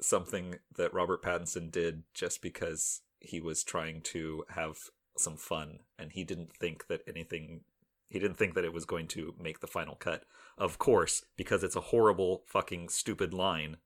something 0.00 0.56
that 0.76 0.92
robert 0.92 1.22
pattinson 1.22 1.70
did 1.70 2.02
just 2.12 2.42
because 2.42 3.00
he 3.20 3.40
was 3.40 3.64
trying 3.64 4.00
to 4.00 4.44
have 4.50 4.76
some 5.20 5.36
fun 5.36 5.80
and 5.98 6.12
he 6.12 6.24
didn't 6.24 6.52
think 6.52 6.86
that 6.88 7.02
anything 7.06 7.62
He 8.08 8.18
didn't 8.18 8.36
think 8.36 8.54
that 8.54 8.64
it 8.64 8.72
was 8.72 8.84
going 8.84 9.08
to 9.08 9.34
make 9.38 9.60
the 9.60 9.66
final 9.66 9.96
cut. 9.96 10.24
Of 10.56 10.78
course, 10.78 11.24
because 11.36 11.64
it's 11.64 11.76
a 11.76 11.80
horrible, 11.92 12.42
fucking, 12.46 12.88
stupid 12.88 13.34
line. 13.34 13.78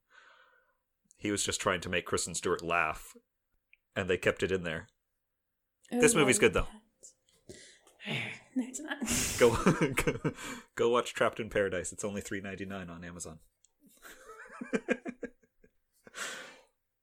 He 1.17 1.31
was 1.31 1.43
just 1.43 1.59
trying 1.61 1.81
to 1.81 1.89
make 1.89 2.05
Kristen 2.05 2.35
Stewart 2.35 2.63
laugh, 2.63 3.15
and 3.95 4.07
they 4.09 4.17
kept 4.17 4.43
it 4.43 4.51
in 4.51 4.63
there. 4.63 4.87
Oh, 5.91 5.99
this 5.99 6.15
movie's 6.15 6.39
good, 6.39 6.53
though. 6.53 6.67
No, 8.55 8.63
it's 8.67 8.79
not. 8.81 8.97
Go, 9.39 9.55
go, 9.93 10.31
go 10.75 10.89
watch 10.89 11.13
Trapped 11.13 11.39
in 11.39 11.49
Paradise. 11.49 11.91
It's 11.91 12.03
only 12.03 12.21
three 12.21 12.41
ninety 12.41 12.65
nine 12.65 12.89
on 12.89 13.03
Amazon. 13.03 13.39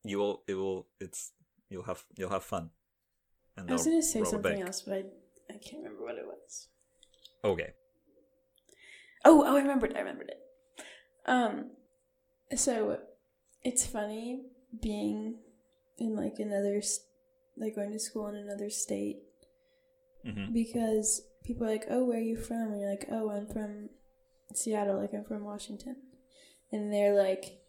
you 0.05 0.19
will. 0.19 0.43
It 0.47 0.55
will. 0.55 0.87
It's. 1.01 1.33
You'll 1.69 1.85
have. 1.85 2.05
You'll 2.17 2.31
have 2.31 2.45
fun. 2.45 2.71
I 3.67 3.73
was 3.73 3.85
gonna 3.85 4.03
say 4.03 4.25
something 4.25 4.63
else, 4.63 4.83
but 4.83 4.95
I, 5.51 5.55
I 5.55 5.59
can't 5.59 5.83
remember 5.83 6.05
what 6.05 6.17
it 6.17 6.27
was. 6.27 6.69
Okay. 7.45 7.73
Oh, 9.25 9.43
oh, 9.47 9.57
I 9.57 9.61
remembered. 9.61 9.95
I 9.95 10.01
remembered 10.01 10.29
it. 10.31 10.41
Um, 11.27 11.71
so 12.57 12.99
it's 13.63 13.87
funny 13.87 14.43
being 14.81 15.39
in 15.99 16.15
like 16.17 16.39
another, 16.39 16.81
like 17.57 17.75
going 17.75 17.93
to 17.93 17.99
school 17.99 18.29
in 18.29 18.37
another 18.37 18.71
state 18.71 19.19
hmm 20.25 20.53
because 20.53 21.23
people 21.45 21.67
are 21.67 21.71
like, 21.71 21.87
"Oh, 21.91 22.05
where 22.05 22.19
are 22.19 22.21
you 22.21 22.37
from?" 22.37 22.73
And 22.73 22.81
you're 22.81 22.91
like, 22.91 23.07
"Oh, 23.11 23.31
I'm 23.31 23.47
from 23.47 23.91
Seattle. 24.55 24.99
Like 25.01 25.13
I'm 25.15 25.25
from 25.25 25.45
Washington," 25.45 25.97
and 26.73 26.93
they're 26.93 27.15
like, 27.15 27.61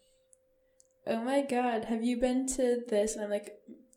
"Oh 1.06 1.22
my 1.22 1.42
God, 1.42 1.84
have 1.84 2.02
you 2.02 2.16
been 2.16 2.46
to 2.48 2.82
this?" 2.88 3.14
And 3.14 3.24
I'm 3.24 3.30
like. 3.30 3.54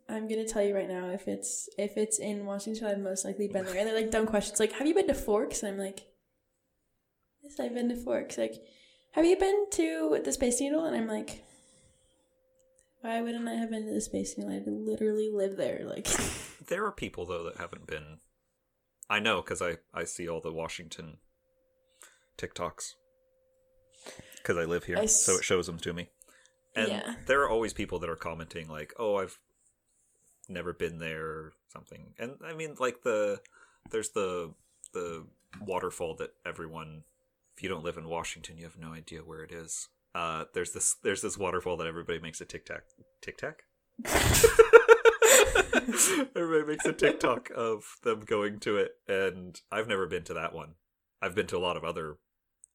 I'm 0.09 0.27
gonna 0.27 0.47
tell 0.47 0.61
you 0.63 0.75
right 0.75 0.87
now 0.87 1.09
if 1.09 1.27
it's 1.27 1.69
if 1.77 1.97
it's 1.97 2.19
in 2.19 2.45
Washington, 2.45 2.87
I've 2.87 2.99
most 2.99 3.25
likely 3.25 3.47
been 3.47 3.65
there. 3.65 3.77
And 3.77 3.87
they're 3.87 3.95
like 3.95 4.11
dumb 4.11 4.27
questions, 4.27 4.59
like, 4.59 4.73
"Have 4.73 4.87
you 4.87 4.93
been 4.93 5.07
to 5.07 5.13
Forks?" 5.13 5.63
And 5.63 5.71
I'm 5.71 5.77
like, 5.79 6.01
"Yes, 7.41 7.59
I've 7.59 7.73
been 7.73 7.89
to 7.89 7.95
Forks." 7.95 8.37
Like, 8.37 8.55
"Have 9.11 9.25
you 9.25 9.37
been 9.37 9.65
to 9.71 10.19
the 10.23 10.31
Space 10.33 10.59
Needle?" 10.59 10.83
And 10.85 10.95
I'm 10.95 11.07
like, 11.07 11.43
"Why 13.01 13.21
wouldn't 13.21 13.47
I 13.47 13.55
have 13.55 13.69
been 13.71 13.85
to 13.85 13.93
the 13.93 14.01
Space 14.01 14.37
Needle? 14.37 14.53
I 14.53 14.61
literally 14.65 15.29
live 15.33 15.55
there." 15.57 15.83
Like, 15.85 16.07
There 16.67 16.85
are 16.85 16.91
people 16.91 17.25
though 17.25 17.43
that 17.45 17.57
haven't 17.57 17.87
been. 17.87 18.19
I 19.09 19.19
know 19.19 19.41
because 19.41 19.61
I 19.61 19.77
I 19.93 20.03
see 20.03 20.27
all 20.27 20.41
the 20.41 20.51
Washington 20.51 21.17
TikToks 22.37 22.93
because 24.37 24.57
I 24.57 24.65
live 24.65 24.83
here, 24.85 25.07
so 25.07 25.37
it 25.37 25.43
shows 25.43 25.67
them 25.67 25.77
to 25.79 25.93
me. 25.93 26.09
And 26.75 26.89
Yeah. 26.89 27.15
there 27.27 27.41
are 27.43 27.49
always 27.49 27.73
people 27.73 27.99
that 27.99 28.09
are 28.09 28.15
commenting 28.15 28.67
like, 28.67 28.93
"Oh, 28.97 29.15
I've 29.17 29.39
never 30.49 30.73
been 30.73 30.99
there," 30.99 31.25
or 31.25 31.53
something. 31.71 32.13
And 32.17 32.35
I 32.45 32.53
mean, 32.53 32.75
like 32.79 33.03
the 33.03 33.41
there's 33.91 34.09
the 34.09 34.53
the 34.93 35.25
waterfall 35.61 36.15
that 36.15 36.31
everyone. 36.45 37.03
If 37.55 37.61
you 37.61 37.69
don't 37.69 37.83
live 37.83 37.97
in 37.97 38.09
Washington, 38.09 38.57
you 38.57 38.63
have 38.63 38.79
no 38.79 38.93
idea 38.93 39.19
where 39.19 39.43
it 39.43 39.51
is. 39.51 39.89
Uh, 40.15 40.45
there's 40.53 40.71
this 40.71 40.95
there's 41.03 41.21
this 41.21 41.37
waterfall 41.37 41.77
that 41.77 41.87
everybody 41.87 42.19
makes 42.19 42.41
a 42.41 42.45
tic 42.45 42.65
tac 42.65 42.83
tic 43.21 43.37
tac. 43.37 43.63
Everybody 46.35 46.67
makes 46.67 46.85
a 46.85 46.93
TikTok 46.93 47.51
of 47.55 47.97
them 48.03 48.21
going 48.21 48.59
to 48.61 48.77
it, 48.77 48.93
and 49.07 49.59
I've 49.71 49.87
never 49.87 50.07
been 50.07 50.23
to 50.25 50.33
that 50.33 50.53
one. 50.53 50.75
I've 51.21 51.35
been 51.35 51.47
to 51.47 51.57
a 51.57 51.59
lot 51.59 51.77
of 51.77 51.83
other 51.83 52.17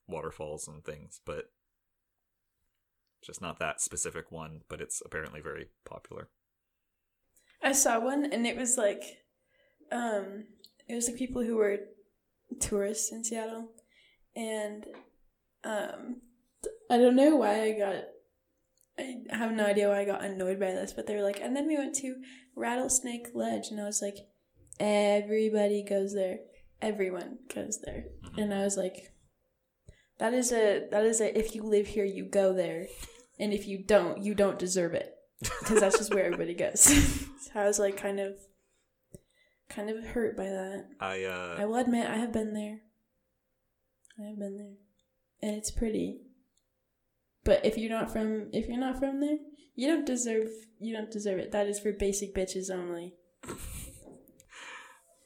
waterfalls 0.07 0.69
and 0.69 0.85
things, 0.85 1.21
but 1.25 1.51
just 3.23 3.41
not 3.41 3.59
that 3.59 3.81
specific 3.81 4.31
one. 4.31 4.61
But 4.69 4.81
it's 4.81 5.03
apparently 5.05 5.41
very 5.41 5.69
popular. 5.85 6.29
I 7.63 7.73
saw 7.73 7.99
one 8.01 8.25
and 8.33 8.47
it 8.47 8.57
was 8.57 8.77
like 8.77 9.03
um 9.91 10.45
it 10.89 10.95
was 10.95 11.09
like 11.09 11.17
people 11.19 11.43
who 11.43 11.57
were 11.57 11.79
tourists 12.61 13.13
in 13.13 13.25
Seattle 13.25 13.73
and 14.37 14.87
um 15.65 16.23
I 16.91 16.97
don't 16.99 17.17
know 17.17 17.37
why 17.37 17.63
I 17.63 17.73
got 17.73 18.05
I 18.99 19.17
have 19.37 19.53
no 19.53 19.65
idea 19.65 19.89
why 19.89 20.01
I 20.01 20.05
got 20.05 20.25
annoyed 20.25 20.59
by 20.59 20.73
this, 20.73 20.93
but 20.93 21.07
they 21.07 21.15
were 21.15 21.23
like, 21.23 21.41
and 21.41 21.55
then 21.55 21.69
we 21.69 21.77
went 21.77 21.95
to 21.97 22.17
Rattlesnake 22.57 23.29
Ledge, 23.33 23.69
and 23.71 23.81
I 23.81 23.85
was 23.85 24.03
like, 24.03 24.17
everybody 24.81 25.85
goes 25.85 26.15
there, 26.15 26.41
everyone 26.83 27.39
goes 27.55 27.81
there, 27.85 28.07
Mhm. 28.25 28.43
and 28.43 28.55
I 28.55 28.65
was 28.65 28.77
like, 28.77 29.13
that 30.19 30.35
is 30.35 30.51
a 30.53 30.89
that 30.91 31.05
is 31.05 31.21
a 31.21 31.39
if 31.39 31.55
you 31.55 31.63
live 31.63 31.87
here, 31.87 32.05
you 32.05 32.25
go 32.25 32.53
there, 32.53 32.89
and 33.39 33.53
if 33.53 33.69
you 33.69 33.79
don't, 33.79 34.23
you 34.25 34.35
don't 34.35 34.59
deserve 34.59 34.95
it 34.95 35.15
because 35.41 35.81
that's 35.81 35.99
just 35.99 36.15
where 36.15 36.25
everybody 36.25 36.55
goes. 36.55 36.81
so 36.81 37.51
I 37.55 37.65
was 37.67 37.79
like, 37.79 37.97
kind 37.97 38.21
of, 38.21 38.35
kind 39.69 39.91
of 39.91 40.05
hurt 40.05 40.37
by 40.37 40.45
that. 40.45 40.87
I 41.01 41.25
I 41.25 41.63
uh, 41.63 41.67
will 41.67 41.77
admit, 41.77 42.09
I 42.09 42.17
have 42.17 42.33
been 42.33 42.55
there. 42.55 42.81
I 44.21 44.29
have 44.29 44.39
been 44.39 44.57
there, 44.57 45.49
and 45.49 45.57
it's 45.57 45.71
pretty. 45.71 46.23
But 47.45 47.65
if 47.65 47.79
you're 47.79 47.91
not 47.91 48.13
from, 48.13 48.49
if 48.53 48.69
you're 48.69 48.79
not 48.79 48.99
from 48.99 49.21
there, 49.21 49.39
you 49.77 49.87
don't 49.87 50.05
deserve, 50.05 50.49
you 50.81 50.93
don't 50.93 51.11
deserve 51.11 51.39
it. 51.39 51.53
That 51.53 51.69
is 51.69 51.79
for 51.79 51.93
basic 51.93 52.35
bitches 52.35 52.69
only. 52.69 53.15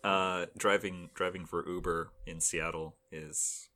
uh, 0.05 0.47
driving 0.57 1.09
driving 1.15 1.47
for 1.47 1.67
Uber 1.67 2.13
in 2.27 2.41
Seattle 2.41 2.97
is 3.11 3.71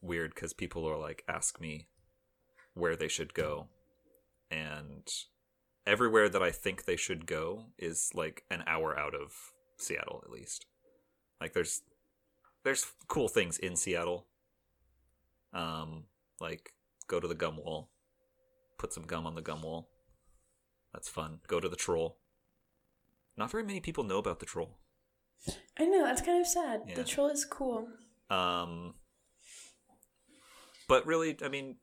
weird 0.00 0.34
because 0.34 0.52
people 0.52 0.88
are 0.88 0.96
like 0.96 1.24
ask 1.28 1.60
me 1.60 1.88
where 2.74 2.94
they 2.94 3.08
should 3.08 3.34
go, 3.34 3.66
and 4.52 5.08
everywhere 5.88 6.28
that 6.28 6.42
I 6.42 6.50
think 6.50 6.84
they 6.84 6.96
should 6.96 7.26
go 7.26 7.66
is 7.78 8.10
like 8.14 8.44
an 8.50 8.62
hour 8.66 8.96
out 8.96 9.14
of 9.14 9.32
Seattle 9.78 10.22
at 10.24 10.30
least. 10.30 10.66
Like 11.40 11.54
there's 11.54 11.82
there's 12.62 12.86
cool 13.08 13.28
things 13.28 13.58
in 13.58 13.74
Seattle. 13.74 14.26
Um, 15.52 16.04
like 16.40 16.74
go 17.08 17.18
to 17.18 17.26
the 17.26 17.34
gum 17.34 17.56
wall, 17.56 17.88
put 18.78 18.92
some 18.92 19.04
gum 19.04 19.26
on 19.26 19.34
the 19.34 19.42
gum 19.42 19.62
wall. 19.62 19.88
That's 20.92 21.08
fun. 21.08 21.40
Go 21.46 21.58
to 21.58 21.68
the 21.68 21.76
troll. 21.76 22.18
Not 23.36 23.50
very 23.50 23.64
many 23.64 23.80
people 23.80 24.04
know 24.04 24.18
about 24.18 24.40
the 24.40 24.46
troll. 24.46 24.78
I 25.78 25.84
know 25.84 26.04
that's 26.04 26.20
kind 26.20 26.40
of 26.40 26.46
sad. 26.46 26.82
Yeah. 26.86 26.96
The 26.96 27.04
troll 27.04 27.28
is 27.28 27.44
cool. 27.44 27.88
Um, 28.28 28.94
but 30.88 31.06
really, 31.06 31.36
I 31.42 31.48
mean, 31.48 31.76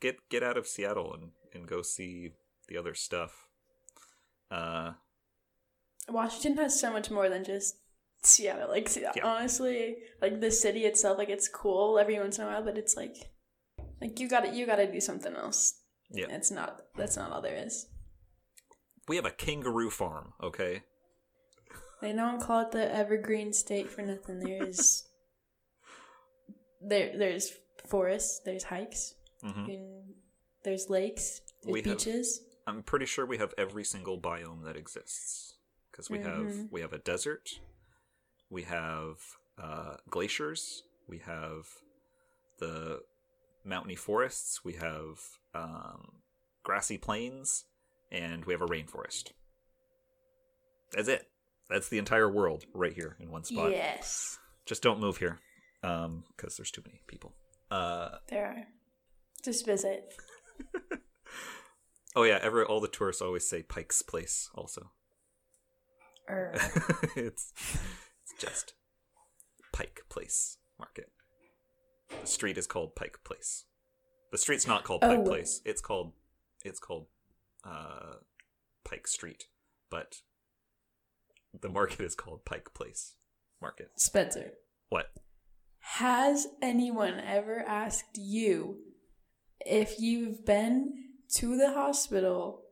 get 0.00 0.28
get 0.28 0.42
out 0.42 0.58
of 0.58 0.66
Seattle 0.66 1.14
and 1.14 1.30
and 1.54 1.66
go 1.66 1.82
see 1.82 2.32
the 2.68 2.76
other 2.76 2.94
stuff. 2.94 3.45
Uh, 4.50 4.92
Washington 6.08 6.56
has 6.62 6.78
so 6.78 6.92
much 6.92 7.10
more 7.10 7.28
than 7.28 7.44
just 7.44 7.76
Seattle. 8.22 8.68
Like 8.68 8.88
honestly, 9.22 9.96
like 10.22 10.40
the 10.40 10.50
city 10.50 10.84
itself, 10.84 11.18
like 11.18 11.28
it's 11.30 11.48
cool 11.48 11.98
every 11.98 12.18
once 12.18 12.38
in 12.38 12.44
a 12.44 12.48
while, 12.48 12.62
but 12.62 12.78
it's 12.78 12.96
like, 12.96 13.16
like 14.00 14.18
you 14.20 14.28
got 14.28 14.44
to 14.44 14.54
you 14.54 14.66
got 14.66 14.76
to 14.76 14.90
do 14.90 15.00
something 15.00 15.34
else. 15.34 15.74
yeah, 16.10 16.26
It's 16.30 16.50
not. 16.50 16.80
That's 16.96 17.16
not 17.16 17.32
all 17.32 17.42
there 17.42 17.56
is. 17.66 17.86
we 19.08 19.16
have 19.16 19.26
a 19.26 19.30
kangaroo 19.30 19.90
farm. 19.90 20.32
Okay, 20.42 20.82
They 22.00 22.12
don't 22.12 22.40
call 22.40 22.62
it 22.62 22.70
the 22.72 22.92
Evergreen 22.94 23.52
State 23.52 23.88
for 23.90 24.02
nothing. 24.02 24.40
There's 24.40 25.04
there 26.80 27.16
there's 27.16 27.52
forests, 27.88 28.40
there's 28.44 28.64
hikes, 28.64 29.14
hmm 29.42 29.66
there's 30.64 30.90
lakes, 30.90 31.40
there's 31.62 31.72
We 31.72 31.82
beaches. 31.82 32.40
I'm 32.66 32.82
pretty 32.82 33.06
sure 33.06 33.24
we 33.24 33.38
have 33.38 33.54
every 33.56 33.84
single 33.84 34.18
biome 34.20 34.64
that 34.64 34.76
exists 34.76 35.54
because 35.90 36.10
we 36.10 36.18
have 36.18 36.46
Mhm. 36.48 36.68
we 36.72 36.80
have 36.80 36.92
a 36.92 36.98
desert, 36.98 37.60
we 38.50 38.62
have 38.64 39.18
uh, 39.58 39.96
glaciers, 40.10 40.82
we 41.08 41.18
have 41.18 41.68
the 42.58 43.02
mountainy 43.64 43.96
forests, 43.96 44.64
we 44.64 44.74
have 44.74 45.20
um, 45.54 46.22
grassy 46.62 46.98
plains, 46.98 47.64
and 48.10 48.44
we 48.44 48.52
have 48.52 48.60
a 48.62 48.66
rainforest. 48.66 49.32
That's 50.92 51.08
it. 51.08 51.30
That's 51.68 51.88
the 51.88 51.98
entire 51.98 52.30
world 52.30 52.64
right 52.74 52.92
here 52.92 53.16
in 53.18 53.30
one 53.30 53.44
spot. 53.44 53.70
Yes, 53.72 54.38
Just 54.66 54.82
don't 54.82 55.00
move 55.00 55.16
here, 55.18 55.38
um, 55.82 56.24
because 56.36 56.56
there's 56.56 56.70
too 56.70 56.82
many 56.84 57.00
people. 57.06 57.32
Uh, 57.70 58.18
there 58.28 58.46
are. 58.46 58.66
Just 59.42 59.64
visit. 59.66 60.12
oh 62.16 62.24
yeah, 62.24 62.38
every 62.42 62.64
all 62.64 62.80
the 62.80 62.88
tourists 62.88 63.22
always 63.22 63.48
say 63.48 63.62
Pike's 63.62 64.02
Place. 64.02 64.50
Also, 64.54 64.90
Or 66.28 66.52
it's 67.16 67.52
it's 67.56 68.34
just 68.40 68.74
Pike 69.72 70.00
Place 70.08 70.58
Market. 70.78 71.10
The 72.20 72.26
street 72.26 72.58
is 72.58 72.66
called 72.66 72.96
Pike 72.96 73.18
Place. 73.24 73.64
The 74.32 74.38
street's 74.38 74.66
not 74.66 74.82
called 74.84 75.02
Pike 75.02 75.20
Oh. 75.20 75.24
Place. 75.24 75.60
It's 75.64 75.80
called 75.80 76.12
it's 76.64 76.80
called 76.80 77.06
uh, 77.64 78.16
Pike 78.84 79.06
Street, 79.06 79.44
but 79.90 80.16
the 81.60 81.68
market 81.68 82.00
is 82.00 82.14
called 82.14 82.44
Pike 82.44 82.72
Place 82.74 83.14
Market. 83.62 83.90
Spencer. 83.96 84.52
What? 84.88 85.06
Has 85.80 86.48
anyone 86.60 87.20
ever 87.20 87.60
asked 87.60 88.16
you 88.18 88.78
if 89.64 90.00
you've 90.00 90.44
been 90.44 90.92
to 91.34 91.56
the 91.56 91.72
hospital 91.72 92.62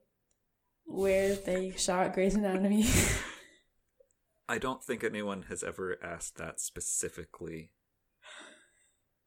where 0.87 1.35
they 1.35 1.73
shot 1.77 2.15
Grey's 2.15 2.35
Anatomy? 2.35 2.87
I 4.49 4.59
don't 4.59 4.85
think 4.85 5.03
anyone 5.03 5.45
has 5.49 5.63
ever 5.63 5.97
asked 6.03 6.37
that 6.37 6.61
specifically. 6.61 7.73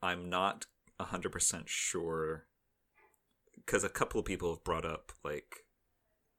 I'm 0.01 0.29
not 0.29 0.65
hundred 0.99 1.31
percent 1.31 1.69
sure 1.69 2.47
because 3.55 3.83
a 3.83 3.89
couple 3.89 4.19
of 4.19 4.25
people 4.25 4.53
have 4.53 4.63
brought 4.63 4.85
up 4.85 5.11
like 5.23 5.57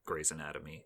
Grey's 0.05 0.31
Anatomy, 0.31 0.85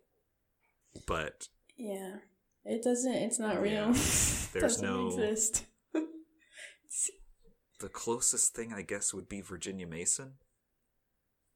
but 1.07 1.47
Yeah. 1.77 2.17
It 2.65 2.81
doesn't. 2.81 3.13
It's 3.13 3.39
not 3.39 3.61
real. 3.61 3.71
Yeah. 3.71 3.91
There's 4.53 4.81
no- 4.81 5.07
exist. 5.07 5.65
the 7.79 7.89
closest 7.89 8.55
thing 8.55 8.71
I 8.73 8.83
guess 8.83 9.13
would 9.13 9.27
be 9.27 9.41
Virginia 9.41 9.85
Mason. 9.85 10.35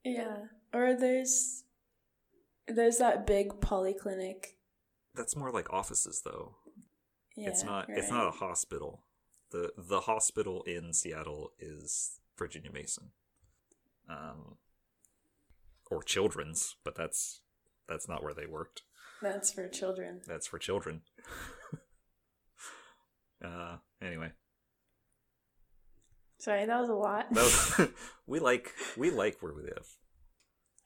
Yeah. 0.08 0.36
Or 0.72 0.94
there's 0.94 1.64
there's 2.66 2.98
that 2.98 3.26
big 3.26 3.60
polyclinic. 3.60 4.54
That's 5.14 5.36
more 5.36 5.50
like 5.50 5.72
offices 5.72 6.22
though. 6.24 6.56
Yeah, 7.36 7.48
it's 7.48 7.64
not 7.64 7.86
it's 7.88 8.10
not 8.10 8.26
a 8.26 8.32
hospital. 8.32 9.04
The 9.50 9.72
the 9.76 10.00
hospital 10.00 10.62
in 10.62 10.92
Seattle 10.92 11.52
is 11.58 12.20
Virginia 12.36 12.70
Mason. 12.72 13.10
Um 14.08 14.56
or 15.90 16.02
children's, 16.02 16.76
but 16.84 16.94
that's 16.94 17.40
that's 17.88 18.08
not 18.08 18.22
where 18.22 18.34
they 18.34 18.46
worked. 18.46 18.82
That's 19.22 19.50
for 19.50 19.68
children. 19.68 20.20
That's 20.26 20.46
for 20.46 20.58
children. 20.58 21.02
uh 23.44 23.76
anyway. 24.02 24.32
Sorry, 26.38 26.66
that 26.66 26.80
was 26.80 26.88
a 26.88 26.94
lot. 26.94 27.26
Was, 27.32 27.80
we 28.26 28.38
like 28.40 28.72
we 28.96 29.10
like 29.10 29.38
where 29.40 29.52
we 29.52 29.62
live. 29.62 29.96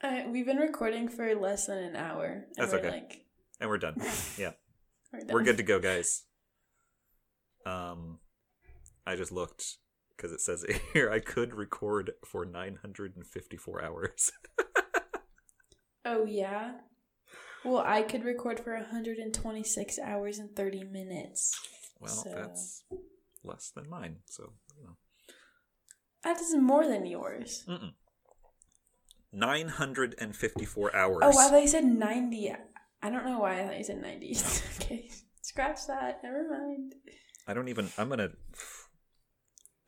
Uh, 0.02 0.22
we've 0.30 0.46
been 0.46 0.56
recording 0.56 1.08
for 1.08 1.32
less 1.34 1.66
than 1.66 1.78
an 1.78 1.96
hour. 1.96 2.26
And 2.26 2.44
That's 2.56 2.72
we're 2.72 2.78
okay. 2.78 2.90
Like, 2.90 3.24
And 3.60 3.70
we're 3.70 3.78
done. 3.78 3.96
Yeah. 4.38 4.52
we're, 5.12 5.34
We're 5.34 5.42
good 5.44 5.58
to 5.58 5.62
go, 5.62 5.78
guys. 5.78 6.22
Um, 7.64 8.18
I 9.06 9.14
just 9.14 9.30
looked 9.30 9.76
because 10.16 10.32
it 10.32 10.40
says 10.40 10.64
here 10.92 11.10
I 11.10 11.20
could 11.20 11.54
record 11.54 12.12
for 12.26 12.44
954 12.44 13.84
hours. 13.84 14.32
Oh 16.04 16.24
yeah. 16.24 16.72
Well, 17.64 17.78
I 17.86 18.02
could 18.02 18.24
record 18.24 18.58
for 18.58 18.74
126 18.74 19.98
hours 20.00 20.38
and 20.38 20.56
30 20.56 20.82
minutes. 20.84 21.52
well, 22.00 22.10
So- 22.12 22.30
that's 22.34 22.82
less 23.44 23.70
than 23.70 23.88
mine. 23.88 24.16
So, 24.26 24.52
you 24.76 24.82
know. 24.82 24.96
That 26.24 26.40
is 26.40 26.54
more 26.54 26.86
than 26.86 27.06
yours. 27.06 27.64
Mm-mm. 27.68 27.92
954 29.32 30.94
hours. 30.94 31.18
Oh, 31.22 31.38
I 31.38 31.48
thought 31.48 31.62
you 31.62 31.68
said 31.68 31.84
90. 31.84 32.54
I 33.02 33.10
don't 33.10 33.24
know 33.24 33.40
why 33.40 33.60
I 33.60 33.66
thought 33.66 33.78
you 33.78 33.84
said 33.84 34.00
90. 34.00 34.36
okay, 34.80 35.08
scratch 35.40 35.86
that. 35.86 36.20
Never 36.22 36.48
mind. 36.48 36.94
I 37.46 37.54
don't 37.54 37.68
even. 37.68 37.90
I'm 37.98 38.08
gonna. 38.08 38.30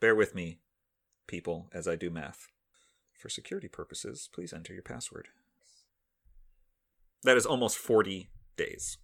Bear 0.01 0.15
with 0.15 0.35
me, 0.35 0.59
people, 1.27 1.69
as 1.73 1.87
I 1.87 1.95
do 1.95 2.09
math. 2.09 2.47
For 3.13 3.29
security 3.29 3.67
purposes, 3.67 4.29
please 4.33 4.51
enter 4.51 4.73
your 4.73 4.83
password. 4.83 5.29
That 7.23 7.37
is 7.37 7.45
almost 7.45 7.77
40 7.77 8.29
days 8.57 8.97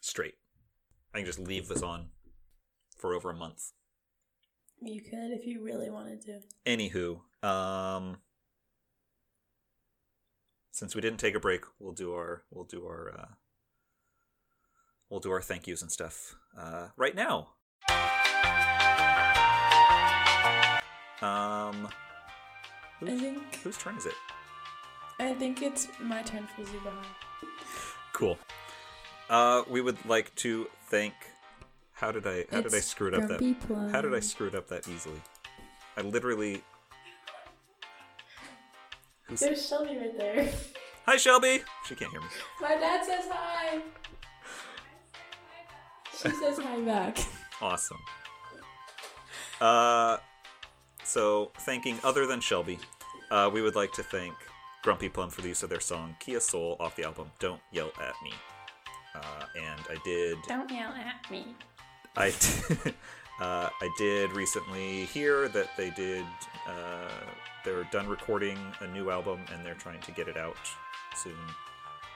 straight. 0.00 0.34
I 1.14 1.18
can 1.18 1.26
just 1.26 1.38
leave 1.38 1.68
this 1.68 1.82
on 1.82 2.08
for 2.96 3.14
over 3.14 3.30
a 3.30 3.36
month. 3.36 3.72
You 4.84 5.00
could 5.00 5.30
if 5.30 5.46
you 5.46 5.62
really 5.62 5.90
wanted 5.90 6.20
to. 6.22 6.40
Anywho, 6.66 7.20
um, 7.46 8.16
since 10.72 10.94
we 10.94 11.00
didn't 11.00 11.20
take 11.20 11.36
a 11.36 11.40
break, 11.40 11.62
we'll 11.78 11.92
do 11.92 12.12
our 12.14 12.42
we'll 12.50 12.64
do 12.64 12.84
our 12.86 13.14
uh, 13.16 13.34
we'll 15.08 15.20
do 15.20 15.30
our 15.30 15.40
thank 15.40 15.68
yous 15.68 15.82
and 15.82 15.92
stuff 15.92 16.34
uh, 16.58 16.88
right 16.96 17.14
now. 17.14 17.50
Um, 21.22 21.86
I 21.86 21.90
whose, 22.98 23.20
think 23.20 23.54
whose 23.62 23.78
turn 23.78 23.96
is 23.96 24.06
it? 24.06 24.14
I 25.20 25.34
think 25.34 25.62
it's 25.62 25.86
my 26.00 26.22
turn 26.22 26.48
for 26.56 26.62
Zubaha. 26.62 27.04
Cool. 28.12 28.36
Uh, 29.30 29.62
we 29.70 29.80
would 29.80 30.04
like 30.06 30.34
to 30.36 30.66
thank. 30.88 31.14
How 32.02 32.10
did 32.10 32.26
I? 32.26 32.44
How 32.50 32.60
did 32.60 32.74
I 32.74 32.80
screw 32.80 33.06
it 33.06 33.14
up 33.14 33.28
that? 33.28 33.38
Plum. 33.60 33.90
How 33.90 34.00
did 34.00 34.12
I 34.12 34.18
screw 34.18 34.48
it 34.48 34.56
up 34.56 34.66
that 34.66 34.88
easily? 34.88 35.22
I 35.96 36.00
literally. 36.00 36.60
Who's... 39.28 39.38
There's 39.38 39.68
Shelby 39.68 39.96
right 39.96 40.18
there. 40.18 40.48
Hi, 41.06 41.16
Shelby. 41.16 41.62
She 41.86 41.94
can't 41.94 42.10
hear 42.10 42.20
me. 42.20 42.26
My 42.60 42.74
dad 42.74 43.04
says 43.04 43.26
hi. 43.30 43.80
She 46.10 46.30
says 46.30 46.58
hi 46.58 46.80
back. 46.80 47.18
Awesome. 47.60 47.98
Uh, 49.60 50.16
so 51.04 51.52
thanking 51.60 51.96
other 52.02 52.26
than 52.26 52.40
Shelby, 52.40 52.80
uh, 53.30 53.48
we 53.52 53.62
would 53.62 53.76
like 53.76 53.92
to 53.92 54.02
thank 54.02 54.34
Grumpy 54.82 55.08
Plum 55.08 55.30
for 55.30 55.42
the 55.42 55.48
use 55.48 55.62
of 55.62 55.70
their 55.70 55.78
song 55.78 56.16
Kia 56.18 56.40
Soul 56.40 56.76
off 56.80 56.96
the 56.96 57.04
album 57.04 57.30
Don't 57.38 57.60
Yell 57.70 57.92
at 58.00 58.14
Me. 58.24 58.32
Uh, 59.14 59.44
and 59.56 59.80
I 59.88 59.96
did 60.04 60.38
Don't 60.48 60.68
yell 60.68 60.92
at 60.92 61.30
me. 61.30 61.54
I 62.16 62.30
d- 62.30 62.90
uh, 63.40 63.68
I 63.80 63.88
did 63.98 64.32
recently 64.32 65.04
hear 65.06 65.48
that 65.48 65.76
they 65.76 65.90
did 65.90 66.24
uh, 66.68 67.08
they're 67.64 67.84
done 67.84 68.08
recording 68.08 68.58
a 68.80 68.86
new 68.88 69.10
album 69.10 69.40
and 69.52 69.64
they're 69.64 69.74
trying 69.74 70.00
to 70.00 70.12
get 70.12 70.28
it 70.28 70.36
out 70.36 70.56
soon. 71.14 71.32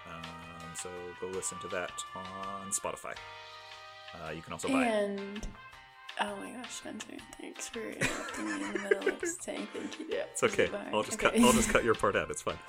Um, 0.09 0.23
so 0.75 0.89
go 1.21 1.29
listen 1.29 1.59
to 1.61 1.69
that 1.69 1.93
on 2.15 2.71
Spotify. 2.71 3.15
Uh, 4.15 4.31
you 4.31 4.43
can 4.43 4.53
also 4.53 4.69
buy 4.69 4.85
it. 4.87 4.89
And 4.89 5.47
oh 6.21 6.37
my 6.37 6.51
gosh, 6.51 6.71
Spencer, 6.75 7.07
thanks 7.41 7.69
for 7.69 7.81
interrupting 7.91 8.45
me 8.47 8.53
in 8.53 8.73
the 8.73 8.79
middle 8.81 9.09
of 9.09 9.23
saying 9.41 9.69
thank 9.73 9.99
you. 10.01 10.07
It's 10.11 10.43
okay. 10.43 10.69
I'll 10.93 11.03
just 11.03 11.23
Okay. 11.23 11.39
cut. 11.39 11.47
I'll 11.47 11.53
just 11.53 11.71
cut 11.71 11.85
your 11.85 11.95
part 11.95 12.17
out. 12.17 12.31
It's 12.31 12.43
fine. 12.43 12.59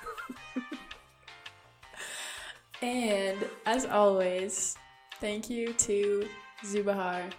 And 2.80 3.44
as 3.66 3.86
always, 3.86 4.76
thank 5.20 5.50
you 5.50 5.72
to 5.72 6.28
Zubahar. 6.64 7.32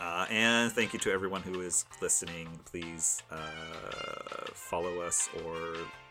Uh, 0.00 0.26
and 0.30 0.70
thank 0.70 0.92
you 0.92 0.98
to 1.00 1.10
everyone 1.10 1.42
who 1.42 1.60
is 1.60 1.84
listening. 2.00 2.48
Please 2.64 3.22
uh, 3.30 4.46
follow 4.54 5.00
us 5.00 5.28
or 5.44 5.56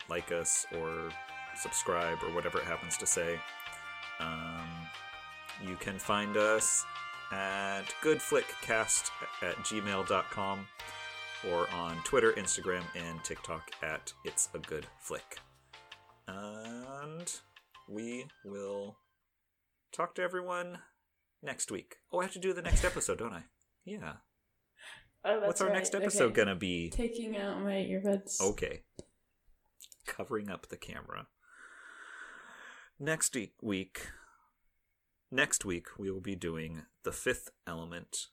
like 0.09 0.32
us 0.32 0.65
or 0.78 1.09
subscribe 1.55 2.17
or 2.23 2.34
whatever 2.34 2.59
it 2.59 2.65
happens 2.65 2.97
to 2.97 3.05
say. 3.05 3.39
Um, 4.19 4.67
you 5.65 5.75
can 5.78 5.99
find 5.99 6.36
us 6.36 6.86
at 7.32 7.84
goodflickcast 8.03 9.09
at 9.41 9.55
gmail.com 9.57 10.67
or 11.49 11.69
on 11.71 11.97
Twitter, 12.03 12.34
Instagram, 12.34 12.84
and 12.95 13.23
TikTok 13.23 13.71
at 13.84 14.11
It's 14.25 14.49
a 14.53 14.59
Good 14.59 14.86
Flick. 14.99 15.38
And 16.28 17.32
we 17.88 18.25
will 18.43 18.97
talk 19.93 20.15
to 20.15 20.21
everyone 20.21 20.80
next 21.42 21.72
week. 21.72 21.98
Oh, 22.12 22.20
I 22.20 22.24
have 22.24 22.34
to 22.34 22.40
do 22.40 22.54
the 22.54 22.62
next 22.62 22.84
episode, 22.86 23.20
don't 23.20 23.34
I? 23.34 23.44
Yeah. 23.86 24.14
Oh, 25.26 25.36
that's 25.40 25.48
What's 25.48 25.62
our 25.62 25.68
right. 25.68 25.76
next 25.76 25.96
episode 25.96 26.26
Okay. 26.26 26.34
gonna 26.36 26.56
be? 26.56 26.90
Taking 26.90 27.38
out 27.38 27.62
my 27.62 27.74
earbuds. 27.74 28.40
Okay. 28.42 28.82
Covering 30.06 30.50
up 30.50 30.68
the 30.68 30.78
camera. 30.78 31.28
Next 33.00 33.36
week, 33.62 34.08
next 35.32 35.66
week 35.66 35.88
we 36.00 36.10
will 36.10 36.22
be 36.22 36.36
doing 36.36 36.84
The 37.04 37.12
Fifth 37.12 37.50
Element 37.68 38.28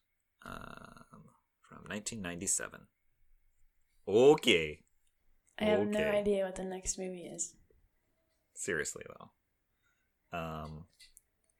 um, 0.45 1.25
from 1.63 1.79
1997. 1.89 2.87
Okay. 4.07 4.81
I 5.59 5.65
have 5.65 5.87
no 5.87 5.99
idea 6.01 6.45
what 6.45 6.57
the 6.57 6.65
next 6.65 6.99
movie 6.99 7.27
is. 7.27 7.55
Seriously 8.55 9.05
though. 9.09 10.39
Um, 10.39 10.87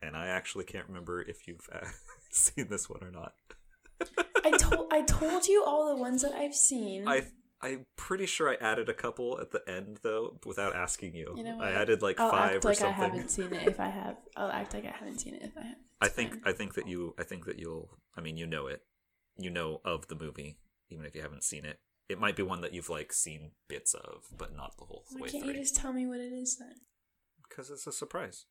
and 0.05 0.17
I 0.17 0.27
actually 0.27 0.65
can't 0.65 0.87
remember 0.87 1.23
if 1.23 1.49
you've 1.49 1.69
uh, 1.73 1.87
seen 2.31 2.69
this 2.69 2.89
one 2.89 3.03
or 3.03 3.11
not. 3.11 3.33
I 4.45 4.51
told 4.59 4.89
I 4.93 5.03
told 5.03 5.47
you 5.47 5.65
all 5.65 5.95
the 5.95 6.01
ones 6.01 6.23
that 6.23 6.33
I've 6.33 6.55
seen. 6.55 7.09
I 7.09 7.25
I'm 7.63 7.87
pretty 7.97 8.27
sure 8.27 8.51
I 8.51 8.57
added 8.57 8.89
a 8.89 8.95
couple 8.95 9.41
at 9.41 9.51
the 9.51 9.63
end 9.69 10.01
though, 10.03 10.39
without 10.45 10.75
asking 10.75 11.15
you. 11.15 11.33
You 11.37 11.45
know 11.45 11.61
I 11.61 11.71
added 11.71 12.03
like 12.03 12.21
I'll 12.21 12.31
five 12.31 12.57
act 12.57 12.65
or 12.65 12.69
like 12.69 12.79
something. 12.79 13.03
I 13.03 13.07
haven't 13.07 13.31
seen 13.31 13.53
it 13.53 13.67
if 13.67 13.81
I 13.81 13.89
have. 13.89 14.17
I'll 14.37 14.51
act 14.51 14.75
like 14.75 14.85
I 14.85 14.91
haven't 14.91 15.21
seen 15.21 15.35
it 15.35 15.43
if 15.43 15.57
I 15.57 15.63
have. 15.63 15.77
I 16.01 16.09
think 16.09 16.33
fine. 16.33 16.43
I 16.45 16.53
think 16.53 16.75
that 16.75 16.87
you 16.87 17.15
I 17.19 17.23
think 17.23 17.47
that 17.47 17.59
you'll 17.59 17.99
I 18.17 18.21
mean 18.21 18.37
you 18.37 18.47
know 18.47 18.67
it. 18.67 18.83
You 19.37 19.51
know 19.51 19.81
of 19.85 20.09
the 20.09 20.15
movie, 20.15 20.59
even 20.91 21.05
if 21.05 21.15
you 21.15 21.23
haven't 21.23 21.45
seen 21.45 21.65
it. 21.65 21.81
It 22.09 22.21
might 22.21 22.37
be 22.37 22.43
one 22.43 22.61
that 22.61 22.75
you've 22.75 22.91
like 22.91 23.13
seen 23.15 23.53
bits 23.67 23.95
of, 23.95 24.25
but 24.37 24.55
not 24.55 24.77
the 24.77 24.85
whole 24.85 25.05
Why 25.13 25.23
way 25.23 25.29
can't 25.31 25.45
through. 25.45 25.55
you 25.55 25.61
just 25.61 25.75
tell 25.75 25.93
me 25.93 26.07
what 26.07 26.21
it 26.21 26.33
is 26.33 26.57
then? 26.59 26.75
Because 27.49 27.71
it's 27.71 27.87
a 27.87 27.93
surprise. 27.93 28.45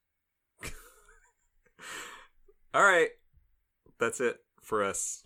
All 2.74 2.84
right, 2.84 3.10
that's 4.00 4.20
it 4.20 4.38
for 4.62 4.84
us 4.84 5.24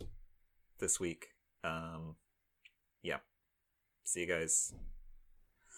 this 0.80 1.00
week. 1.00 1.28
Um, 1.64 2.16
yeah. 3.04 3.18
See 4.04 4.22
you 4.22 4.28
guys. 4.28 4.74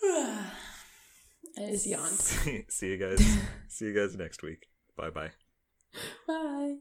I 0.03 1.71
just 1.71 1.88
yawned. 1.88 2.09
See, 2.11 2.65
see 2.69 2.89
you 2.91 2.97
guys. 2.97 3.38
see 3.67 3.86
you 3.86 3.93
guys 3.93 4.15
next 4.15 4.43
week. 4.43 4.67
Bye 4.95 5.09
bye. 5.09 5.32
Bye. 6.27 6.75